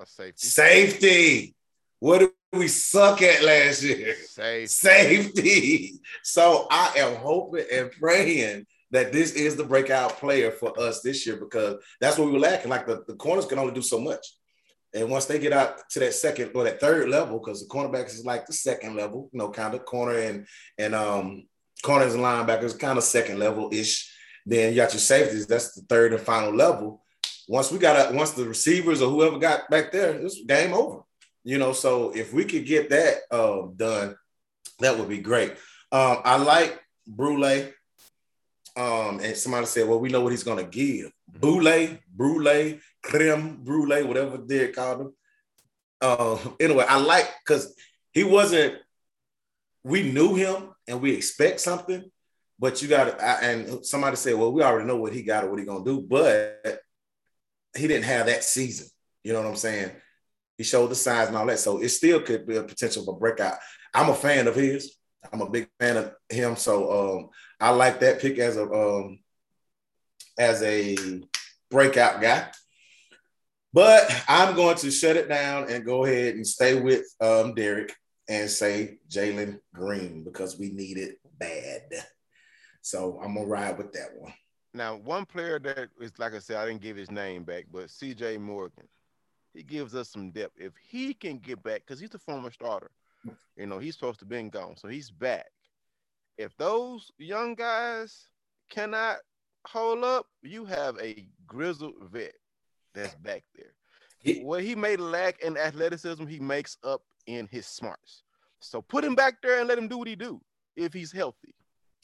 A 0.00 0.06
safety. 0.06 0.46
Safety. 0.46 1.54
What 1.98 2.18
did 2.18 2.30
we 2.52 2.68
suck 2.68 3.22
at 3.22 3.42
last 3.42 3.82
year? 3.82 4.14
Safety. 4.26 4.66
Safety. 4.66 6.00
So 6.22 6.66
I 6.70 6.92
am 6.96 7.16
hoping 7.16 7.66
and 7.72 7.90
praying 7.90 8.66
that 8.90 9.12
this 9.12 9.32
is 9.32 9.56
the 9.56 9.64
breakout 9.64 10.18
player 10.18 10.50
for 10.50 10.78
us 10.78 11.00
this 11.00 11.26
year 11.26 11.36
because 11.36 11.82
that's 12.00 12.18
what 12.18 12.26
we 12.26 12.32
were 12.32 12.38
lacking. 12.38 12.70
Like 12.70 12.86
the, 12.86 13.02
the 13.06 13.14
corners 13.14 13.46
can 13.46 13.58
only 13.58 13.74
do 13.74 13.82
so 13.82 14.00
much. 14.00 14.26
And 14.94 15.10
once 15.10 15.26
they 15.26 15.38
get 15.38 15.52
out 15.52 15.88
to 15.90 16.00
that 16.00 16.14
second 16.14 16.52
or 16.54 16.64
that 16.64 16.80
third 16.80 17.08
level, 17.08 17.38
because 17.38 17.60
the 17.60 17.68
cornerbacks 17.68 18.14
is 18.14 18.24
like 18.24 18.46
the 18.46 18.52
second 18.52 18.94
level, 18.94 19.28
you 19.32 19.38
know, 19.38 19.50
kind 19.50 19.74
of 19.74 19.84
corner 19.84 20.18
and 20.18 20.46
and 20.78 20.94
um 20.94 21.46
corners 21.82 22.14
and 22.14 22.22
linebackers, 22.22 22.78
kind 22.78 22.96
of 22.96 23.04
second 23.04 23.38
level 23.38 23.68
ish. 23.72 24.12
Then 24.46 24.70
you 24.70 24.76
got 24.76 24.92
your 24.92 25.00
safeties, 25.00 25.46
that's 25.46 25.74
the 25.74 25.82
third 25.82 26.12
and 26.12 26.22
final 26.22 26.54
level. 26.54 27.02
Once 27.48 27.70
we 27.70 27.78
got 27.78 28.12
once 28.12 28.32
the 28.32 28.44
receivers 28.44 29.00
or 29.00 29.10
whoever 29.10 29.38
got 29.38 29.70
back 29.70 29.92
there, 29.92 30.10
it's 30.14 30.42
game 30.44 30.72
over. 30.72 31.02
You 31.44 31.58
know, 31.58 31.72
so 31.72 32.10
if 32.10 32.32
we 32.32 32.44
could 32.44 32.66
get 32.66 32.90
that 32.90 33.18
uh, 33.30 33.68
done, 33.76 34.16
that 34.80 34.98
would 34.98 35.08
be 35.08 35.18
great. 35.18 35.52
Um, 35.92 36.18
I 36.24 36.36
like 36.38 36.80
Brule. 37.06 37.70
Um, 38.76 39.20
and 39.20 39.34
somebody 39.36 39.64
said, 39.66 39.88
well, 39.88 40.00
we 40.00 40.10
know 40.10 40.20
what 40.20 40.32
he's 40.32 40.42
gonna 40.42 40.64
give. 40.64 41.10
Boule, 41.26 41.98
Brule, 42.14 42.78
creme 43.06 43.58
brulee, 43.62 44.02
whatever 44.02 44.36
they 44.36 44.68
called 44.68 45.00
him. 45.02 45.12
Uh, 46.00 46.38
anyway, 46.60 46.84
I 46.88 46.98
like 46.98 47.30
because 47.44 47.74
he 48.12 48.24
wasn't. 48.24 48.74
We 49.84 50.10
knew 50.10 50.34
him 50.34 50.74
and 50.88 51.00
we 51.00 51.14
expect 51.14 51.60
something, 51.60 52.10
but 52.58 52.82
you 52.82 52.88
got 52.88 53.04
to. 53.04 53.24
And 53.24 53.86
somebody 53.86 54.16
said, 54.16 54.34
"Well, 54.34 54.52
we 54.52 54.62
already 54.62 54.86
know 54.86 54.96
what 54.96 55.12
he 55.12 55.22
got 55.22 55.44
or 55.44 55.50
what 55.50 55.60
he 55.60 55.64
gonna 55.64 55.84
do," 55.84 56.00
but 56.00 56.80
he 57.76 57.88
didn't 57.88 58.04
have 58.04 58.26
that 58.26 58.44
season. 58.44 58.88
You 59.24 59.32
know 59.32 59.42
what 59.42 59.48
I'm 59.48 59.56
saying? 59.56 59.90
He 60.56 60.64
showed 60.64 60.90
the 60.90 60.94
signs 60.94 61.28
and 61.28 61.36
all 61.36 61.46
that. 61.46 61.58
So 61.58 61.78
it 61.78 61.88
still 61.90 62.20
could 62.20 62.46
be 62.46 62.56
a 62.56 62.62
potential 62.62 63.04
for 63.04 63.18
breakout. 63.18 63.58
I'm 63.92 64.08
a 64.08 64.14
fan 64.14 64.46
of 64.46 64.54
his. 64.54 64.96
I'm 65.32 65.40
a 65.40 65.50
big 65.50 65.68
fan 65.80 65.96
of 65.96 66.12
him. 66.28 66.56
So 66.56 67.18
um, 67.18 67.28
I 67.60 67.70
like 67.70 68.00
that 68.00 68.20
pick 68.20 68.38
as 68.38 68.56
a 68.56 68.70
um, 68.70 69.18
as 70.38 70.62
a 70.62 70.96
breakout 71.70 72.20
guy. 72.20 72.48
But 73.72 74.24
I'm 74.28 74.54
going 74.54 74.76
to 74.76 74.90
shut 74.90 75.16
it 75.16 75.28
down 75.28 75.70
and 75.70 75.84
go 75.84 76.04
ahead 76.04 76.34
and 76.34 76.46
stay 76.46 76.80
with 76.80 77.04
um, 77.20 77.54
Derek 77.54 77.94
and 78.28 78.48
say 78.48 78.98
Jalen 79.10 79.60
Green 79.74 80.24
because 80.24 80.58
we 80.58 80.70
need 80.70 80.96
it 80.96 81.18
bad. 81.38 81.82
So 82.80 83.20
I'm 83.22 83.34
gonna 83.34 83.46
ride 83.46 83.78
with 83.78 83.92
that 83.92 84.16
one. 84.16 84.32
Now, 84.76 84.96
one 84.96 85.24
player 85.24 85.58
that 85.60 85.88
is 86.00 86.12
like 86.18 86.34
I 86.34 86.38
said, 86.38 86.58
I 86.58 86.66
didn't 86.66 86.82
give 86.82 86.96
his 86.96 87.10
name 87.10 87.44
back, 87.44 87.64
but 87.72 87.86
CJ 87.86 88.38
Morgan 88.40 88.86
he 89.56 89.62
gives 89.62 89.94
us 89.94 90.10
some 90.10 90.30
depth. 90.30 90.52
If 90.58 90.74
he 90.76 91.14
can 91.14 91.38
get 91.38 91.62
back, 91.62 91.82
because 91.86 91.98
he's 91.98 92.14
a 92.14 92.18
former 92.18 92.50
starter, 92.50 92.90
you 93.56 93.66
know, 93.66 93.78
he's 93.78 93.94
supposed 93.94 94.18
to 94.18 94.26
be 94.26 94.42
gone, 94.42 94.76
so 94.76 94.86
he's 94.86 95.10
back. 95.10 95.50
If 96.36 96.54
those 96.58 97.10
young 97.18 97.54
guys 97.54 98.26
cannot 98.68 99.16
hold 99.66 100.04
up, 100.04 100.26
you 100.42 100.66
have 100.66 100.98
a 101.00 101.26
grizzled 101.46 101.94
vet 102.12 102.34
that's 102.94 103.14
back 103.14 103.44
there. 103.56 103.72
He, 104.18 104.40
what 104.40 104.62
he 104.62 104.74
may 104.74 104.96
lack 104.96 105.40
in 105.40 105.56
athleticism, 105.56 106.26
he 106.26 106.38
makes 106.38 106.76
up 106.84 107.00
in 107.26 107.48
his 107.50 107.66
smarts. 107.66 108.24
So 108.60 108.82
put 108.82 109.04
him 109.04 109.14
back 109.14 109.40
there 109.42 109.58
and 109.58 109.68
let 109.68 109.78
him 109.78 109.88
do 109.88 109.98
what 109.98 110.08
he 110.08 110.16
do 110.16 110.40
if 110.76 110.92
he's 110.92 111.12
healthy. 111.12 111.54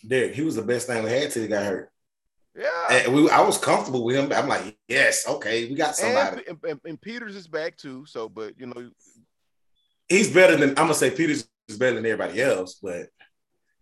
Derek, 0.06 0.34
he 0.34 0.42
was 0.42 0.56
the 0.56 0.62
best 0.62 0.86
thing 0.86 1.04
we 1.04 1.10
had 1.10 1.30
till 1.30 1.42
he 1.42 1.48
got 1.48 1.64
hurt. 1.64 1.92
Yeah, 2.54 2.88
and 2.90 3.14
we, 3.14 3.30
I 3.30 3.40
was 3.40 3.56
comfortable 3.56 4.04
with 4.04 4.16
him. 4.16 4.30
I'm 4.32 4.48
like, 4.48 4.76
yes, 4.86 5.26
okay, 5.26 5.68
we 5.68 5.74
got 5.74 5.96
somebody. 5.96 6.42
And, 6.46 6.58
and, 6.64 6.80
and, 6.84 7.00
Peters 7.00 7.34
is 7.34 7.48
back 7.48 7.78
too. 7.78 8.04
So, 8.04 8.28
but 8.28 8.58
you 8.58 8.66
know, 8.66 8.90
he's 10.08 10.32
better 10.32 10.56
than 10.56 10.70
I'm 10.70 10.74
gonna 10.74 10.94
say. 10.94 11.10
Peters 11.10 11.48
is 11.68 11.78
better 11.78 11.94
than 11.94 12.04
everybody 12.04 12.42
else, 12.42 12.74
but 12.74 13.06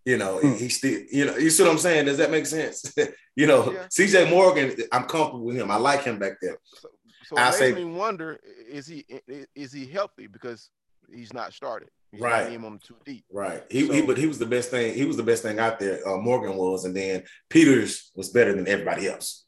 you 0.05 0.19
know, 0.19 0.39
hmm. 0.39 0.55
he 0.55 0.69
still, 0.69 1.01
you 1.11 1.27
know, 1.27 1.37
you 1.37 1.51
see 1.51 1.65
what 1.65 1.73
I'm 1.73 1.79
saying? 1.79 2.07
Does 2.07 2.19
that 2.19 2.31
make 2.31 2.47
sense? 2.47 2.95
you 3.37 3.47
know, 3.47 3.73
yeah. 3.73 3.87
CJ 3.87 4.31
Morgan, 4.31 4.75
I'm 4.93 5.05
comfortable 5.05 5.45
with 5.45 5.57
him. 5.57 5.71
I 5.71 5.77
like 5.77 6.05
him 6.05 6.19
back 6.19 6.35
there. 6.41 6.59
So, 6.65 6.89
so 7.25 7.37
I 7.39 7.51
say, 7.51 7.73
me 7.73 7.85
wonder: 7.85 8.39
is 8.69 8.87
he 8.87 9.05
is 9.55 9.73
he 9.73 9.87
healthy 9.87 10.29
because 10.29 10.71
he's 11.13 11.33
not 11.33 11.53
started? 11.53 11.91
He's 12.11 12.21
right. 12.21 12.51
Him 12.51 12.79
too 12.83 12.97
deep. 13.05 13.25
Right. 13.31 13.63
He, 13.71 13.87
so, 13.87 13.93
he, 13.93 14.03
but 14.03 14.19
he 14.19 14.27
was 14.27 14.39
the 14.39 14.47
best 14.47 14.71
thing. 14.71 14.95
He 14.95 15.05
was 15.05 15.17
the 15.17 15.23
best 15.23 15.43
thing 15.43 15.59
out 15.59 15.79
there. 15.79 16.07
Uh, 16.07 16.17
Morgan 16.17 16.57
was, 16.57 16.85
and 16.85 16.97
then 16.97 17.23
Peters 17.49 18.11
was 18.15 18.31
better 18.31 18.53
than 18.53 18.67
everybody 18.67 19.09
else. 19.09 19.45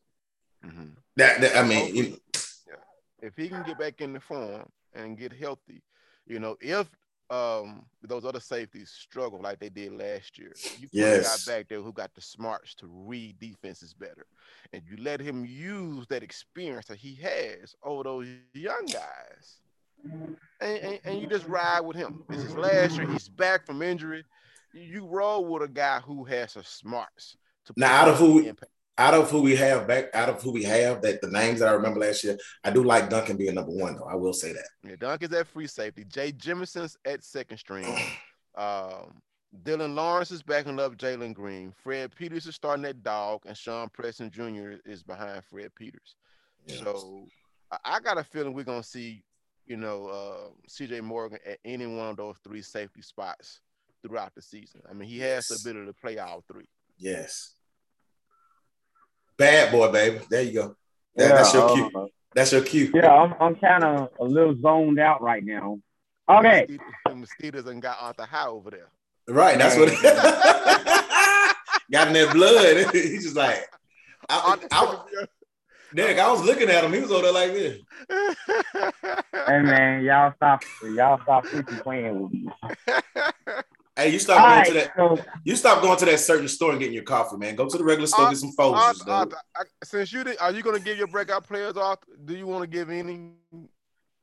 Mm-hmm. 0.64 0.90
That, 1.16 1.40
that, 1.40 1.56
I 1.56 1.66
mean, 1.66 1.94
yeah. 1.96 2.74
if 3.20 3.36
he 3.36 3.48
can 3.48 3.64
get 3.64 3.78
back 3.78 4.00
in 4.00 4.12
the 4.12 4.20
form 4.20 4.68
and 4.94 5.18
get 5.18 5.32
healthy, 5.32 5.82
you 6.26 6.38
know, 6.38 6.56
if 6.60 6.88
um 7.30 7.86
those 8.02 8.26
other 8.26 8.40
safeties 8.40 8.90
struggle 8.90 9.40
like 9.40 9.58
they 9.58 9.70
did 9.70 9.92
last 9.92 10.38
year, 10.38 10.52
you 10.78 10.86
put 10.88 10.98
yes. 10.98 11.46
a 11.46 11.50
back 11.50 11.68
there 11.68 11.80
who 11.80 11.92
got 11.92 12.14
the 12.14 12.20
smarts 12.20 12.74
to 12.74 12.86
read 12.86 13.38
defenses 13.40 13.94
better, 13.94 14.26
and 14.72 14.82
you 14.88 15.02
let 15.02 15.20
him 15.20 15.44
use 15.44 16.06
that 16.08 16.22
experience 16.22 16.86
that 16.86 16.98
he 16.98 17.14
has 17.16 17.74
over 17.82 18.04
those 18.04 18.26
young 18.54 18.84
guys 18.86 19.60
and, 20.04 20.36
and, 20.60 21.00
and, 21.04 21.20
you 21.20 21.26
just 21.26 21.46
ride 21.46 21.80
with 21.80 21.96
him. 21.96 22.24
This 22.28 22.42
is 22.42 22.56
last 22.56 22.96
year. 22.96 23.10
He's 23.10 23.28
back 23.28 23.66
from 23.66 23.82
injury. 23.82 24.24
You 24.72 25.06
roll 25.06 25.44
with 25.44 25.62
a 25.62 25.68
guy 25.68 26.00
who 26.00 26.24
has 26.24 26.54
the 26.54 26.64
smarts. 26.64 27.36
To 27.66 27.74
now, 27.76 27.92
out 27.92 28.08
of 28.08 28.18
who, 28.18 28.52
out 28.98 29.14
of 29.14 29.30
who 29.30 29.42
we 29.42 29.56
have 29.56 29.86
back, 29.86 30.06
out 30.14 30.28
of 30.28 30.42
who 30.42 30.52
we 30.52 30.64
have, 30.64 31.02
that 31.02 31.20
the 31.20 31.30
names 31.30 31.60
that 31.60 31.68
I 31.68 31.72
remember 31.72 32.00
last 32.00 32.24
year, 32.24 32.36
I 32.64 32.70
do 32.70 32.82
like 32.82 33.10
Duncan 33.10 33.36
being 33.36 33.54
number 33.54 33.72
one, 33.72 33.96
though. 33.96 34.08
I 34.08 34.14
will 34.14 34.32
say 34.32 34.52
that. 34.52 34.68
Yeah, 34.82 34.96
Duncan's 34.98 35.34
at 35.34 35.46
free 35.46 35.66
safety. 35.66 36.04
Jay 36.04 36.32
Jimison's 36.32 36.96
at 37.04 37.22
second 37.22 37.58
string. 37.58 37.84
um, 38.56 39.20
Dylan 39.64 39.94
Lawrence 39.94 40.30
is 40.30 40.42
backing 40.42 40.80
up 40.80 40.96
Jalen 40.96 41.34
Green. 41.34 41.72
Fred 41.82 42.14
Peters 42.16 42.46
is 42.46 42.54
starting 42.54 42.84
at 42.86 43.02
dog, 43.02 43.42
and 43.46 43.56
Shawn 43.56 43.90
Preston 43.92 44.30
Jr. 44.30 44.78
is 44.86 45.02
behind 45.02 45.44
Fred 45.44 45.74
Peters. 45.74 46.16
Yes. 46.66 46.78
So 46.80 47.26
I 47.84 48.00
got 48.00 48.18
a 48.18 48.24
feeling 48.24 48.54
we're 48.54 48.64
gonna 48.64 48.82
see 48.82 49.22
you 49.66 49.76
know, 49.76 50.06
uh, 50.06 50.50
CJ 50.68 51.02
Morgan 51.02 51.38
at 51.46 51.58
any 51.64 51.86
one 51.86 52.10
of 52.10 52.16
those 52.16 52.36
three 52.44 52.62
safety 52.62 53.02
spots 53.02 53.60
throughout 54.02 54.34
the 54.34 54.42
season. 54.42 54.82
I 54.88 54.92
mean, 54.92 55.08
he 55.08 55.18
has 55.20 55.48
yes. 55.50 55.62
the 55.62 55.70
ability 55.70 55.90
to 55.90 55.94
play 55.94 56.18
all 56.18 56.44
three. 56.50 56.68
Yes. 56.98 57.54
Bad 59.36 59.72
boy, 59.72 59.90
baby. 59.90 60.20
There 60.28 60.42
you 60.42 60.52
go. 60.52 60.76
That, 61.16 61.28
yeah, 61.28 61.34
that's 61.36 61.54
your 61.54 61.74
cue. 61.74 61.90
Uh, 61.94 62.06
that's 62.34 62.52
your 62.52 62.62
cue. 62.62 62.90
Yeah, 62.94 63.12
I'm, 63.12 63.34
I'm 63.40 63.54
kind 63.56 63.84
of 63.84 64.08
a 64.20 64.24
little 64.24 64.56
zoned 64.60 64.98
out 64.98 65.22
right 65.22 65.44
now. 65.44 65.78
Okay. 66.28 66.66
The 67.06 67.14
mosquitoes 67.14 67.66
and 67.66 67.82
got 67.82 67.98
Arthur 68.00 68.24
High 68.24 68.46
over 68.46 68.70
there. 68.70 68.88
Right. 69.28 69.58
That's 69.58 69.76
what. 69.76 69.88
got 71.92 72.08
in 72.08 72.14
that 72.14 72.32
blood. 72.32 72.92
He's 72.92 73.24
just 73.24 73.36
like, 73.36 73.68
I, 74.28 74.56
I, 74.70 75.24
Derek, 75.94 76.18
I 76.18 76.30
was 76.30 76.42
looking 76.44 76.68
at 76.68 76.84
him. 76.84 76.92
He 76.92 77.00
was 77.00 77.10
over 77.12 77.22
there 77.22 77.32
like 77.32 77.52
this. 77.52 77.80
hey 78.08 79.62
man, 79.62 80.02
y'all 80.04 80.32
stop, 80.36 80.60
y'all 80.82 81.20
stop 81.22 81.44
playing 81.82 82.20
with 82.20 82.32
me. 82.32 82.48
Hey, 83.94 84.08
you 84.08 84.18
stop 84.18 84.40
All 84.40 84.48
going 84.48 84.58
right, 84.60 84.66
to 84.68 84.72
that. 84.74 84.92
So, 84.96 85.24
you 85.44 85.54
stop 85.54 85.82
going 85.82 85.98
to 85.98 86.04
that 86.06 86.18
certain 86.18 86.48
store 86.48 86.70
and 86.70 86.80
getting 86.80 86.94
your 86.94 87.02
coffee, 87.04 87.36
man. 87.36 87.54
Go 87.56 87.68
to 87.68 87.76
the 87.76 87.84
regular 87.84 88.06
store, 88.06 88.24
uh, 88.26 88.30
get 88.30 88.38
some 88.38 88.52
Folgers. 88.58 89.06
Uh, 89.06 89.26
uh, 89.54 89.64
since 89.84 90.12
you 90.12 90.24
did, 90.24 90.38
are 90.40 90.50
you 90.50 90.62
going 90.62 90.76
to 90.76 90.82
give 90.82 90.96
your 90.96 91.08
breakout 91.08 91.46
players 91.46 91.76
off? 91.76 91.98
Do 92.24 92.34
you 92.34 92.46
want 92.46 92.62
to 92.62 92.66
give 92.66 92.88
any? 92.88 93.32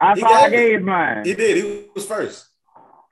I 0.02 0.16
He 0.16 0.22
thought 0.22 0.32
I 0.34 0.50
gave 0.50 0.80
gave 0.80 0.82
mine. 0.82 1.24
He 1.24 1.36
did. 1.36 1.58
He 1.58 1.86
was 1.94 2.06
first. 2.06 2.48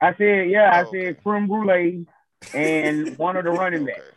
I 0.02 0.14
said, 0.16 0.50
yeah, 0.50 0.70
I 0.72 0.82
Oh, 0.84 0.90
said 0.92 1.22
creme 1.22 1.46
brulee 1.46 2.06
and 2.54 3.16
one 3.18 3.36
of 3.36 3.44
the 3.44 3.50
running 3.50 3.84
backs. 3.84 3.98
Okay. 4.00 4.08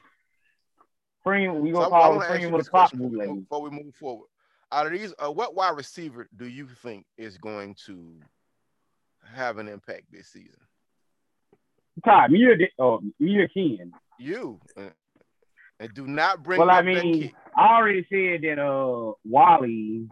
Cream, 1.23 1.61
we 1.61 1.71
gonna 1.71 1.85
I 1.85 1.89
call 1.89 2.15
want 2.17 2.23
it 2.23 2.27
cream 2.39 2.51
with 2.51 2.61
this 2.61 2.67
a 2.69 2.71
pop 2.71 2.91
brulee. 2.93 3.41
before 3.41 3.61
we 3.61 3.69
move 3.69 3.93
forward. 3.99 4.27
Out 4.71 4.85
of 4.87 4.93
these, 4.93 5.13
uh, 5.19 5.31
what 5.31 5.55
wide 5.55 5.75
receiver 5.75 6.29
do 6.35 6.47
you 6.47 6.67
think 6.67 7.05
is 7.17 7.37
going 7.37 7.75
to 7.85 8.13
have 9.33 9.57
an 9.57 9.67
impact 9.67 10.03
this 10.11 10.27
season? 10.27 10.59
Todd, 12.05 12.31
or 12.31 12.55
Di- 12.55 12.71
oh, 12.79 13.01
me 13.19 13.37
or 13.37 13.47
Ken? 13.49 13.91
You. 14.17 14.59
And 15.79 15.93
do 15.93 16.07
not 16.07 16.43
bring 16.43 16.59
Well, 16.59 16.69
I 16.69 16.81
mean. 16.81 17.33
I 17.57 17.75
already 17.75 18.05
said 18.09 18.41
that 18.43 18.59
uh 18.59 19.13
Walley. 19.25 20.07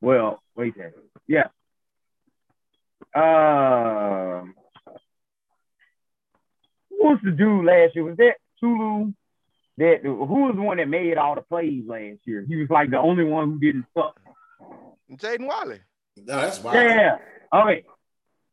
Well, 0.00 0.40
wait 0.54 0.74
a 0.76 0.78
second. 0.78 1.02
Yeah. 1.26 1.46
Uh, 3.14 4.42
who 6.90 6.96
was 6.98 7.18
the 7.24 7.30
dude 7.30 7.64
last 7.64 7.94
year? 7.94 8.04
Was 8.04 8.16
that 8.18 8.34
Tulu? 8.60 9.12
That 9.78 10.00
who 10.02 10.14
was 10.14 10.54
the 10.54 10.62
one 10.62 10.76
that 10.76 10.88
made 10.88 11.16
all 11.16 11.34
the 11.34 11.40
plays 11.42 11.84
last 11.86 12.20
year? 12.26 12.44
He 12.46 12.56
was 12.56 12.68
like 12.70 12.90
the 12.90 12.98
only 12.98 13.24
one 13.24 13.52
who 13.52 13.58
didn't 13.58 13.86
suck. 13.96 14.18
Jaden 15.10 15.46
Walley. 15.46 15.80
No, 16.16 16.40
that's 16.42 16.62
wild. 16.62 16.76
Yeah. 16.76 17.18
Okay. 17.54 17.84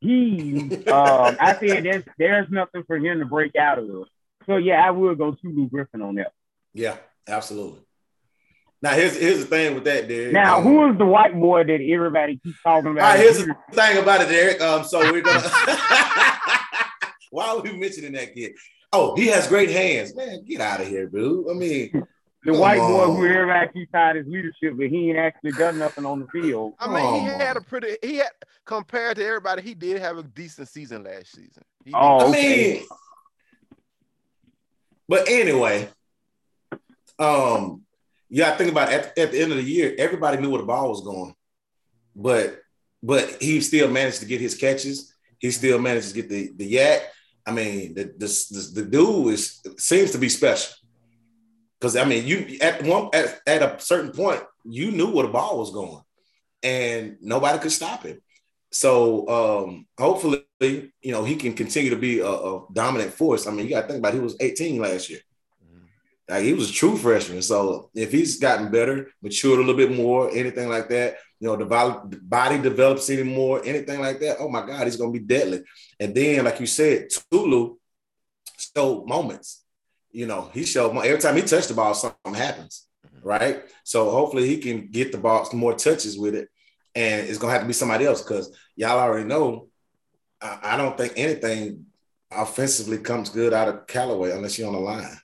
He, 0.01 0.61
um, 0.87 1.35
I 1.41 1.57
said 1.59 1.83
there's 1.83 2.03
there's 2.17 2.49
nothing 2.49 2.83
for 2.87 2.95
him 2.97 3.19
to 3.19 3.25
break 3.25 3.55
out 3.57 3.79
of. 3.79 4.07
So 4.45 4.55
yeah, 4.55 4.85
I 4.85 4.91
will 4.91 5.13
go 5.15 5.33
Tulu 5.33 5.67
Griffin 5.69 6.01
on 6.01 6.15
that. 6.15 6.31
Yeah, 6.73 6.95
absolutely. 7.27 7.81
Now 8.81 8.91
here's 8.93 9.17
here's 9.17 9.39
the 9.39 9.45
thing 9.45 9.75
with 9.75 9.83
that, 9.83 10.07
Derek. 10.07 10.31
Now, 10.31 10.59
Um, 10.59 10.63
who 10.63 10.89
is 10.91 10.97
the 10.97 11.05
white 11.05 11.33
boy 11.37 11.65
that 11.65 11.81
everybody 11.81 12.37
keeps 12.37 12.61
talking 12.63 12.91
about? 12.91 13.01
right, 13.01 13.19
here's 13.19 13.39
the 13.39 13.53
thing 13.73 13.97
about 13.97 14.21
it, 14.21 14.29
Derek. 14.29 14.61
Um, 14.61 14.85
so 14.85 14.99
we're 15.11 15.21
gonna. 15.21 15.41
Why 17.31 17.49
are 17.49 17.59
we 17.59 17.77
mentioning 17.77 18.13
that 18.13 18.33
kid? 18.33 18.53
Oh, 18.91 19.15
he 19.15 19.27
has 19.27 19.47
great 19.47 19.69
hands, 19.69 20.15
man. 20.15 20.43
Get 20.45 20.61
out 20.61 20.81
of 20.81 20.87
here, 20.87 21.07
dude. 21.07 21.49
I 21.49 21.53
mean, 21.53 21.91
the 22.43 22.51
come 22.51 22.59
white 22.59 22.79
boy 22.79 23.05
who 23.05 23.25
everybody 23.25 23.71
keeps 23.71 23.93
out 23.93 24.15
his 24.15 24.25
leadership, 24.27 24.75
but 24.77 24.87
he 24.87 25.09
ain't 25.09 25.19
actually 25.19 25.51
done 25.51 25.77
nothing 25.77 26.05
on 26.05 26.19
the 26.19 26.27
field. 26.27 26.73
I 26.79 26.87
mean, 26.87 27.21
he 27.21 27.27
had 27.27 27.57
a 27.57 27.61
pretty. 27.61 27.97
He 28.01 28.17
had 28.17 28.31
compared 28.65 29.17
to 29.17 29.25
everybody. 29.25 29.61
He 29.61 29.75
did 29.75 30.01
have 30.01 30.17
a 30.17 30.23
decent 30.23 30.69
season 30.69 31.03
last 31.03 31.31
season. 31.31 31.63
He 31.85 31.91
did. 31.91 31.97
Oh, 31.97 32.17
I 32.19 32.29
okay. 32.29 32.73
mean, 32.73 32.85
but 35.07 35.27
anyway, 35.29 35.89
um, 37.19 37.83
you 38.29 38.37
got 38.37 38.51
to 38.51 38.57
think 38.57 38.71
about 38.71 38.91
at, 38.91 39.17
at 39.17 39.31
the 39.31 39.41
end 39.41 39.51
of 39.51 39.57
the 39.57 39.63
year, 39.63 39.95
everybody 39.97 40.37
knew 40.37 40.49
where 40.49 40.61
the 40.61 40.67
ball 40.67 40.89
was 40.89 41.01
going, 41.01 41.33
but 42.15 42.59
but 43.01 43.41
he 43.41 43.61
still 43.61 43.89
managed 43.89 44.19
to 44.19 44.25
get 44.25 44.41
his 44.41 44.55
catches. 44.55 45.13
He 45.39 45.51
still 45.51 45.79
managed 45.79 46.09
to 46.09 46.15
get 46.15 46.29
the 46.29 46.51
the 46.55 46.65
yak. 46.65 47.01
I 47.49 47.51
mean, 47.51 47.95
the 47.95 48.03
the, 48.03 48.27
the, 48.51 48.81
the 48.81 48.89
dude 48.89 49.33
is 49.33 49.61
seems 49.77 50.11
to 50.11 50.17
be 50.19 50.29
special. 50.29 50.75
Because 51.79 51.95
I 51.95 52.05
mean, 52.05 52.27
you 52.27 52.57
at 52.61 52.83
one 52.83 53.09
at, 53.13 53.39
at 53.47 53.61
a 53.63 53.79
certain 53.79 54.11
point, 54.11 54.43
you 54.63 54.91
knew 54.91 55.11
where 55.11 55.25
the 55.25 55.31
ball 55.31 55.57
was 55.57 55.71
going, 55.71 56.03
and 56.61 57.17
nobody 57.21 57.57
could 57.57 57.71
stop 57.71 58.03
him. 58.03 58.21
So 58.71 59.27
um, 59.27 59.87
hopefully, 59.97 60.45
you 60.59 61.11
know, 61.11 61.23
he 61.23 61.35
can 61.35 61.53
continue 61.53 61.89
to 61.89 61.95
be 61.95 62.19
a, 62.19 62.27
a 62.27 62.65
dominant 62.71 63.13
force. 63.13 63.47
I 63.47 63.51
mean, 63.51 63.65
you 63.65 63.71
got 63.71 63.81
to 63.81 63.87
think 63.87 63.99
about 63.99 64.13
it, 64.13 64.17
he 64.17 64.23
was 64.23 64.37
18 64.39 64.79
last 64.79 65.09
year. 65.09 65.19
Like 66.29 66.43
he 66.43 66.53
was 66.53 66.69
a 66.69 66.73
true 66.73 66.95
freshman. 66.95 67.41
So 67.41 67.89
if 67.95 68.11
he's 68.11 68.39
gotten 68.39 68.69
better, 68.69 69.11
matured 69.21 69.57
a 69.57 69.63
little 69.63 69.75
bit 69.75 69.95
more, 69.95 70.29
anything 70.31 70.69
like 70.69 70.87
that, 70.89 71.17
you 71.39 71.47
know, 71.47 71.55
the 71.55 71.65
body 72.21 72.61
develops 72.61 73.09
anymore, 73.09 73.61
anything 73.65 73.99
like 73.99 74.19
that. 74.19 74.37
Oh 74.39 74.49
my 74.49 74.65
God, 74.65 74.83
he's 74.83 74.97
gonna 74.97 75.11
be 75.11 75.19
deadly. 75.19 75.63
And 75.99 76.13
then, 76.13 76.45
like 76.45 76.59
you 76.59 76.67
said, 76.67 77.07
Tulu 77.31 77.77
showed 78.57 79.07
moments. 79.07 79.63
You 80.11 80.27
know, 80.27 80.51
he 80.53 80.65
showed 80.65 80.95
every 80.97 81.19
time 81.19 81.35
he 81.35 81.41
touched 81.41 81.69
the 81.69 81.73
ball, 81.73 81.93
something 81.93 82.33
happens, 82.33 82.87
mm-hmm. 83.07 83.27
right? 83.27 83.63
So 83.83 84.11
hopefully 84.11 84.47
he 84.47 84.57
can 84.57 84.87
get 84.91 85.11
the 85.11 85.17
ball 85.17 85.45
some 85.45 85.59
more 85.59 85.75
touches 85.75 86.17
with 86.17 86.35
it, 86.35 86.49
and 86.93 87.27
it's 87.27 87.39
gonna 87.39 87.53
have 87.53 87.61
to 87.61 87.67
be 87.67 87.73
somebody 87.73 88.05
else 88.05 88.21
because 88.21 88.55
y'all 88.75 88.99
already 88.99 89.27
know. 89.27 89.69
I, 90.41 90.59
I 90.61 90.77
don't 90.77 90.97
think 90.97 91.13
anything 91.15 91.85
offensively 92.31 92.99
comes 92.99 93.29
good 93.29 93.53
out 93.53 93.67
of 93.67 93.87
Callaway 93.87 94.31
unless 94.31 94.59
you're 94.59 94.67
on 94.67 94.73
the 94.73 94.79
line. 94.79 95.17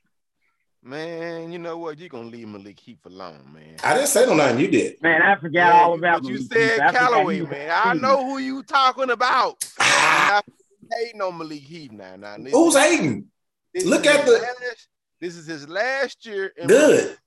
Man, 0.88 1.52
you 1.52 1.58
know 1.58 1.80
what? 1.80 1.98
You're 1.98 2.10
gonna 2.10 2.28
leave 2.28 2.48
Malik 2.48 2.80
Heath 2.80 3.04
alone, 3.08 3.42
man. 3.52 3.78
I 3.84 3.96
didn't 3.96 4.08
say 4.10 4.24
no 4.28 4.36
nothing. 4.36 4.60
You 4.60 4.68
did. 4.68 5.02
Man, 5.02 5.20
I 5.20 5.34
forgot 5.36 5.52
Yeah, 5.74 5.82
all 5.82 5.96
about 5.96 6.22
but 6.22 6.30
you 6.30 6.36
Malik 6.36 6.54
said 6.54 6.72
Heath. 6.74 6.80
I 6.82 6.92
Callaway, 6.92 7.42
man. 7.42 7.72
I 7.84 7.94
know 7.96 8.24
who 8.24 8.38
you 8.38 8.62
talking 8.62 9.10
about. 9.10 9.66
Ah, 9.80 10.42
Now, 10.48 10.96
hating 10.96 11.22
on 11.24 11.40
Malik 11.40 11.64
Heath 11.64 11.92
now. 11.92 12.16
Now, 12.18 12.38
this- 12.38 12.54
who's 12.54 12.78
hating? 12.78 13.26
this 13.74 13.84
Look 13.84 14.06
at 14.06 14.28
the- 14.28 14.34
last- 14.34 14.88
this 15.20 15.36
is 15.36 15.48
his 15.48 15.68
last 15.68 16.24
year. 16.24 16.54
In 16.56 16.68
Good. 16.68 17.18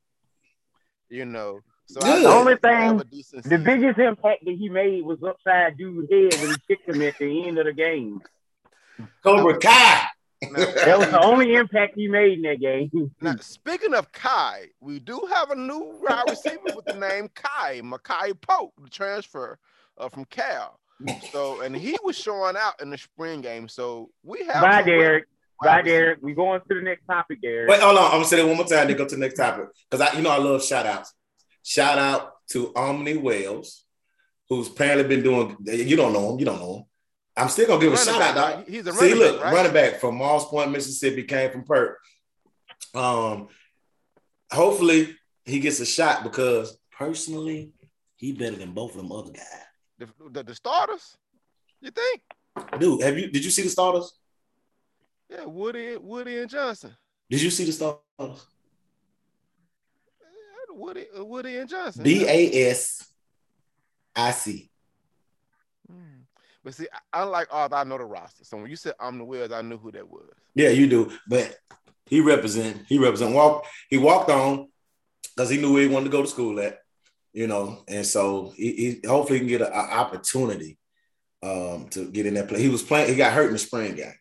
You 1.10 1.24
know, 1.24 1.58
so 1.86 2.00
Good. 2.00 2.10
I 2.10 2.20
The 2.22 2.28
only 2.28 2.56
thing- 2.58 3.42
The 3.42 3.58
biggest 3.58 3.98
impact 3.98 4.44
that 4.44 4.54
he 4.56 4.68
made 4.68 5.04
was 5.04 5.18
upside 5.24 5.76
dude's 5.76 6.08
head 6.12 6.40
when 6.40 6.50
he 6.54 6.56
kicked 6.68 6.88
him 6.88 7.02
at 7.02 7.18
the 7.18 7.48
end 7.48 7.58
of 7.58 7.64
the 7.64 7.72
game. 7.72 8.22
Cobra 9.24 9.58
Kai. 9.58 10.06
Now, 10.42 10.48
That 10.56 10.98
was 10.98 11.10
the 11.10 11.20
only 11.22 11.54
impact 11.54 11.94
he 11.96 12.08
made 12.08 12.34
in 12.34 12.42
that 12.42 12.60
game. 12.60 13.10
Now, 13.20 13.34
speaking 13.40 13.94
of 13.94 14.10
Kai, 14.12 14.66
we 14.80 15.00
do 15.00 15.20
have 15.32 15.50
a 15.50 15.56
new 15.56 15.98
wide 16.00 16.24
receiver 16.28 16.60
with 16.76 16.84
the 16.84 16.94
name 16.94 17.28
Kai, 17.34 17.80
Makai 17.82 18.40
Polk, 18.40 18.72
the 18.82 18.88
transfer 18.88 19.58
uh, 19.98 20.08
from 20.08 20.24
Cal. 20.26 20.78
So, 21.32 21.60
and 21.60 21.76
he 21.76 21.96
was 22.02 22.16
showing 22.18 22.56
out 22.56 22.80
in 22.82 22.90
the 22.90 22.98
spring 22.98 23.40
game. 23.40 23.68
So 23.68 24.10
we 24.24 24.44
have. 24.46 24.62
Bye, 24.62 24.78
some 24.80 24.86
Derek. 24.86 25.24
wide 25.62 25.66
Bye, 25.68 25.76
receivers. 25.78 25.92
Derek. 25.98 26.18
We 26.22 26.34
going 26.34 26.60
to 26.60 26.74
the 26.74 26.80
next 26.82 27.06
topic, 27.06 27.40
Derek. 27.40 27.68
Wait, 27.70 27.80
hold 27.80 27.98
on. 27.98 28.04
I'm 28.06 28.10
gonna 28.12 28.24
say 28.24 28.36
that 28.36 28.46
one 28.46 28.56
more 28.56 28.66
time. 28.66 28.88
Then 28.88 28.96
go 28.96 29.06
to 29.06 29.14
the 29.14 29.20
next 29.20 29.36
topic 29.36 29.66
because 29.88 30.08
I, 30.08 30.16
you 30.16 30.22
know, 30.22 30.30
I 30.30 30.38
love 30.38 30.64
shout 30.64 30.86
outs. 30.86 31.14
Shout 31.62 31.98
out 31.98 32.32
to 32.50 32.72
Omni 32.74 33.16
Wells, 33.16 33.84
who's 34.48 34.68
apparently 34.68 35.04
been 35.04 35.22
doing. 35.22 35.56
You 35.66 35.96
don't 35.96 36.12
know 36.12 36.32
him. 36.32 36.38
You 36.40 36.46
don't 36.46 36.58
know 36.60 36.74
him. 36.78 36.84
I'm 37.38 37.48
still 37.48 37.66
gonna 37.66 37.80
give 37.80 37.92
a 37.92 37.96
shout 37.96 38.18
back, 38.18 38.36
out, 38.36 38.56
dog. 38.56 38.68
He's 38.68 38.86
a 38.86 38.92
See, 38.92 39.14
look, 39.14 39.36
back, 39.36 39.44
right? 39.44 39.54
running 39.54 39.72
back 39.72 40.00
from 40.00 40.16
Moss 40.16 40.48
Point, 40.48 40.70
Mississippi, 40.72 41.22
came 41.22 41.50
from 41.50 41.64
Perk. 41.64 41.98
Um, 42.94 43.48
hopefully 44.50 45.16
he 45.44 45.60
gets 45.60 45.80
a 45.80 45.86
shot 45.86 46.24
because 46.24 46.78
personally, 46.90 47.72
he 48.16 48.32
better 48.32 48.56
than 48.56 48.72
both 48.72 48.92
of 48.92 48.96
them 48.98 49.12
other 49.12 49.30
guys. 49.30 49.44
The, 49.98 50.08
the, 50.30 50.42
the 50.42 50.54
starters, 50.54 51.16
you 51.80 51.90
think? 51.90 52.22
Dude, 52.78 53.02
have 53.02 53.18
you? 53.18 53.30
Did 53.30 53.44
you 53.44 53.50
see 53.50 53.62
the 53.62 53.68
starters? 53.68 54.12
Yeah, 55.30 55.44
Woody, 55.44 55.96
Woody 55.96 56.38
and 56.38 56.50
Johnson. 56.50 56.96
Did 57.30 57.42
you 57.42 57.50
see 57.50 57.64
the 57.64 57.72
starters? 57.72 58.46
Woody, 60.70 61.06
Woody 61.14 61.56
and 61.58 61.68
Johnson. 61.68 62.02
B. 62.02 62.24
A 62.26 62.70
S 62.70 63.12
I 64.14 64.30
C. 64.30 64.70
But 66.64 66.74
see, 66.74 66.88
unlike 67.12 67.48
Arthur, 67.50 67.76
I 67.76 67.84
know 67.84 67.98
the 67.98 68.04
roster. 68.04 68.44
So 68.44 68.56
when 68.56 68.70
you 68.70 68.76
said 68.76 68.94
I'm 69.00 69.18
the 69.18 69.24
Wells, 69.24 69.52
I 69.52 69.62
knew 69.62 69.78
who 69.78 69.92
that 69.92 70.08
was. 70.08 70.28
Yeah, 70.54 70.70
you 70.70 70.88
do. 70.88 71.12
But 71.28 71.56
he 72.06 72.20
represent. 72.20 72.84
He 72.88 72.98
represent. 72.98 73.34
Walk. 73.34 73.64
He 73.88 73.98
walked 73.98 74.30
on 74.30 74.68
because 75.36 75.50
he 75.50 75.58
knew 75.58 75.72
where 75.72 75.82
he 75.82 75.88
wanted 75.88 76.06
to 76.06 76.10
go 76.10 76.22
to 76.22 76.28
school 76.28 76.60
at. 76.60 76.78
You 77.32 77.46
know, 77.46 77.84
and 77.86 78.04
so 78.04 78.52
he, 78.56 79.00
he 79.02 79.08
hopefully 79.08 79.38
he 79.38 79.44
can 79.44 79.48
get 79.48 79.62
an 79.62 79.72
opportunity 79.72 80.78
um, 81.42 81.88
to 81.90 82.10
get 82.10 82.26
in 82.26 82.34
that 82.34 82.48
play. 82.48 82.60
He 82.60 82.68
was 82.68 82.82
playing. 82.82 83.10
He 83.10 83.16
got 83.16 83.32
hurt 83.32 83.46
in 83.46 83.52
the 83.52 83.58
spring 83.58 83.94
game, 83.94 84.14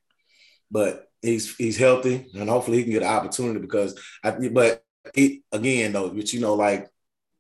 but 0.70 1.08
he's 1.22 1.56
he's 1.56 1.78
healthy, 1.78 2.28
and 2.36 2.50
hopefully 2.50 2.78
he 2.78 2.84
can 2.84 2.92
get 2.92 3.04
an 3.04 3.10
opportunity 3.10 3.60
because. 3.60 4.00
I, 4.24 4.32
but 4.50 4.84
he, 5.16 5.44
again, 5.52 5.94
though, 5.94 6.10
but 6.10 6.32
you 6.34 6.42
know, 6.42 6.54
like 6.54 6.90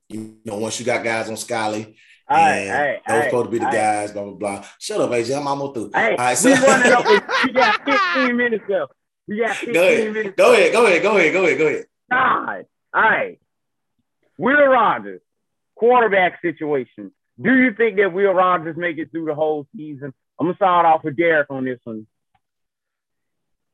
you 0.09 0.37
know, 0.45 0.57
once 0.57 0.79
you 0.79 0.85
got 0.85 1.03
guys 1.03 1.29
on 1.29 1.37
Scally, 1.37 1.97
all 2.29 2.37
right, 2.37 2.53
and 2.57 2.71
all 2.71 2.81
right, 2.81 3.01
those 3.07 3.13
all 3.13 3.19
right, 3.19 3.29
supposed 3.29 3.45
to 3.45 3.51
be 3.51 3.57
the 3.59 3.65
all 3.65 3.71
right. 3.71 3.77
guys, 3.77 4.11
blah 4.11 4.23
blah 4.23 4.33
blah. 4.33 4.65
Shut 4.79 5.01
up, 5.01 5.09
AJ. 5.11 5.37
I'm 5.37 5.47
almost 5.47 5.73
through. 5.75 5.91
Hey, 5.93 6.11
All 6.11 6.17
right, 6.17 6.37
so- 6.37 6.49
we 6.49 6.55
running 6.67 6.91
up. 6.91 7.05
We 7.45 7.53
got 7.53 7.81
15 7.85 8.35
minutes 8.37 8.63
left. 8.67 8.91
We 9.27 9.39
got 9.39 9.55
15 9.57 9.73
Go 9.73 9.83
ahead. 9.87 10.13
minutes. 10.13 10.35
Go 10.37 10.49
left. 10.49 10.59
ahead. 10.59 10.73
Go 10.73 10.85
ahead. 10.87 11.01
Go 11.03 11.17
ahead. 11.17 11.33
Go 11.33 11.43
ahead. 11.45 11.57
Go 11.57 11.67
ahead. 11.67 11.85
God. 12.11 12.65
All 12.93 13.01
right. 13.01 13.39
Will 14.37 14.65
Rogers, 14.67 15.21
quarterback 15.75 16.41
situation. 16.41 17.11
Do 17.41 17.53
you 17.55 17.73
think 17.73 17.97
that 17.97 18.11
Will 18.13 18.33
Rogers 18.33 18.75
make 18.77 18.97
it 18.97 19.11
through 19.11 19.25
the 19.25 19.35
whole 19.35 19.67
season? 19.75 20.13
I'm 20.39 20.47
gonna 20.47 20.55
start 20.55 20.85
off 20.85 21.03
with 21.03 21.15
Derek 21.17 21.47
on 21.49 21.65
this 21.65 21.79
one. 21.83 22.07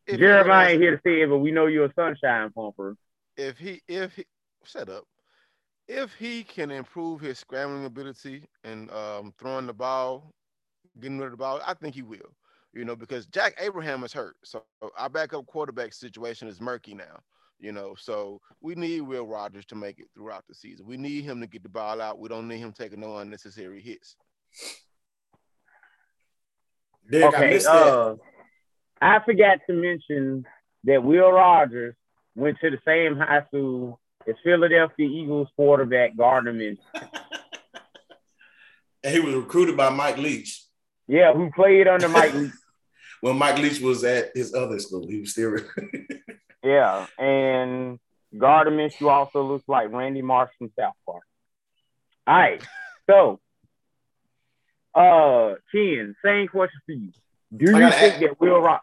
If 0.05 0.13
he 0.15 0.17
Jeremiah 0.17 0.69
ain't 0.71 0.81
here 0.81 0.95
to 0.95 1.01
say 1.05 1.21
it, 1.21 1.29
but 1.29 1.37
we 1.39 1.51
know 1.51 1.65
you're 1.67 1.85
a 1.85 1.93
sunshine 1.93 2.51
pumper. 2.51 2.95
if 3.37 3.57
he 3.57 3.81
if 3.87 4.13
he 4.15 4.25
shut 4.65 4.89
up 4.89 5.05
if 5.88 6.13
he 6.15 6.43
can 6.43 6.71
improve 6.71 7.19
his 7.21 7.39
scrambling 7.39 7.86
ability 7.86 8.43
and 8.63 8.89
um, 8.91 9.34
throwing 9.38 9.67
the 9.67 9.73
ball 9.73 10.34
getting 10.99 11.17
rid 11.17 11.25
of 11.25 11.31
the 11.31 11.38
ball 11.38 11.59
i 11.65 11.73
think 11.73 11.95
he 11.95 12.01
will 12.01 12.34
you 12.73 12.86
know 12.86 12.95
because 12.95 13.25
jack 13.27 13.55
abraham 13.59 14.03
is 14.03 14.13
hurt. 14.13 14.36
So 14.43 14.63
our 14.97 15.09
backup 15.09 15.45
quarterback 15.47 15.93
situation 15.93 16.47
is 16.47 16.61
murky 16.61 16.93
now 16.93 17.19
you 17.63 17.71
know. 17.71 17.95
So 17.97 18.41
we 18.61 18.75
need 18.75 19.01
will 19.01 19.25
rogers 19.25 19.65
to 19.67 19.75
make 19.75 19.99
it 19.99 20.07
throughout 20.13 20.43
the 20.47 20.53
season. 20.53 20.86
We 20.86 20.97
need 20.97 21.23
him 21.23 21.39
to 21.41 21.47
get 21.47 21.63
the 21.63 21.69
ball 21.69 22.01
out. 22.01 22.19
We 22.19 22.29
don't 22.29 22.47
need 22.47 22.57
him 22.57 22.73
taking 22.73 22.99
no 22.99 23.17
unnecessary 23.17 23.81
hits. 23.81 24.15
Derek, 27.09 27.34
I 27.34 27.38
Okay, 27.38 27.53
missed 27.53 27.67
uh, 27.67 28.15
I 29.01 29.19
forgot 29.25 29.59
to 29.67 29.73
mention 29.73 30.45
that 30.84 31.03
Will 31.03 31.31
Rogers 31.31 31.95
went 32.36 32.57
to 32.61 32.69
the 32.69 32.79
same 32.86 33.17
high 33.17 33.45
school 33.47 33.99
as 34.28 34.36
Philadelphia 34.43 35.07
Eagles 35.07 35.47
quarterback 35.55 36.15
Gardner 36.15 36.53
Minshew. 36.53 36.78
and 39.03 39.13
he 39.13 39.19
was 39.19 39.36
recruited 39.36 39.76
by 39.78 39.89
Mike 39.89 40.17
Leach 40.17 40.63
Yeah, 41.07 41.34
who 41.34 41.51
played 41.51 41.88
under 41.88 42.07
Mike 42.09 42.34
Leach. 42.34 42.51
when 43.21 43.38
Mike 43.38 43.57
Leach 43.57 43.80
was 43.82 44.03
at 44.03 44.32
his 44.36 44.53
other 44.53 44.80
school. 44.80 45.07
He 45.07 45.19
was 45.19 45.32
still. 45.32 45.57
Yeah, 46.65 47.07
and 47.19 47.99
Gardner 48.38 48.71
Minshew 48.71 49.09
also 49.09 49.43
looks 49.43 49.67
like 49.67 49.91
Randy 49.91 50.21
Marsh 50.21 50.49
from 50.57 50.71
South 50.80 50.93
Park. 51.05 51.24
All 52.26 52.34
right, 52.36 52.63
so 53.09 53.41
uh, 54.95 55.55
Ken, 55.74 56.15
same 56.24 56.47
question 56.47 56.80
for 56.86 56.91
you. 56.93 57.11
Do 57.53 57.65
you 57.65 57.71
think 57.74 57.84
ask- 57.93 58.19
that 58.21 58.39
Will 58.39 58.61
Rogers, 58.61 58.82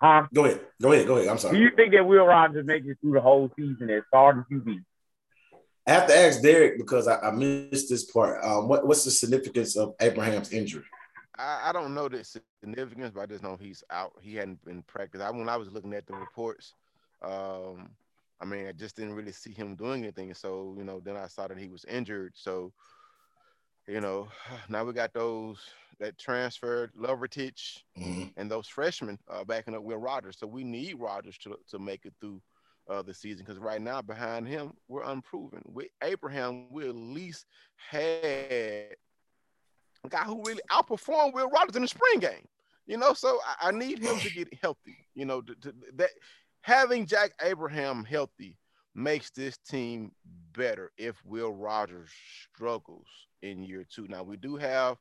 huh? 0.00 0.26
go 0.32 0.44
ahead. 0.44 0.60
Go 0.80 0.92
ahead. 0.92 1.06
Go 1.06 1.16
ahead. 1.16 1.28
I'm 1.28 1.38
sorry. 1.38 1.56
Do 1.56 1.62
you 1.62 1.70
think 1.74 1.92
that 1.92 2.06
Will 2.06 2.24
Rogers 2.24 2.66
makes 2.66 2.86
it 2.86 2.98
through 3.00 3.12
the 3.12 3.20
whole 3.20 3.50
season 3.56 3.90
as 3.90 4.02
starting 4.08 4.44
QB? 4.50 4.84
I 5.86 5.92
have 5.92 6.06
to 6.08 6.16
ask 6.16 6.42
Derek 6.42 6.76
because 6.76 7.08
I, 7.08 7.18
I 7.18 7.30
missed 7.30 7.88
this 7.88 8.04
part. 8.04 8.44
Um, 8.44 8.68
what, 8.68 8.86
what's 8.86 9.04
the 9.04 9.10
significance 9.10 9.76
of 9.76 9.94
Abraham's 10.00 10.52
injury? 10.52 10.84
I, 11.38 11.70
I 11.70 11.72
don't 11.72 11.94
know 11.94 12.08
the 12.08 12.24
significance, 12.24 13.12
but 13.14 13.22
I 13.22 13.26
just 13.26 13.42
know 13.42 13.56
he's 13.58 13.82
out. 13.90 14.12
He 14.20 14.34
hadn't 14.34 14.62
been 14.64 14.82
practiced. 14.82 15.24
I 15.24 15.30
when 15.30 15.48
I 15.48 15.56
was 15.56 15.70
looking 15.70 15.94
at 15.94 16.06
the 16.06 16.14
reports, 16.14 16.74
um, 17.22 17.90
I 18.40 18.44
mean, 18.44 18.66
I 18.66 18.72
just 18.72 18.96
didn't 18.96 19.14
really 19.14 19.32
see 19.32 19.52
him 19.52 19.76
doing 19.76 20.02
anything. 20.02 20.34
So 20.34 20.74
you 20.76 20.84
know, 20.84 21.00
then 21.00 21.16
I 21.16 21.26
saw 21.26 21.48
that 21.48 21.58
he 21.58 21.68
was 21.68 21.84
injured. 21.86 22.32
So 22.34 22.72
you 23.88 24.00
know, 24.00 24.28
now 24.68 24.84
we 24.84 24.92
got 24.92 25.12
those 25.12 25.58
that 25.98 26.16
transferred 26.18 26.92
Lovertich 26.94 27.82
Mhm. 27.98 28.32
and 28.36 28.48
those 28.50 28.68
freshmen 28.68 29.18
uh, 29.28 29.42
backing 29.44 29.74
up 29.74 29.82
Will 29.82 29.98
Rogers. 29.98 30.36
So 30.38 30.46
we 30.46 30.62
need 30.62 31.00
Rogers 31.00 31.38
to 31.38 31.56
to 31.70 31.78
make 31.78 32.04
it 32.04 32.14
through 32.20 32.40
uh, 32.88 33.02
the 33.02 33.12
season 33.12 33.44
because 33.44 33.58
right 33.60 33.80
now 33.82 34.00
behind 34.00 34.46
him 34.46 34.72
we're 34.86 35.02
unproven. 35.02 35.62
With 35.66 35.88
Abraham, 36.02 36.70
we 36.70 36.88
at 36.88 36.94
least 36.94 37.46
had 37.76 38.94
a 40.04 40.08
guy 40.08 40.22
who 40.24 40.42
really 40.46 40.62
outperformed 40.70 41.32
Will 41.34 41.48
Rogers 41.50 41.76
in 41.76 41.82
the 41.82 41.88
spring 41.88 42.20
game. 42.20 42.46
You 42.86 42.96
know, 42.96 43.12
so 43.12 43.38
I, 43.44 43.68
I 43.68 43.70
need 43.72 43.98
him 43.98 44.18
to 44.20 44.30
get 44.34 44.54
healthy. 44.62 44.96
You 45.14 45.24
know, 45.26 45.42
to, 45.42 45.54
to, 45.56 45.74
that 45.96 46.10
having 46.62 47.06
Jack 47.06 47.32
Abraham 47.42 48.04
healthy 48.04 48.56
makes 48.98 49.30
this 49.30 49.56
team 49.58 50.10
better 50.56 50.90
if 50.98 51.16
Will 51.24 51.52
Rogers 51.52 52.10
struggles 52.42 53.06
in 53.42 53.62
year 53.62 53.86
two. 53.88 54.08
Now 54.08 54.24
we 54.24 54.36
do 54.36 54.56
have 54.56 54.96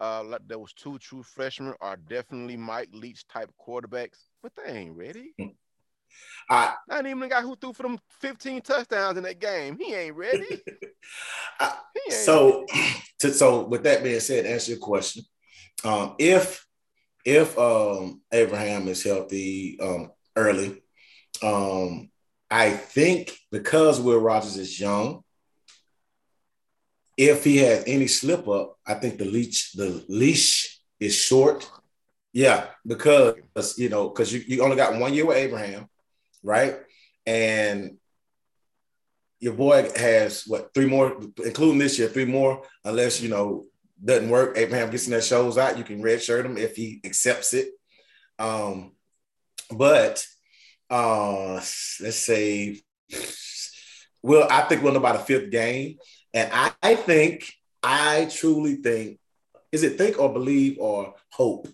uh 0.00 0.22
like 0.22 0.46
those 0.46 0.72
two 0.74 0.98
true 0.98 1.22
freshmen 1.22 1.74
are 1.80 1.96
definitely 1.96 2.56
Mike 2.56 2.90
Leach 2.92 3.26
type 3.26 3.50
quarterbacks, 3.58 4.18
but 4.42 4.52
they 4.54 4.72
ain't 4.72 4.96
ready. 4.96 5.34
I, 6.50 6.74
Not 6.88 7.06
even 7.06 7.20
the 7.20 7.28
guy 7.28 7.42
who 7.42 7.54
threw 7.56 7.72
for 7.72 7.82
them 7.82 7.98
15 8.20 8.62
touchdowns 8.62 9.18
in 9.18 9.24
that 9.24 9.38
game. 9.38 9.76
He 9.78 9.94
ain't 9.94 10.16
ready. 10.16 10.62
I, 11.60 11.74
He 11.94 12.12
ain't 12.12 12.24
so, 12.24 12.66
to, 13.20 13.32
so 13.32 13.64
with 13.66 13.84
that 13.84 14.02
being 14.02 14.18
said, 14.20 14.46
answer 14.46 14.72
your 14.72 14.80
question, 14.80 15.22
um, 15.84 16.14
if 16.18 16.66
if 17.24 17.56
um, 17.58 18.22
Abraham 18.32 18.88
is 18.88 19.02
healthy 19.02 19.78
um, 19.80 20.10
early, 20.34 20.82
um, 21.42 22.10
I 22.50 22.70
think 22.70 23.32
because 23.50 24.00
Will 24.00 24.20
Rogers 24.20 24.56
is 24.56 24.80
young, 24.80 25.22
if 27.16 27.44
he 27.44 27.58
has 27.58 27.84
any 27.86 28.06
slip 28.06 28.48
up, 28.48 28.78
I 28.86 28.94
think 28.94 29.18
the 29.18 29.24
leash 29.24 29.72
the 29.72 30.04
leash 30.08 30.80
is 31.00 31.14
short. 31.14 31.68
Yeah, 32.32 32.66
because 32.86 33.78
you 33.78 33.88
know, 33.88 34.08
because 34.08 34.32
you, 34.32 34.42
you 34.46 34.62
only 34.62 34.76
got 34.76 34.98
one 34.98 35.12
year 35.12 35.26
with 35.26 35.36
Abraham, 35.36 35.88
right? 36.42 36.76
And 37.26 37.98
your 39.40 39.54
boy 39.54 39.90
has 39.96 40.44
what 40.46 40.72
three 40.74 40.86
more, 40.86 41.20
including 41.44 41.78
this 41.78 41.98
year, 41.98 42.08
three 42.08 42.24
more, 42.24 42.62
unless 42.84 43.20
you 43.20 43.28
know 43.28 43.66
doesn't 44.02 44.30
work. 44.30 44.56
Abraham 44.56 44.90
gets 44.90 45.06
in 45.06 45.12
that 45.12 45.24
shows 45.24 45.58
out, 45.58 45.76
you 45.76 45.84
can 45.84 46.02
redshirt 46.02 46.44
him 46.44 46.56
if 46.56 46.76
he 46.76 47.00
accepts 47.04 47.52
it. 47.52 47.70
Um, 48.38 48.92
but 49.70 50.24
uh 50.90 51.54
let's 51.54 52.16
say 52.16 52.80
well, 54.22 54.48
I 54.50 54.62
think 54.62 54.82
we'll 54.82 54.92
know 54.92 54.98
about 54.98 55.16
a 55.16 55.20
fifth 55.20 55.50
game. 55.50 55.98
And 56.34 56.50
I, 56.52 56.72
I 56.82 56.94
think, 56.96 57.50
I 57.82 58.28
truly 58.30 58.76
think, 58.76 59.18
is 59.70 59.84
it 59.84 59.96
think 59.96 60.18
or 60.18 60.32
believe 60.32 60.78
or 60.78 61.14
hope 61.30 61.68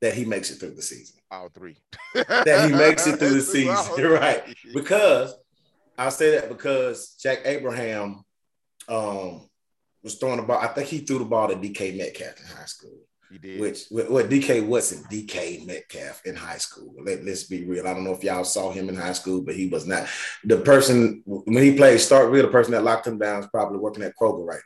that 0.00 0.14
he 0.14 0.24
makes 0.24 0.50
it 0.50 0.56
through 0.56 0.74
the 0.74 0.82
season? 0.82 1.20
all 1.30 1.48
three. 1.48 1.76
That 2.14 2.68
he 2.68 2.76
makes 2.76 3.06
it 3.06 3.18
through 3.18 3.30
the 3.30 3.40
season, 3.40 4.04
right. 4.10 4.42
because 4.74 5.34
I'll 5.96 6.10
say 6.10 6.32
that 6.32 6.48
because 6.48 7.16
Jack 7.22 7.42
Abraham 7.44 8.24
um, 8.88 9.48
was 10.02 10.16
throwing 10.16 10.38
the 10.38 10.42
ball. 10.42 10.58
I 10.60 10.68
think 10.68 10.88
he 10.88 10.98
threw 10.98 11.20
the 11.20 11.24
ball 11.24 11.48
to 11.48 11.54
DK 11.54 11.96
Metcalf 11.96 12.40
in 12.40 12.56
high 12.56 12.64
school, 12.64 12.98
He 13.30 13.38
did. 13.38 13.60
which 13.60 13.84
what 13.90 14.28
DK 14.28 14.66
wasn't 14.66 15.08
DK 15.08 15.64
Metcalf 15.66 16.22
in 16.26 16.34
high 16.34 16.58
school. 16.58 16.92
Let, 17.04 17.24
let's 17.24 17.44
be 17.44 17.64
real. 17.64 17.86
I 17.86 17.94
don't 17.94 18.02
know 18.04 18.12
if 18.14 18.24
y'all 18.24 18.42
saw 18.44 18.70
him 18.72 18.88
in 18.88 18.96
high 18.96 19.12
school, 19.12 19.40
but 19.42 19.54
he 19.54 19.68
was 19.68 19.86
not 19.86 20.08
the 20.44 20.56
person 20.58 21.22
when 21.24 21.62
he 21.62 21.76
played 21.76 22.00
start 22.00 22.30
real. 22.30 22.42
The 22.42 22.48
person 22.50 22.72
that 22.72 22.82
locked 22.82 23.06
him 23.06 23.18
down 23.18 23.40
is 23.42 23.48
probably 23.48 23.78
working 23.78 24.02
at 24.02 24.14
Kroger 24.20 24.44
right 24.46 24.60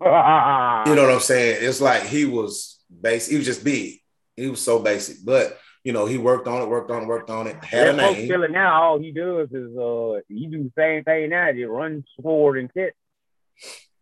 now. 0.00 0.84
You 0.86 0.94
know 0.94 1.02
what 1.04 1.12
I'm 1.14 1.20
saying? 1.20 1.58
It's 1.60 1.80
like 1.80 2.02
he 2.04 2.24
was 2.24 2.82
basic. 3.00 3.30
He 3.32 3.36
was 3.36 3.46
just 3.46 3.62
big. 3.64 4.00
He 4.36 4.48
was 4.48 4.60
so 4.60 4.78
basic, 4.78 5.18
but 5.24 5.58
you 5.84 5.92
know 5.92 6.06
he 6.06 6.18
worked 6.18 6.48
on 6.48 6.60
it, 6.62 6.68
worked 6.68 6.90
on 6.90 7.02
it, 7.02 7.06
worked 7.06 7.30
on 7.30 7.46
it. 7.46 7.62
Had 7.64 7.88
a 7.88 7.92
That 7.92 8.00
folks 8.06 8.18
name. 8.18 8.28
feeling 8.28 8.52
now, 8.52 8.82
all 8.82 8.98
he 8.98 9.12
does 9.12 9.48
is 9.52 9.76
uh 9.76 10.20
he 10.28 10.46
do 10.46 10.64
the 10.64 10.72
same 10.76 11.04
thing 11.04 11.30
now, 11.30 11.52
He 11.52 11.64
runs 11.64 12.04
forward 12.22 12.58
and 12.58 12.72
catch. 12.74 12.92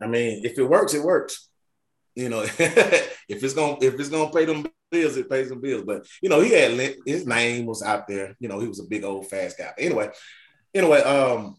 I 0.00 0.06
mean, 0.06 0.44
if 0.44 0.58
it 0.58 0.64
works, 0.64 0.94
it 0.94 1.02
works. 1.02 1.48
You 2.14 2.28
know, 2.28 2.42
if 2.58 3.18
it's 3.28 3.54
gonna 3.54 3.76
if 3.80 3.98
it's 3.98 4.08
gonna 4.08 4.30
pay 4.30 4.44
them 4.44 4.66
bills, 4.90 5.16
it 5.16 5.28
pays 5.28 5.48
them 5.48 5.60
bills. 5.60 5.84
But 5.84 6.06
you 6.22 6.28
know, 6.28 6.40
he 6.40 6.50
had 6.50 6.72
his 7.04 7.26
name 7.26 7.66
was 7.66 7.82
out 7.82 8.06
there. 8.06 8.36
You 8.38 8.48
know, 8.48 8.60
he 8.60 8.68
was 8.68 8.80
a 8.80 8.88
big 8.88 9.04
old 9.04 9.28
fast 9.28 9.58
guy. 9.58 9.72
Anyway, 9.78 10.10
anyway, 10.74 11.00
um, 11.00 11.56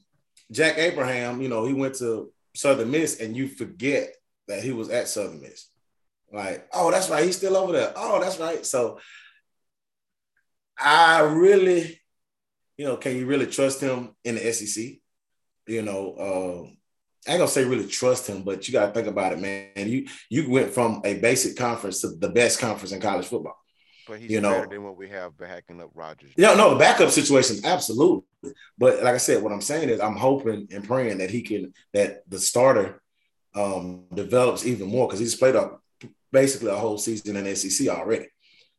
Jack 0.52 0.78
Abraham, 0.78 1.42
you 1.42 1.50
know, 1.50 1.66
he 1.66 1.74
went 1.74 1.96
to 1.96 2.32
Southern 2.56 2.92
Miss, 2.92 3.20
and 3.20 3.36
you 3.36 3.48
forget 3.48 4.14
that 4.48 4.64
he 4.64 4.72
was 4.72 4.90
at 4.90 5.08
Southern 5.08 5.42
Miss. 5.42 5.68
Like, 6.32 6.68
oh, 6.74 6.92
that's 6.92 7.10
right, 7.10 7.24
he's 7.24 7.38
still 7.38 7.58
over 7.58 7.74
there. 7.74 7.94
Oh, 7.96 8.20
that's 8.20 8.40
right. 8.40 8.66
So, 8.66 9.00
I 10.78 11.22
really, 11.22 12.00
you 12.78 12.86
know, 12.86 12.98
can 12.98 13.16
you 13.16 13.26
really 13.26 13.48
trust 13.48 13.82
him 13.82 14.16
in 14.24 14.36
the 14.36 14.54
SEC? 14.54 14.96
You 15.68 15.82
know, 15.82 16.64
um, 16.66 16.75
I 17.28 17.32
ain't 17.32 17.40
gonna 17.40 17.48
say 17.50 17.66
really 17.66 17.88
trust 17.88 18.28
him, 18.28 18.44
but 18.44 18.68
you 18.68 18.72
gotta 18.72 18.92
think 18.94 19.08
about 19.08 19.34
it, 19.34 19.40
man. 19.40 19.90
You 19.90 20.08
you 20.30 20.50
went 20.50 20.72
from 20.72 21.02
a 21.04 21.16
basic 21.16 21.58
conference 21.58 22.02
to 22.02 22.10
the 22.10 22.30
best 22.30 22.60
conference 22.60 22.92
in 22.92 23.02
college 23.02 23.26
football. 23.26 23.58
but 24.08 24.20
he's 24.20 24.30
you 24.32 24.42
know- 24.42 24.52
better 24.52 24.68
than 24.68 24.84
what 24.84 24.98
we 24.98 25.10
have 25.10 25.36
backing 25.38 25.82
up 25.82 25.90
Rogers. 25.96 26.32
Yeah, 26.38 26.54
no, 26.54 26.72
the 26.72 26.80
backup 26.80 27.10
situation, 27.10 27.58
absolutely. 27.64 28.24
But 28.78 29.02
like 29.04 29.16
I 29.16 29.18
said, 29.18 29.42
what 29.42 29.52
I'm 29.52 29.62
saying 29.62 29.90
is 29.90 30.00
I'm 30.00 30.16
hoping 30.16 30.68
and 30.72 30.84
praying 30.84 31.18
that 31.18 31.32
he 31.32 31.42
can 31.42 31.74
that 31.94 32.30
the 32.30 32.40
starter 32.40 33.02
um 33.56 34.06
develops 34.14 34.66
even 34.66 34.88
more 34.90 35.08
because 35.08 35.20
he's 35.20 35.36
played 35.36 35.56
up 35.56 35.82
basically 36.32 36.70
a 36.70 36.76
whole 36.76 36.98
season 36.98 37.38
in 37.38 37.56
SEC 37.56 37.88
already. 37.88 38.28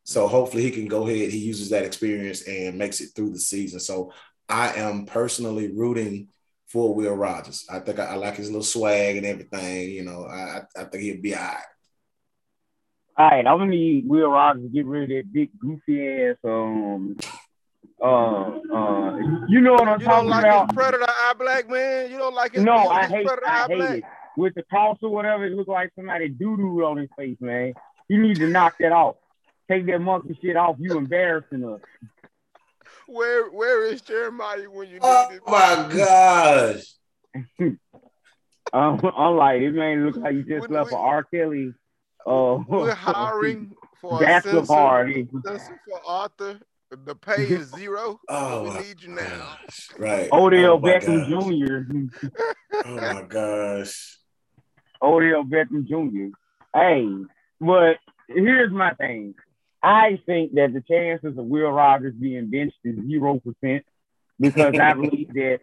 So 0.05 0.29
hopefully 0.29 0.63
he 0.63 0.71
can 0.71 0.87
go 0.87 1.05
ahead, 1.09 1.31
he 1.31 1.39
uses 1.39 1.71
that 1.71 1.85
experience 1.85 2.43
and 2.43 2.79
makes 2.79 3.01
it 3.01 3.11
through 3.17 3.31
the 3.31 3.41
season. 3.41 3.81
So 3.81 4.13
I 4.49 4.75
am 4.75 5.07
personally 5.07 5.73
rooting 5.75 6.29
for 6.69 6.95
Will 6.95 7.15
Rogers. 7.15 7.67
I 7.71 7.79
think 7.81 7.99
I, 7.99 8.05
I 8.07 8.15
like 8.17 8.37
his 8.37 8.49
little 8.49 8.63
swag 8.63 9.17
and 9.17 9.27
everything. 9.27 9.91
You 9.91 10.05
know, 10.05 10.25
I 10.25 10.35
I 10.35 10.63
I 10.81 10.85
think 10.85 11.03
he'll 11.05 11.21
be 11.23 11.35
all 11.35 11.43
right. 11.43 11.63
All 13.19 13.29
right, 13.29 13.47
I'm 13.47 13.59
gonna 13.59 13.71
need 13.71 14.07
Will 14.09 14.31
Rogers 14.31 14.63
to 14.65 14.69
get 14.69 14.85
rid 14.87 15.05
of 15.05 15.09
that 15.11 15.33
big 15.33 15.51
goofy 15.59 16.07
ass 16.07 16.37
um 16.45 17.17
uh 18.03 18.07
uh 18.07 19.17
you 19.49 19.61
know 19.63 19.73
what 19.73 19.89
I'm 19.89 20.01
You 20.01 20.07
don't 20.07 20.15
talking 20.27 20.29
like 20.29 20.45
about? 20.45 20.71
his 20.71 20.77
predator 20.77 21.05
eye 21.09 21.33
black 21.39 21.71
man? 21.71 22.11
You 22.11 22.19
don't 22.19 22.35
like 22.35 22.53
his, 22.55 22.63
No, 22.65 22.75
I 22.89 23.07
hate 23.07 23.27
predator 23.27 23.49
I 23.49 23.51
eye 23.65 23.67
hate 23.69 23.77
black? 23.79 23.97
it. 23.99 24.05
With 24.37 24.55
the 24.55 24.63
toss 24.71 24.99
or 25.01 25.09
whatever, 25.09 25.47
it 25.47 25.53
looks 25.53 25.69
like 25.69 25.93
somebody 25.97 26.29
doo-doo 26.29 26.85
on 26.85 26.99
his 26.99 27.09
face, 27.17 27.39
man. 27.41 27.73
You 28.09 28.21
need 28.21 28.37
to 28.37 28.49
knock 28.49 28.75
that 28.81 28.93
off. 28.93 29.17
Take 29.71 29.87
that 29.87 29.99
monkey 30.01 30.39
shit 30.43 30.57
off. 30.57 30.77
You 30.79 30.99
embarrassing 30.99 31.65
us. 31.65 31.81
Where 33.07 33.51
where 33.51 33.85
is 33.85 34.01
Jeremiah 34.03 34.69
when 34.71 34.89
you 34.89 34.95
need 34.95 35.01
Oh 35.03 35.29
him? 35.31 35.41
my 35.47 35.89
gosh. 35.95 36.85
Um, 38.73 39.01
I'm 39.17 39.37
like, 39.37 39.61
this 39.61 39.73
man 39.73 40.05
look 40.05 40.17
like 40.17 40.35
you 40.35 40.43
just 40.43 40.69
We- 40.69 40.75
left 40.77 40.87
we- 40.87 40.91
for 40.91 40.99
R. 40.99 41.23
Kelly. 41.25 41.73
Uh, 42.27 42.59
We're 42.67 42.93
hiring 42.95 43.73
for 44.01 44.17
a 44.21 44.27
bachelor 44.27 44.67
party. 44.67 45.29
censor 45.45 45.81
for 45.89 46.01
Arthur. 46.05 46.59
The 46.91 47.15
pay 47.15 47.45
is 47.45 47.71
zero. 47.71 48.21
Oh, 48.29 48.65
we 48.65 48.87
need 48.87 49.01
you 49.03 49.11
now. 49.11 49.23
gosh. 49.65 49.91
Right. 49.99 50.29
Odell 50.33 50.73
Oh 50.73 50.79
Beckham 50.81 51.31
gosh. 51.31 51.45
Jr. 51.47 52.81
Oh 52.85 52.97
my 53.15 53.23
gosh. 53.23 54.19
Odell 55.01 55.45
Beckham 55.45 55.87
Jr. 55.87 56.37
Hey, 56.75 57.09
but 57.61 57.99
here's 58.29 58.73
my 58.73 58.93
thing. 58.95 59.35
I 59.87 60.21
think 60.27 60.55
that 60.55 60.73
the 60.73 60.81
chances 60.81 61.39
of 61.39 61.45
Will 61.45 61.71
Rogers 61.71 62.15
being 62.19 62.51
benched 62.51 62.79
is 62.85 62.97
zero 63.07 63.39
percent 63.41 63.85
because 64.41 64.75
I 64.79 64.93
believe 65.01 65.33
that 65.35 65.61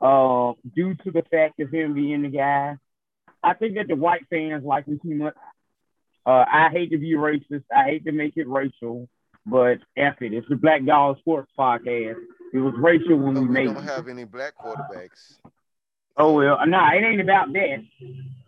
uh, 0.00 0.52
due 0.76 0.94
to 0.94 1.10
the 1.10 1.22
fact 1.30 1.58
of 1.60 1.70
him 1.72 1.94
being 1.94 2.22
the 2.22 2.28
guy, 2.28 2.76
I 3.42 3.54
think 3.54 3.74
that 3.74 3.88
the 3.88 3.96
white 3.96 4.26
fans 4.30 4.64
like 4.64 4.86
him 4.86 5.00
too 5.02 5.14
much. 5.16 5.34
Uh, 6.24 6.44
I 6.50 6.68
hate 6.70 6.92
to 6.92 6.98
be 6.98 7.14
racist. 7.14 7.64
I 7.74 7.84
hate 7.84 8.04
to 8.04 8.12
make 8.12 8.36
it 8.36 8.48
racial, 8.48 9.08
but 9.44 9.78
F 9.96 10.22
it. 10.22 10.32
It's 10.32 10.48
the 10.48 10.56
Black 10.56 10.84
Dog 10.84 11.18
Sports 11.18 11.50
Podcast. 11.58 12.16
It 12.52 12.58
was 12.58 12.74
racial 12.78 13.18
when 13.18 13.34
No, 13.34 13.40
we 13.40 13.48
we 13.48 13.52
made 13.52 13.64
don't 13.66 13.78
it. 13.78 13.82
have 13.84 14.06
any 14.08 14.24
black 14.24 14.54
quarterbacks. 14.56 15.38
Oh 16.16 16.34
well, 16.34 16.64
nah, 16.66 16.92
it 16.92 17.02
ain't 17.02 17.20
about 17.20 17.52
that. 17.54 17.84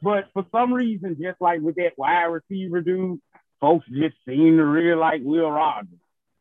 But 0.00 0.28
for 0.32 0.46
some 0.52 0.72
reason, 0.72 1.16
just 1.20 1.40
like 1.40 1.60
with 1.60 1.74
that 1.76 1.98
wide 1.98 2.26
receiver 2.26 2.80
dude, 2.80 3.20
folks 3.60 3.86
just 3.88 4.16
seem 4.26 4.56
to 4.56 4.64
really 4.64 4.94
like 4.96 5.20
Will 5.24 5.50
Rogers. 5.50 5.88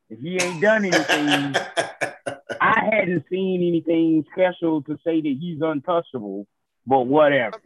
If 0.09 0.19
he 0.19 0.37
ain't 0.41 0.61
done 0.61 0.85
anything, 0.85 1.55
I 2.61 2.89
hadn't 2.91 3.25
seen 3.29 3.63
anything 3.67 4.23
special 4.33 4.81
to 4.83 4.97
say 5.03 5.21
that 5.21 5.37
he's 5.39 5.59
untouchable. 5.61 6.47
But 6.87 7.07
whatever. 7.07 7.57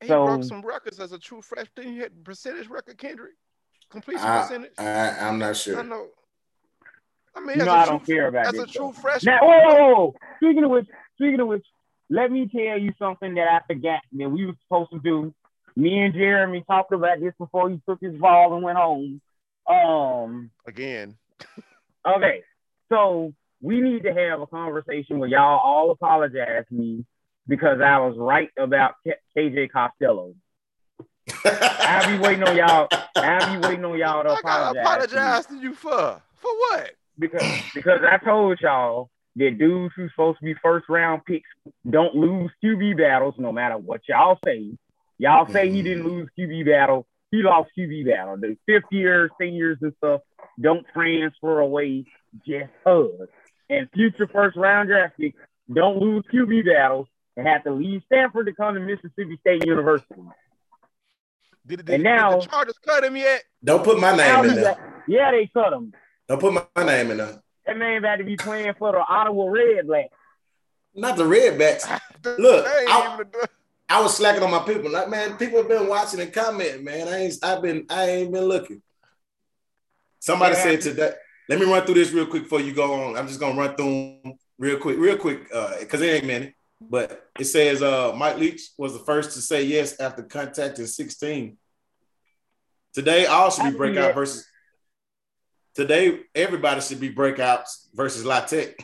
He 0.00 0.08
So- 0.08 0.24
broke 0.26 0.44
some 0.44 0.62
records 0.62 0.98
as 0.98 1.12
a 1.12 1.18
true 1.18 1.40
freshman. 1.42 1.86
He 1.88 1.98
had 1.98 2.24
percentage 2.24 2.68
record, 2.68 2.98
Kendrick. 2.98 3.34
Completion 3.90 4.26
I, 4.26 4.42
percentage. 4.42 4.72
I, 4.78 5.10
I'm 5.20 5.38
not 5.38 5.56
sure. 5.56 5.74
I 5.78 5.82
sure. 5.82 5.88
know. 5.88 6.06
I 7.36 7.40
mean, 7.40 7.56
You 7.56 7.62
as 7.62 7.66
know 7.66 7.72
a 7.72 7.76
I 7.76 7.84
true, 7.84 7.90
don't 7.92 8.06
care 8.06 8.26
about 8.28 8.46
as 8.46 8.52
this. 8.54 8.62
a 8.62 8.66
true 8.66 8.90
stuff. 8.92 9.02
freshman. 9.02 9.34
Now, 9.36 9.46
whoa, 9.46 9.60
whoa, 9.68 9.94
whoa. 9.94 10.14
Speaking 10.38 10.64
of 10.64 10.70
which, 10.70 10.86
speaking 11.14 11.40
of 11.40 11.46
which, 11.46 11.64
let 12.10 12.32
me 12.32 12.48
tell 12.52 12.78
you 12.78 12.92
something 12.98 13.34
that 13.34 13.46
I 13.48 13.60
forgot 13.72 14.00
that 14.12 14.28
we 14.28 14.46
were 14.46 14.54
supposed 14.64 14.90
to 14.90 14.98
do. 14.98 15.32
Me 15.76 15.98
and 16.00 16.14
Jeremy 16.14 16.64
talked 16.66 16.92
about 16.92 17.20
this 17.20 17.34
before 17.38 17.68
he 17.70 17.80
took 17.88 18.00
his 18.00 18.14
ball 18.14 18.54
and 18.54 18.62
went 18.62 18.78
home. 18.78 19.20
Um, 19.68 20.50
Again, 20.66 21.16
okay, 22.06 22.42
so 22.88 23.34
we 23.60 23.80
need 23.80 24.04
to 24.04 24.14
have 24.14 24.40
a 24.40 24.46
conversation 24.46 25.18
where 25.18 25.28
y'all 25.28 25.58
all 25.58 25.90
apologize 25.90 26.64
to 26.68 26.74
me 26.74 27.04
because 27.48 27.80
I 27.80 27.98
was 27.98 28.16
right 28.16 28.50
about 28.56 28.94
K- 29.04 29.16
KJ 29.36 29.70
Costello. 29.70 30.34
I'll 31.44 32.06
be 32.06 32.18
waiting 32.18 32.44
on 32.44 32.56
y'all. 32.56 32.88
I'll 33.16 33.52
be 33.60 33.66
waiting 33.66 33.84
on 33.84 33.98
y'all 33.98 34.22
to 34.22 34.30
I 34.30 34.40
gotta 34.42 34.78
apologize. 34.80 35.10
to 35.10 35.16
apologize 35.16 35.46
to 35.46 35.56
you 35.56 35.74
for 35.74 36.22
for 36.36 36.50
what? 36.58 36.92
because 37.18 37.60
because 37.74 38.00
I 38.08 38.18
told 38.24 38.60
y'all 38.60 39.10
that 39.36 39.58
dudes 39.58 39.94
who's 39.96 40.10
supposed 40.12 40.38
to 40.38 40.44
be 40.44 40.54
first 40.62 40.88
round 40.88 41.24
picks 41.24 41.48
don't 41.88 42.14
lose 42.14 42.50
QB 42.62 42.98
battles 42.98 43.34
no 43.38 43.52
matter 43.52 43.76
what 43.76 44.02
y'all 44.08 44.38
say. 44.44 44.70
Y'all 45.18 45.46
say 45.48 45.70
he 45.70 45.82
didn't 45.82 46.04
lose 46.04 46.28
QB 46.38 46.66
battle. 46.66 47.06
He 47.30 47.42
lost 47.42 47.70
QB 47.76 48.06
battle. 48.06 48.36
The 48.36 48.56
fifth 48.66 48.90
year 48.90 49.30
seniors 49.40 49.78
and 49.82 49.92
stuff 49.98 50.20
don't 50.60 50.86
transfer 50.92 51.60
away 51.60 52.04
just 52.46 52.70
us. 52.84 53.28
And 53.68 53.88
future 53.92 54.28
first 54.32 54.56
round 54.56 54.88
draft 54.88 55.16
picks 55.18 55.38
don't 55.72 55.98
lose 55.98 56.24
QB 56.32 56.66
battles 56.66 57.08
and 57.36 57.46
have 57.46 57.64
to 57.64 57.72
leave 57.72 58.02
Stanford 58.06 58.46
to 58.46 58.52
come 58.54 58.74
to 58.74 58.80
Mississippi 58.80 59.36
State 59.40 59.64
University. 59.66 60.14
Did, 61.66 61.78
did, 61.78 61.78
And 61.80 61.86
did 61.86 62.02
now- 62.04 62.38
the 62.38 62.46
Chargers 62.46 62.78
cut 62.84 63.04
him 63.04 63.16
yet? 63.16 63.42
Don't 63.64 63.82
put 63.82 63.98
my 63.98 64.14
name 64.16 64.44
in 64.44 64.50
he's 64.50 64.60
there. 64.62 65.04
yeah, 65.08 65.30
they 65.32 65.50
cut 65.52 65.72
him. 65.72 65.92
Don't 66.28 66.40
put 66.40 66.52
my, 66.52 66.64
my 66.76 66.84
name 66.84 67.10
in 67.10 67.16
there. 67.16 67.42
That 67.66 67.76
man 67.76 67.98
about 67.98 68.16
to 68.16 68.24
be 68.24 68.36
playing 68.36 68.74
for 68.78 68.92
the 68.92 68.98
Ottawa 68.98 69.46
Redblacks. 69.46 70.08
Not 70.94 71.16
the 71.16 71.24
Redbacks. 71.24 72.00
Look, 72.38 72.66
I- 72.68 73.14
even 73.14 73.26
a- 73.42 73.48
I 73.88 74.00
was 74.00 74.16
slacking 74.16 74.42
on 74.42 74.50
my 74.50 74.60
people. 74.60 74.90
Like, 74.90 75.08
man, 75.08 75.36
people 75.36 75.58
have 75.58 75.68
been 75.68 75.88
watching 75.88 76.20
and 76.20 76.32
commenting, 76.32 76.84
man. 76.84 77.08
I 77.08 77.18
ain't 77.18 77.34
I've 77.42 77.62
been 77.62 77.86
I 77.88 78.04
ain't 78.10 78.32
been 78.32 78.44
looking. 78.44 78.82
Somebody 80.18 80.56
Yeah. 80.56 80.62
said 80.62 80.80
today. 80.80 81.12
Let 81.48 81.60
me 81.60 81.66
run 81.66 81.84
through 81.84 81.94
this 81.94 82.10
real 82.10 82.26
quick 82.26 82.44
before 82.44 82.60
you 82.60 82.74
go 82.74 82.92
on. 82.92 83.16
I'm 83.16 83.28
just 83.28 83.38
gonna 83.38 83.56
run 83.56 83.76
through 83.76 84.18
them 84.24 84.34
real 84.58 84.78
quick, 84.78 84.98
real 84.98 85.16
quick, 85.16 85.46
uh, 85.54 85.78
because 85.78 86.00
it 86.02 86.06
ain't 86.06 86.26
many. 86.26 86.54
But 86.80 87.30
it 87.38 87.44
says 87.44 87.82
uh 87.82 88.12
Mike 88.14 88.38
Leach 88.38 88.70
was 88.76 88.92
the 88.92 88.98
first 89.00 89.32
to 89.32 89.40
say 89.40 89.62
yes 89.64 90.00
after 90.00 90.22
contacting 90.24 90.86
16. 90.86 91.56
Today, 92.92 93.26
all 93.26 93.50
should 93.50 93.64
be 93.64 93.70
breakout 93.70 94.14
versus 94.14 94.46
today, 95.74 96.20
everybody 96.34 96.80
should 96.80 96.98
be 96.98 97.14
breakouts 97.14 97.88
versus 97.94 98.24
La 98.24 98.40
Tech. 98.40 98.74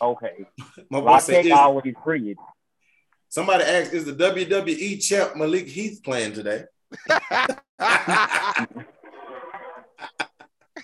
Okay. 0.00 0.46
My 0.90 1.00
boy 1.00 1.06
La 1.06 1.18
said, 1.18 1.36
Tech 1.42 1.46
is, 1.46 1.52
always 1.52 1.94
free. 2.02 2.36
Somebody 3.36 3.64
asked, 3.64 3.92
is 3.92 4.06
the 4.06 4.14
WWE 4.14 5.06
champ 5.06 5.36
Malik 5.36 5.66
Heath 5.68 6.00
playing 6.02 6.32
today? 6.32 6.64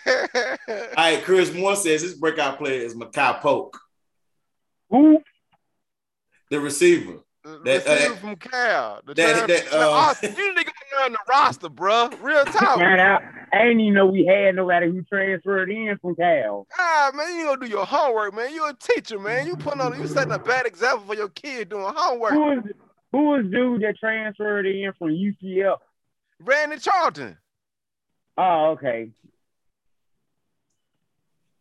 All 0.07 0.99
right, 0.99 1.23
Chris 1.25 1.53
Moore 1.55 1.77
says 1.77 2.03
his 2.03 2.15
breakout 2.15 2.59
player 2.59 2.83
is 2.83 2.95
Makai 2.95 3.41
Polk, 3.41 3.79
Who? 4.91 5.23
the 6.51 6.61
receiver. 6.61 7.21
The 7.43 7.59
That- 7.65 7.87
receiver 7.87 8.13
uh, 8.13 8.17
from 8.17 8.37
Cal. 8.37 9.01
The 9.07 9.15
that- 9.15 9.49
that, 9.49 9.73
uh, 9.73 9.91
Austin, 9.91 10.35
you 10.37 10.55
niggas 10.55 10.73
learn 11.01 11.13
the 11.13 11.19
roster, 11.29 11.69
bro. 11.69 12.11
Real 12.21 12.45
talk. 12.45 12.79
Man, 12.79 13.01
I, 13.01 13.19
I 13.53 13.63
didn't 13.63 13.81
even 13.81 13.95
know 13.95 14.07
we 14.07 14.25
had 14.27 14.55
nobody 14.55 14.87
who 14.91 15.03
transferred 15.03 15.71
in 15.71 15.99
from 16.01 16.17
Cal. 16.17 16.67
Ah, 16.79 17.11
man, 17.15 17.37
you 17.37 17.45
gonna 17.45 17.61
do 17.61 17.71
your 17.71 17.87
homework, 17.87 18.35
man. 18.35 18.53
You 18.53 18.67
a 18.67 18.75
teacher, 18.75 19.19
man. 19.19 19.47
You 19.47 19.57
putting 19.57 19.81
on, 19.81 19.99
you 20.01 20.07
setting 20.07 20.33
a 20.33 20.39
bad 20.39 20.67
example 20.67 21.07
for 21.07 21.15
your 21.15 21.29
kid 21.29 21.69
doing 21.69 21.93
homework. 21.95 22.33
Who 22.33 22.53
is 22.53 22.59
who 23.13 23.35
is 23.37 23.51
dude 23.51 23.83
that 23.83 23.99
transferred 23.99 24.67
in 24.67 24.93
from 24.99 25.09
UCF? 25.09 25.77
Randy 26.41 26.79
Charlton. 26.79 27.37
Oh, 28.37 28.71
okay. 28.71 29.11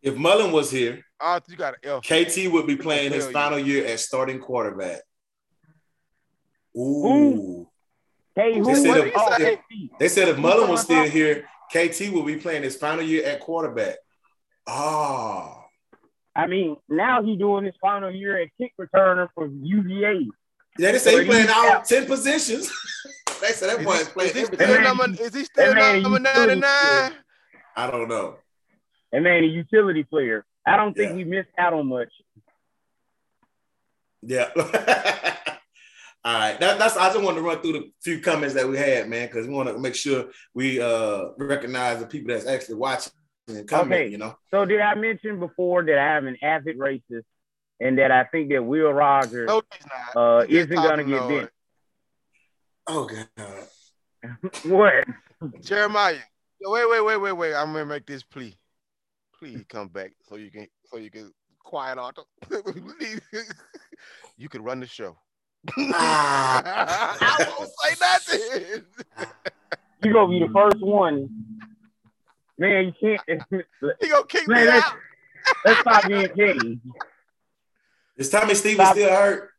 If 0.00 0.16
Mullen 0.16 0.50
was 0.50 0.70
here, 0.70 1.04
Oh, 1.24 1.38
you 1.48 1.56
got 1.56 1.74
an 1.74 1.80
F. 1.84 2.02
KT 2.02 2.52
would 2.52 2.66
be 2.66 2.74
playing 2.74 3.12
his 3.12 3.28
final 3.28 3.58
year 3.58 3.86
as 3.86 4.04
starting 4.04 4.40
quarterback. 4.40 5.02
Ooh. 6.76 7.06
Ooh. 7.06 7.68
Hey, 8.34 8.58
who? 8.58 8.64
They 8.64 8.74
said 8.74 8.96
if- 9.06 9.12
oh, 9.16 9.36
if- 9.40 9.60
They 9.98 10.08
said 10.08 10.28
if 10.28 10.38
Mullen 10.38 10.68
was 10.70 10.82
still 10.82 11.04
here, 11.04 11.48
KT 11.70 12.10
would 12.12 12.26
be 12.26 12.36
playing 12.36 12.62
his 12.62 12.76
final 12.76 13.02
year 13.04 13.24
at 13.26 13.40
quarterback. 13.40 13.96
Oh. 14.66 15.58
I 16.34 16.46
mean, 16.46 16.76
now 16.88 17.22
he's 17.22 17.38
doing 17.38 17.64
his 17.64 17.74
final 17.80 18.10
year 18.10 18.40
at 18.40 18.48
kick 18.58 18.72
returner 18.80 19.28
for 19.34 19.46
UVA. 19.46 20.28
Yeah, 20.78 20.92
they 20.92 20.98
say 20.98 21.10
he 21.10 21.16
Thirty 21.18 21.28
playing 21.28 21.48
all 21.50 21.66
out. 21.72 21.84
10 21.84 22.06
positions. 22.06 22.70
they 23.42 23.48
said 23.48 23.76
that 23.78 23.84
boy 23.84 23.92
is 23.94 24.08
playing 24.08 24.30
is 24.30 24.36
he 24.36 24.42
everything. 24.44 24.66
still 24.66 24.80
man- 24.80 24.96
number? 24.96 25.22
Is 25.22 25.34
he 25.34 25.44
still 25.44 25.74
man 25.74 26.02
number 26.02 26.18
ninety 26.20 26.54
nine? 26.54 27.12
I 27.76 27.90
don't 27.90 28.08
know. 28.08 28.36
And 29.12 29.24
man, 29.24 29.42
a 29.44 29.46
utility 29.46 30.04
player. 30.04 30.46
I 30.66 30.76
don't 30.78 30.94
think 30.96 31.10
Yeah. 31.10 31.16
we 31.16 31.24
missed 31.24 31.50
out 31.58 31.74
on 31.74 31.86
much. 31.88 32.08
Yeah. 34.22 34.48
All 36.24 36.34
right. 36.38 36.58
That, 36.60 36.78
that's 36.78 36.96
I 36.96 37.08
just 37.12 37.22
wanted 37.22 37.36
to 37.36 37.42
run 37.42 37.60
through 37.60 37.72
the 37.72 37.90
few 38.02 38.20
comments 38.20 38.54
that 38.54 38.68
we 38.68 38.76
had, 38.78 39.08
man, 39.08 39.26
because 39.26 39.46
we 39.48 39.54
want 39.54 39.68
to 39.68 39.78
make 39.78 39.94
sure 39.94 40.26
we 40.54 40.80
uh 40.80 41.26
recognize 41.36 41.98
the 41.98 42.06
people 42.06 42.32
that's 42.34 42.46
actually 42.46 42.76
watching 42.76 43.12
and 43.48 43.66
commenting, 43.68 44.02
Okay. 44.06 44.10
you 44.12 44.18
know. 44.18 44.36
So 44.52 44.64
did 44.64 44.80
I 44.80 44.94
mention 44.94 45.40
before 45.40 45.84
that 45.84 45.98
I 45.98 46.16
am 46.16 46.26
an 46.28 46.36
avid 46.42 46.78
racist 46.78 47.24
and 47.80 47.98
that 47.98 48.12
I 48.12 48.22
think 48.24 48.50
that 48.50 48.62
Will 48.62 48.92
Rogers 48.92 49.48
No, 49.48 49.62
uh, 50.14 50.44
isn't 50.48 50.70
gonna 50.72 51.02
get 51.02 51.20
noise. 51.22 51.38
bent? 51.40 51.50
Oh 52.86 53.06
god. 53.06 53.66
What? 54.64 55.04
Jeremiah, 55.62 56.18
wait, 56.64 56.88
wait, 56.88 57.04
wait, 57.04 57.16
wait, 57.16 57.32
wait. 57.32 57.54
I'm 57.54 57.72
gonna 57.72 57.84
make 57.84 58.06
this 58.06 58.22
plea. 58.22 58.56
Please 59.36 59.64
come 59.68 59.88
back 59.88 60.12
so 60.28 60.36
you 60.36 60.52
can 60.52 60.68
so 60.84 60.98
you 60.98 61.10
can 61.10 61.32
quiet 61.58 61.98
out. 61.98 62.16
you 64.36 64.48
can 64.48 64.62
run 64.62 64.78
the 64.78 64.86
show. 64.86 65.16
Ah. 65.78 67.16
I 67.38 67.54
won't 67.58 67.70
say 67.70 67.94
nothing. 68.00 68.84
You 70.04 70.12
gonna 70.12 70.28
be 70.28 70.40
the 70.40 70.52
first 70.52 70.80
one. 70.80 71.28
Man, 72.58 72.92
you 73.00 73.16
can't. 73.26 73.42
He 74.00 74.08
gonna 74.08 74.26
kick 74.26 74.48
me 74.48 74.54
Man, 74.54 74.66
let's- 74.66 74.86
out. 74.86 74.94
Let's 75.64 75.80
stop 75.80 76.06
being 76.06 76.28
petty. 76.28 76.80
Is 78.16 78.30
Tommy 78.30 78.54
Stevens 78.54 78.86
Stop. 78.86 78.94
still 78.96 79.10
hurt? 79.10 79.50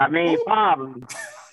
I 0.00 0.08
mean, 0.08 0.36
Who? 0.36 0.44
probably. 0.44 1.02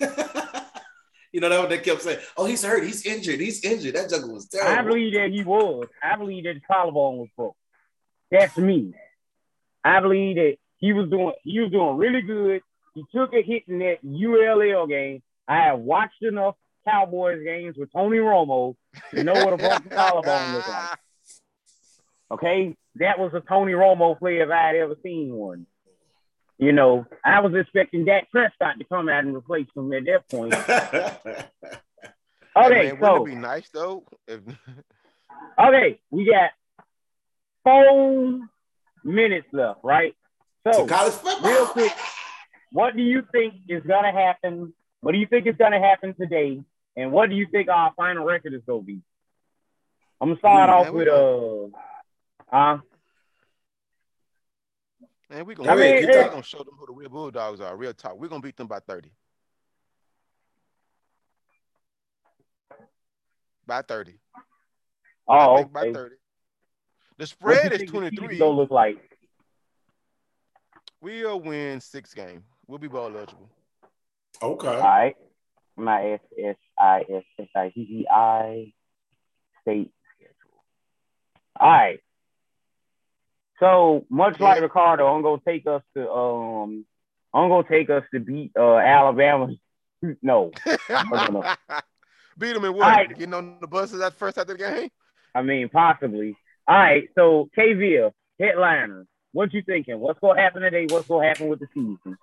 you 1.32 1.40
know 1.40 1.48
that 1.48 1.60
what 1.60 1.68
they 1.68 1.78
kept 1.78 2.02
saying. 2.02 2.18
Oh, 2.36 2.44
he's 2.46 2.64
hurt. 2.64 2.82
He's 2.84 3.04
injured. 3.06 3.38
He's 3.40 3.62
injured. 3.64 3.94
That 3.94 4.10
juggle 4.10 4.34
was 4.34 4.48
terrible. 4.48 4.72
I 4.72 4.82
believe 4.82 5.14
that 5.14 5.30
he 5.30 5.44
was. 5.44 5.86
I 6.02 6.16
believe 6.16 6.44
that 6.44 6.54
his 6.54 6.62
collarbone 6.68 7.18
was 7.18 7.28
broke. 7.36 7.56
That's 8.30 8.56
me. 8.56 8.92
I 9.84 10.00
believe 10.00 10.36
that 10.36 10.56
he 10.78 10.92
was 10.92 11.08
doing 11.08 11.32
he 11.44 11.60
was 11.60 11.70
doing 11.70 11.96
really 11.96 12.22
good. 12.22 12.62
He 12.96 13.04
took 13.14 13.32
a 13.34 13.42
hit 13.42 13.64
in 13.68 13.78
that 13.80 13.98
ULL 14.02 14.86
game. 14.88 15.22
I 15.46 15.58
have 15.66 15.78
watched 15.78 16.22
enough 16.22 16.56
Cowboys 16.88 17.44
games 17.44 17.76
with 17.76 17.92
Tony 17.92 18.16
Romo 18.18 18.74
to 19.12 19.22
know 19.22 19.34
what 19.34 19.52
a 19.52 19.56
broken 19.56 19.90
collarbone 19.90 20.54
looks 20.54 20.68
like. 20.68 20.98
Okay, 22.28 22.76
that 22.96 23.20
was 23.20 23.30
a 23.34 23.40
Tony 23.40 23.70
Romo 23.72 24.18
play 24.18 24.38
if 24.38 24.50
I 24.50 24.66
had 24.66 24.74
ever 24.74 24.96
seen 25.00 25.32
one. 25.32 25.64
You 26.58 26.72
know, 26.72 27.06
I 27.24 27.38
was 27.38 27.54
expecting 27.54 28.04
Dak 28.04 28.32
Prescott 28.32 28.80
to 28.80 28.84
come 28.84 29.08
out 29.08 29.22
and 29.22 29.36
replace 29.36 29.68
him 29.76 29.92
at 29.92 30.02
that 30.06 30.28
point. 30.28 30.52
Hey, 32.56 32.64
Okay, 32.64 32.74
man, 32.92 33.00
wouldn't 33.00 33.00
so 33.18 33.22
it 33.22 33.26
be 33.26 33.34
nice 33.36 33.68
though 33.68 34.02
if 34.26 34.40
Okay, 35.60 36.00
we 36.10 36.24
got 36.28 36.50
four 37.62 38.40
minutes 39.04 39.46
left, 39.52 39.80
right? 39.84 40.14
So, 40.66 40.82
To 40.84 40.92
college 40.92 41.12
football. 41.12 41.50
real 41.50 41.66
quick, 41.66 41.92
what 42.76 42.94
do 42.94 43.00
you 43.00 43.22
think 43.32 43.54
is 43.70 43.82
gonna 43.84 44.12
happen? 44.12 44.74
What 45.00 45.12
do 45.12 45.18
you 45.18 45.26
think 45.26 45.46
is 45.46 45.56
gonna 45.56 45.80
happen 45.80 46.14
today? 46.20 46.60
And 46.94 47.10
what 47.10 47.30
do 47.30 47.34
you 47.34 47.46
think 47.50 47.70
our 47.70 47.94
final 47.96 48.26
record 48.26 48.52
is 48.52 48.60
gonna 48.66 48.82
be? 48.82 49.00
I'm 50.20 50.28
gonna 50.28 50.38
start 50.38 50.68
Ooh, 50.68 50.72
off 50.72 50.90
with 50.90 51.08
uh, 51.08 52.54
uh, 52.54 52.78
Man, 55.30 55.46
we 55.46 55.54
Go 55.54 55.64
gonna, 55.64 55.80
we 55.80 56.00
get 56.00 56.12
that. 56.12 56.30
gonna 56.30 56.42
show 56.42 56.58
them 56.58 56.74
who 56.78 56.86
the 56.86 56.92
real 56.92 57.08
Bulldogs 57.08 57.62
are. 57.62 57.74
Real 57.74 57.94
talk. 57.94 58.18
We're 58.18 58.28
gonna 58.28 58.42
beat 58.42 58.58
them 58.58 58.66
by 58.66 58.80
30. 58.80 59.10
By 63.66 63.80
30. 63.82 64.18
Oh, 65.26 65.56
think 65.56 65.72
by 65.72 65.80
okay. 65.80 65.92
30. 65.94 66.14
The 67.16 67.26
spread 67.26 67.72
is 67.72 67.80
season 67.80 67.96
23. 67.96 68.38
gonna 68.38 68.50
look 68.50 68.70
like? 68.70 68.98
We'll 71.00 71.40
win 71.40 71.80
six 71.80 72.12
games. 72.12 72.44
We'll 72.68 72.78
be 72.78 72.88
bowl 72.88 73.06
eligible. 73.06 73.48
Okay. 74.42 74.68
All 74.68 74.80
right. 74.80 75.16
My 75.76 76.12
S 76.12 76.20
S 76.38 76.56
I 76.78 77.04
S 77.08 77.22
S 77.38 77.48
I 77.54 77.68
T 77.70 77.84
T 77.86 78.06
I 78.10 78.72
state 79.62 79.90
schedule. 80.14 80.64
All 81.60 81.70
right. 81.70 82.00
So 83.60 84.04
much 84.10 84.38
like 84.40 84.60
Ricardo, 84.60 85.06
I'm 85.06 85.22
gonna 85.22 85.40
take 85.46 85.66
us 85.66 85.82
to 85.96 86.10
um 86.10 86.84
I'm 87.32 87.48
gonna 87.48 87.68
take 87.68 87.88
us 87.90 88.02
to 88.12 88.20
beat 88.20 88.52
uh 88.58 88.76
Alabama. 88.76 89.48
No, 90.22 90.52
no, 90.90 91.26
no. 91.28 91.42
Beat 92.38 92.52
them 92.52 92.66
in 92.66 92.74
what? 92.74 92.82
Alright. 92.84 93.08
Getting 93.08 93.32
on 93.32 93.58
the 93.60 93.66
buses 93.66 94.02
at 94.02 94.12
first 94.12 94.36
after 94.36 94.52
the 94.52 94.58
game? 94.58 94.90
I 95.34 95.40
mean 95.40 95.70
possibly. 95.70 96.36
All 96.68 96.76
right, 96.76 97.08
so 97.14 97.48
KVL, 97.56 98.12
headliner. 98.38 99.06
What 99.36 99.52
you 99.52 99.60
thinking? 99.60 100.00
What's 100.00 100.18
gonna 100.18 100.40
happen 100.40 100.62
today? 100.62 100.86
What's 100.88 101.08
gonna 101.08 101.28
happen 101.28 101.48
with 101.48 101.60
the 101.60 101.66
season? 101.74 102.16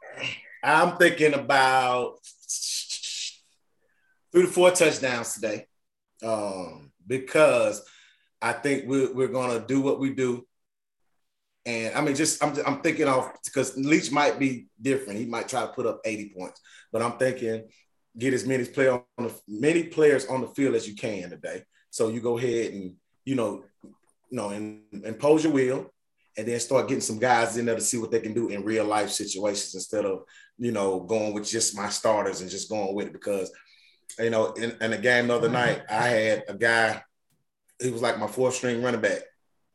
I'm 0.64 0.98
thinking 0.98 1.36
about 1.36 2.16
three 4.32 4.42
to 4.42 4.48
four 4.48 4.72
touchdowns 4.72 5.36
today, 5.36 5.68
um, 6.24 6.92
because 7.06 7.88
I 8.42 8.54
think 8.54 8.86
we're, 8.88 9.14
we're 9.14 9.28
gonna 9.28 9.60
do 9.60 9.80
what 9.80 10.00
we 10.00 10.16
do. 10.16 10.44
And 11.68 11.94
I 11.94 12.02
mean, 12.02 12.16
just 12.16 12.44
I'm, 12.44 12.58
I'm 12.66 12.82
thinking 12.82 13.08
off 13.08 13.32
because 13.46 13.78
Leach 13.78 14.12
might 14.12 14.40
be 14.40 14.70
different. 14.82 15.20
He 15.20 15.28
might 15.28 15.48
try 15.48 15.62
to 15.62 15.68
put 15.68 15.86
up 15.86 16.02
80 16.04 16.34
points, 16.36 16.60
but 16.92 17.04
I'm 17.04 17.20
thinking 17.20 17.68
get 18.18 18.34
as 18.34 18.48
many 18.48 18.66
players 18.66 19.02
on 19.20 19.26
the 19.26 19.40
many 19.48 19.84
players 19.84 20.26
on 20.26 20.42
the 20.42 20.48
field 20.48 20.74
as 20.74 20.88
you 20.88 20.96
can 20.96 21.30
today. 21.30 21.62
So 21.92 22.08
you 22.08 22.22
go 22.22 22.40
ahead 22.40 22.74
and 22.74 22.96
you 23.24 23.36
know, 23.36 23.66
you 23.84 23.92
know, 24.32 24.50
and 24.50 24.82
impose 25.06 25.44
your 25.44 25.54
will, 25.54 25.93
and 26.38 26.48
then 26.48 26.60
start 26.60 26.88
getting 26.88 27.02
some 27.02 27.20
guys 27.20 27.58
in 27.58 27.66
there 27.66 27.76
to 27.76 27.82
see 27.82 27.98
what 27.98 28.12
they 28.12 28.20
can 28.20 28.34
do 28.34 28.50
in 28.50 28.64
real 28.64 28.86
life 28.86 29.10
situations 29.10 29.76
instead 29.76 30.06
of 30.06 30.24
you 30.58 30.72
know 30.72 31.00
going 31.00 31.34
with 31.34 31.48
just 31.48 31.76
my 31.76 31.90
starters 31.90 32.42
and 32.42 32.50
just 32.50 32.70
going 32.70 32.94
with 32.96 33.08
it. 33.08 33.14
Because 33.14 33.52
you 34.20 34.30
know 34.30 34.52
in, 34.54 34.76
in 34.82 34.94
a 34.94 34.98
game 34.98 35.28
the 35.28 35.36
other 35.36 35.48
mm-hmm. 35.48 35.54
night 35.54 35.84
I 35.90 36.08
had 36.08 36.44
a 36.48 36.54
guy 36.54 37.04
he 37.82 37.92
was 37.92 38.02
like 38.02 38.20
my 38.20 38.28
fourth 38.28 38.56
string 38.56 38.82
running 38.82 39.02
back 39.02 39.22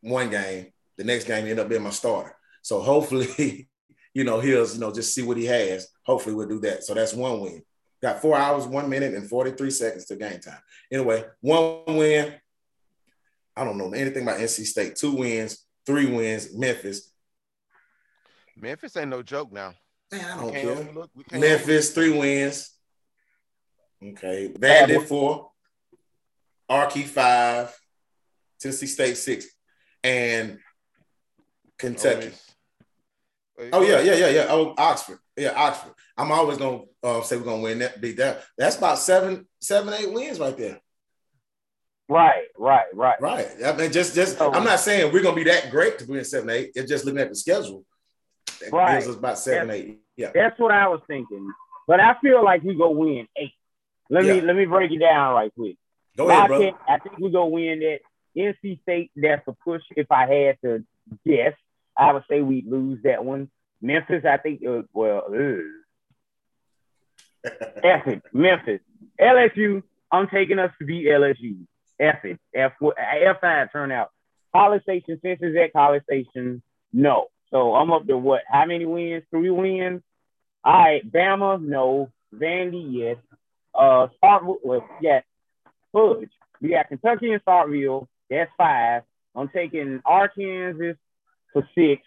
one 0.01 0.31
game. 0.31 0.73
The 0.97 1.05
next 1.05 1.25
game 1.25 1.45
he 1.45 1.51
ended 1.51 1.65
up 1.65 1.69
being 1.69 1.83
my 1.83 1.91
starter. 1.91 2.35
So 2.63 2.81
hopefully 2.81 3.69
you 4.15 4.25
know 4.25 4.41
he'll 4.41 4.67
you 4.67 4.79
know 4.79 4.93
just 4.93 5.15
see 5.15 5.23
what 5.23 5.37
he 5.37 5.47
has. 5.47 5.89
Hopefully 6.05 6.35
we'll 6.35 6.49
do 6.49 6.61
that. 6.61 6.85
So 6.85 6.95
that's 6.95 7.15
one 7.15 7.41
win. 7.41 7.63
Got 8.03 8.21
four 8.21 8.37
hours 8.37 8.67
one 8.67 8.89
minute 8.89 9.15
and 9.15 9.29
43 9.29 9.71
seconds 9.71 10.07
to 10.07 10.17
game 10.17 10.41
time. 10.41 10.61
Anyway 10.91 11.25
one 11.41 11.83
win. 11.87 12.35
I 13.57 13.65
don't 13.65 13.79
know 13.79 13.93
anything 13.93 14.23
about 14.23 14.39
NC 14.39 14.67
State. 14.67 14.95
Two 14.95 15.17
wins 15.17 15.65
three 15.89 16.05
wins 16.05 16.55
Memphis 16.55 17.11
Memphis 18.61 18.97
ain't 18.97 19.09
no 19.09 19.23
joke 19.23 19.51
now. 19.53 19.73
Man, 20.13 20.25
I 20.25 20.41
don't 20.43 20.53
care. 20.53 20.71
overlook- 20.73 21.11
Memphis, 21.33 21.93
three 21.93 22.11
wins. 22.11 22.71
Okay. 24.03 24.53
Vandy, 24.59 25.07
four. 25.07 25.51
Archie, 26.69 27.05
five. 27.05 27.75
Tennessee 28.61 28.87
State, 28.87 29.17
six. 29.17 29.47
And 30.03 30.59
Kentucky. 31.79 32.33
Wait, 33.57 33.71
Oh, 33.73 33.83
yeah, 33.83 34.01
yeah, 34.01 34.15
yeah, 34.15 34.29
yeah. 34.31 34.47
Oh, 34.49 34.75
Oxford. 34.77 35.19
Yeah, 35.37 35.53
Oxford. 35.55 35.93
I'm 36.17 36.33
always 36.33 36.59
going 36.59 36.81
to 37.03 37.09
uh, 37.09 37.23
say 37.23 37.37
we're 37.37 37.45
going 37.45 37.59
to 37.61 37.65
win 37.65 37.79
that, 37.79 38.01
beat 38.01 38.17
that. 38.17 38.43
That's 38.57 38.77
about 38.77 38.99
seven, 38.99 39.47
seven, 39.61 39.95
eight 39.95 40.13
wins 40.13 40.41
right 40.41 40.57
there. 40.57 40.81
Right, 42.09 42.45
right, 42.57 42.87
right. 42.95 43.21
Right. 43.21 43.47
I 43.65 43.77
mean, 43.77 43.93
just, 43.93 44.15
just, 44.15 44.41
Oh. 44.41 44.51
I'm 44.53 44.65
not 44.65 44.81
saying 44.81 45.13
we're 45.13 45.23
going 45.23 45.37
to 45.37 45.45
be 45.45 45.51
that 45.51 45.71
great 45.71 45.99
to 45.99 46.07
win 46.07 46.25
seven, 46.25 46.49
eight. 46.51 46.73
It's 46.75 46.89
just 46.89 47.05
looking 47.05 47.21
at 47.21 47.29
the 47.29 47.35
schedule. 47.35 47.85
That 48.61 48.73
Right. 48.73 48.95
gives 48.95 49.09
us 49.09 49.17
about 49.17 49.39
seven, 49.39 49.71
eight. 49.71 50.01
Yeah. 50.17 50.31
That's 50.35 50.59
what 50.59 50.73
I 50.73 50.89
was 50.89 51.01
thinking. 51.07 51.51
But 51.87 52.01
I 52.01 52.17
feel 52.21 52.43
like 52.45 52.63
we 52.63 52.75
go 52.75 52.91
win 52.91 53.29
eight. 53.37 53.53
Let 54.11 54.25
me 54.25 54.41
let 54.41 54.57
me 54.57 54.65
break 54.65 54.91
it 54.91 54.99
down 55.01 55.35
right 55.35 55.53
quick. 55.55 55.77
Go 56.17 56.29
I 56.31 56.33
ahead, 56.35 56.49
bro. 56.49 56.59
think, 56.59 56.77
I 56.89 56.99
think 56.99 57.19
we 57.19 57.31
go 57.31 57.47
win 57.47 57.81
that. 57.81 57.99
NC 58.37 58.81
State, 58.83 59.11
that's 59.17 59.47
a 59.49 59.53
push. 59.65 59.83
If 59.97 60.11
I 60.11 60.27
had 60.27 60.59
to 60.65 60.85
guess, 61.27 61.55
I 61.97 62.13
would 62.13 62.25
say 62.31 62.41
we'd 62.41 62.67
lose 62.67 63.01
that 63.05 63.25
one. 63.25 63.51
Memphis, 63.83 64.25
I 64.25 64.37
think, 64.39 64.63
uh, 64.67 64.83
well, 64.93 65.25
ugh. 65.29 65.61
F. 67.85 68.21
Memphis. 68.33 68.81
LSU, 69.21 69.83
I'm 70.11 70.29
taking 70.29 70.59
us 70.59 70.73
to 70.79 70.85
beat 70.87 71.07
LSU. 71.07 71.57
F 72.01 72.25
it. 72.25 72.39
F, 72.55 72.73
F5 72.81 73.73
turnout. 73.73 74.11
College 74.53 74.83
Station, 74.83 75.19
since 75.23 75.39
it's 75.43 75.59
at 75.63 75.73
College 75.73 76.03
Station, 76.05 76.63
no. 76.93 77.27
So 77.51 77.75
I'm 77.75 77.93
up 77.93 78.07
to 78.07 78.17
what? 78.17 78.43
How 78.51 78.67
many 78.67 78.87
wins? 78.87 79.25
Three 79.31 79.51
wins? 79.51 80.03
All 80.65 80.73
right. 80.73 81.11
Bama, 81.11 81.61
no. 81.63 82.11
Vandy, 82.35 82.87
yes. 82.91 83.17
Uh, 83.75 84.09
Starkville, 84.23 84.57
well, 84.63 84.89
yeah. 85.01 85.21
Fudge. 85.93 86.31
We 86.61 86.71
got 86.71 86.89
Kentucky 86.89 87.33
and 87.33 87.45
Starkville. 87.45 88.07
That's 88.31 88.51
five. 88.57 89.03
I'm 89.35 89.49
taking 89.49 90.01
Arkansas 90.05 90.99
for 91.53 91.69
six. 91.75 92.03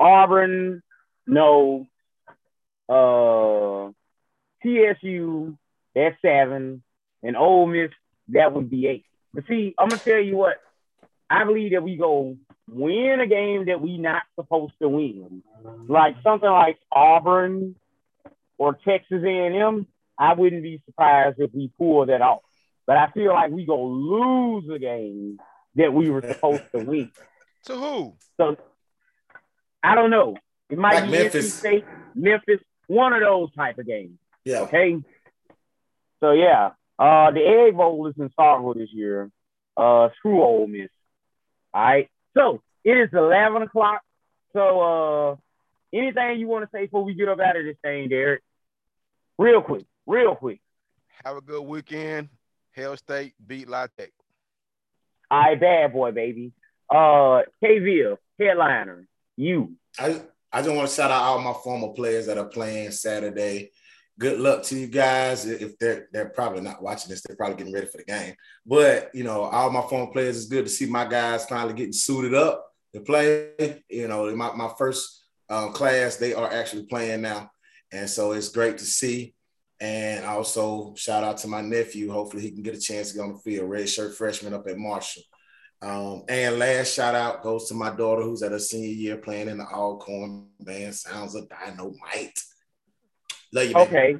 Auburn, 0.00 0.82
no. 1.26 1.86
Uh, 2.88 3.92
TSU, 4.62 5.56
that's 5.94 6.16
seven. 6.22 6.82
And 7.22 7.36
Ole 7.36 7.66
Miss, 7.66 7.90
that 8.28 8.52
would 8.52 8.70
be 8.70 8.86
eight. 8.86 9.04
But 9.34 9.44
see, 9.48 9.74
I'm 9.78 9.88
gonna 9.88 10.00
tell 10.00 10.18
you 10.20 10.36
what. 10.36 10.56
I 11.28 11.44
believe 11.44 11.72
that 11.72 11.82
we 11.82 11.96
go 11.96 12.36
win 12.70 13.20
a 13.20 13.26
game 13.26 13.66
that 13.66 13.80
we 13.80 13.98
not 13.98 14.22
supposed 14.36 14.74
to 14.80 14.88
win, 14.88 15.42
like 15.88 16.16
something 16.22 16.48
like 16.48 16.78
Auburn 16.92 17.74
or 18.58 18.74
Texas 18.86 19.22
A&M. 19.24 19.86
I 20.18 20.34
wouldn't 20.34 20.62
be 20.62 20.80
surprised 20.86 21.40
if 21.40 21.50
we 21.52 21.70
pull 21.76 22.06
that 22.06 22.20
off. 22.22 22.40
But 22.86 22.98
I 22.98 23.10
feel 23.10 23.32
like 23.32 23.50
we 23.50 23.64
go 23.66 23.82
lose 23.84 24.68
a 24.70 24.78
game 24.78 25.38
that 25.74 25.92
we 25.92 26.10
were 26.10 26.22
supposed 26.22 26.62
to 26.74 26.84
win. 26.84 27.10
To 27.64 27.74
who? 27.76 28.14
So 28.36 28.58
I 29.82 29.94
don't 29.94 30.10
know. 30.10 30.36
It 30.68 30.76
might 30.76 30.96
Like 30.96 31.04
be 31.06 31.10
Memphis. 31.12 31.46
NC 31.46 31.58
State, 31.60 31.84
Memphis, 32.14 32.60
one 32.88 33.14
of 33.14 33.20
those 33.22 33.50
type 33.54 33.78
of 33.78 33.86
games. 33.86 34.18
Yeah. 34.44 34.60
Okay. 34.60 34.98
So 36.20 36.32
yeah, 36.32 36.72
uh, 36.98 37.30
the 37.30 37.40
Egg 37.40 37.76
Bowl 37.76 38.06
is 38.08 38.14
in 38.18 38.30
Starkville 38.30 38.76
this 38.76 38.92
year. 38.92 39.30
Uh, 39.76 40.08
screw 40.16 40.42
Ole 40.42 40.66
Miss. 40.66 40.90
All 41.72 41.82
right. 41.82 42.08
So 42.36 42.62
it 42.84 42.92
is 42.92 43.10
eleven 43.12 43.62
o'clock. 43.62 44.02
So 44.52 44.80
uh, 44.80 45.36
anything 45.92 46.38
you 46.38 46.46
want 46.46 46.64
to 46.64 46.70
say 46.72 46.84
before 46.84 47.04
we 47.04 47.14
get 47.14 47.28
up 47.28 47.40
out 47.40 47.56
of 47.56 47.64
this 47.64 47.76
thing, 47.82 48.08
Derek? 48.08 48.42
Real 49.38 49.60
quick, 49.62 49.84
real 50.06 50.36
quick. 50.36 50.60
Have 51.24 51.36
a 51.36 51.40
good 51.40 51.62
weekend. 51.62 52.28
Hail 52.72 52.96
State 52.96 53.34
beat 53.44 53.68
La 53.68 53.86
Tech. 53.98 54.10
All 55.30 55.40
right, 55.40 55.60
bad 55.60 55.92
boy, 55.92 56.12
baby. 56.12 56.52
Uh, 56.88 57.42
KVille, 57.62 58.18
headliner, 58.38 59.06
you. 59.36 59.72
I 59.98 60.20
I 60.52 60.62
just 60.62 60.74
want 60.74 60.88
to 60.88 60.94
shout 60.94 61.10
out 61.10 61.22
all 61.22 61.40
my 61.40 61.52
former 61.52 61.88
players 61.88 62.26
that 62.26 62.38
are 62.38 62.44
playing 62.44 62.92
Saturday. 62.92 63.72
Good 64.18 64.38
luck 64.38 64.62
to 64.64 64.76
you 64.78 64.86
guys. 64.86 65.44
If 65.44 65.76
they're 65.78 66.08
they're 66.12 66.28
probably 66.28 66.60
not 66.60 66.82
watching 66.82 67.10
this, 67.10 67.22
they're 67.22 67.36
probably 67.36 67.56
getting 67.56 67.72
ready 67.72 67.88
for 67.88 67.98
the 67.98 68.04
game. 68.04 68.34
But 68.64 69.10
you 69.12 69.24
know, 69.24 69.42
all 69.42 69.70
my 69.70 69.82
former 69.82 70.12
players, 70.12 70.36
it's 70.36 70.46
good 70.46 70.64
to 70.64 70.70
see 70.70 70.86
my 70.86 71.04
guys 71.04 71.46
finally 71.46 71.74
getting 71.74 71.92
suited 71.92 72.34
up 72.34 72.64
to 72.94 73.00
play. 73.00 73.82
You 73.88 74.08
know, 74.08 74.34
my, 74.36 74.54
my 74.54 74.70
first 74.78 75.24
um, 75.48 75.72
class, 75.72 76.16
they 76.16 76.32
are 76.32 76.52
actually 76.52 76.86
playing 76.86 77.22
now. 77.22 77.50
And 77.92 78.08
so 78.08 78.32
it's 78.32 78.48
great 78.48 78.78
to 78.78 78.84
see. 78.84 79.34
And 79.80 80.24
also 80.24 80.94
shout 80.96 81.24
out 81.24 81.38
to 81.38 81.48
my 81.48 81.60
nephew. 81.60 82.10
Hopefully 82.10 82.42
he 82.42 82.52
can 82.52 82.62
get 82.62 82.76
a 82.76 82.80
chance 82.80 83.10
to 83.10 83.16
get 83.16 83.24
on 83.24 83.32
the 83.32 83.38
field. 83.40 83.68
Red 83.68 83.88
shirt 83.88 84.16
freshman 84.16 84.54
up 84.54 84.66
at 84.68 84.78
Marshall. 84.78 85.22
Um, 85.82 86.22
and 86.28 86.58
last 86.58 86.94
shout 86.94 87.14
out 87.14 87.42
goes 87.42 87.68
to 87.68 87.74
my 87.74 87.90
daughter 87.94 88.22
who's 88.22 88.42
at 88.42 88.52
her 88.52 88.58
senior 88.58 88.88
year 88.88 89.16
playing 89.18 89.48
in 89.48 89.58
the 89.58 89.66
Alcorn 89.66 90.46
band. 90.60 90.94
Sounds 90.94 91.34
of 91.34 91.48
Dynamite. 91.48 92.40
Love 93.54 93.66
you, 93.66 93.74
baby. 93.74 93.88
Okay. 93.88 94.16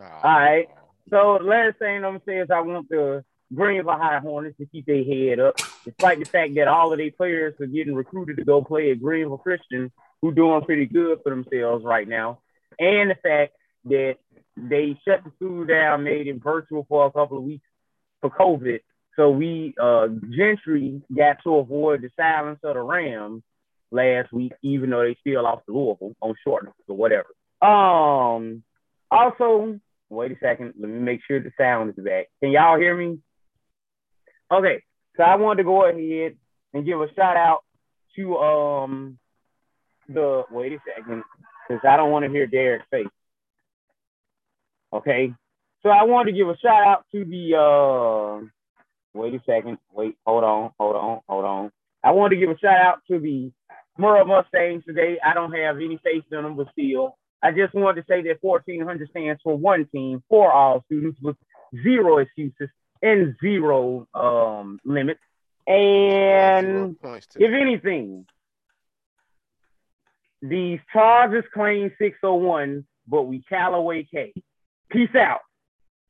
Aw. 0.00 0.20
All 0.24 0.38
right. 0.38 0.68
So 1.10 1.38
last 1.42 1.78
thing 1.78 1.96
I'm 1.96 2.02
gonna 2.02 2.20
say 2.26 2.38
is 2.38 2.50
I 2.50 2.60
want 2.60 2.88
to 2.90 3.24
Greenville 3.54 3.92
High 3.92 4.18
Hornets 4.18 4.56
to 4.58 4.66
keep 4.66 4.86
their 4.86 5.04
head 5.04 5.40
up, 5.40 5.58
despite 5.84 6.18
the 6.18 6.24
fact 6.24 6.54
that 6.56 6.68
all 6.68 6.92
of 6.92 6.98
their 6.98 7.10
players 7.10 7.54
are 7.60 7.66
getting 7.66 7.94
recruited 7.94 8.36
to 8.36 8.44
go 8.44 8.62
play 8.62 8.90
at 8.90 9.00
Greenville 9.00 9.38
Christian, 9.38 9.90
who 10.20 10.32
doing 10.32 10.62
pretty 10.62 10.86
good 10.86 11.20
for 11.22 11.30
themselves 11.30 11.84
right 11.84 12.06
now, 12.06 12.40
and 12.78 13.10
the 13.10 13.14
fact 13.22 13.52
that 13.84 14.16
they 14.56 14.98
shut 15.06 15.24
the 15.24 15.30
school 15.36 15.64
down, 15.64 16.04
made 16.04 16.26
it 16.26 16.42
virtual 16.42 16.84
for 16.88 17.06
a 17.06 17.12
couple 17.12 17.38
of 17.38 17.44
weeks 17.44 17.66
for 18.20 18.30
COVID. 18.30 18.80
So 19.16 19.30
we 19.30 19.74
uh 19.80 20.08
Gentry 20.30 21.02
got 21.14 21.42
to 21.44 21.56
avoid 21.56 22.02
the 22.02 22.10
silence 22.16 22.60
of 22.62 22.74
the 22.74 22.82
Rams 22.82 23.42
last 23.90 24.32
week, 24.32 24.52
even 24.62 24.90
though 24.90 25.02
they 25.02 25.16
still 25.20 25.42
lost 25.42 25.66
to 25.66 25.72
Louisville 25.72 26.14
on 26.20 26.34
short 26.44 26.64
notice 26.64 26.80
or 26.86 26.96
whatever. 26.96 27.28
Um 27.60 28.62
also, 29.10 29.80
wait 30.10 30.32
a 30.32 30.36
second, 30.40 30.74
let 30.78 30.90
me 30.90 31.00
make 31.00 31.20
sure 31.26 31.40
the 31.40 31.50
sound 31.58 31.94
is 31.96 32.04
back. 32.04 32.26
Can 32.42 32.50
y'all 32.50 32.78
hear 32.78 32.96
me? 32.96 33.18
Okay, 34.50 34.82
so 35.16 35.22
I 35.22 35.36
wanted 35.36 35.62
to 35.62 35.64
go 35.64 35.84
ahead 35.84 36.36
and 36.74 36.86
give 36.86 37.00
a 37.00 37.12
shout 37.14 37.36
out 37.36 37.60
to 38.16 38.36
um 38.36 39.18
the 40.08 40.44
wait 40.50 40.72
a 40.72 40.78
second, 40.96 41.22
because 41.68 41.82
I 41.86 41.96
don't 41.96 42.10
want 42.10 42.24
to 42.24 42.30
hear 42.30 42.46
Derek's 42.46 42.86
face. 42.90 43.06
Okay. 44.92 45.34
So 45.82 45.90
I 45.90 46.04
wanted 46.04 46.32
to 46.32 46.36
give 46.36 46.48
a 46.48 46.56
shout 46.56 46.86
out 46.86 47.04
to 47.12 47.24
the 47.24 47.54
uh 47.56 48.46
wait 49.14 49.34
a 49.34 49.40
second. 49.46 49.78
Wait, 49.92 50.16
hold 50.26 50.44
on, 50.44 50.70
hold 50.78 50.96
on, 50.96 51.20
hold 51.28 51.44
on. 51.44 51.70
I 52.02 52.12
wanted 52.12 52.36
to 52.36 52.40
give 52.40 52.50
a 52.50 52.58
shout 52.58 52.80
out 52.80 52.98
to 53.10 53.18
the 53.18 53.52
Murrah 54.00 54.26
Mustangs 54.26 54.84
today. 54.86 55.18
I 55.24 55.34
don't 55.34 55.52
have 55.52 55.76
any 55.76 55.98
faith 56.02 56.24
in 56.32 56.42
them, 56.42 56.56
but 56.56 56.68
still. 56.72 57.17
I 57.42 57.52
just 57.52 57.74
wanted 57.74 58.02
to 58.02 58.06
say 58.08 58.22
that 58.22 58.38
1400 58.40 59.08
stands 59.10 59.40
for 59.42 59.56
one 59.56 59.86
team 59.92 60.22
for 60.28 60.52
all 60.52 60.82
students 60.86 61.18
with 61.22 61.36
zero 61.82 62.18
excuses 62.18 62.68
and 63.02 63.36
zero 63.40 64.08
um, 64.14 64.80
limits. 64.84 65.20
And 65.66 66.96
if 67.36 67.52
anything, 67.52 68.26
these 70.40 70.80
charges 70.92 71.44
claim 71.52 71.92
601, 71.98 72.86
but 73.06 73.22
we 73.22 73.42
Callaway 73.48 74.04
K. 74.04 74.32
Peace 74.90 75.14
out. 75.14 75.40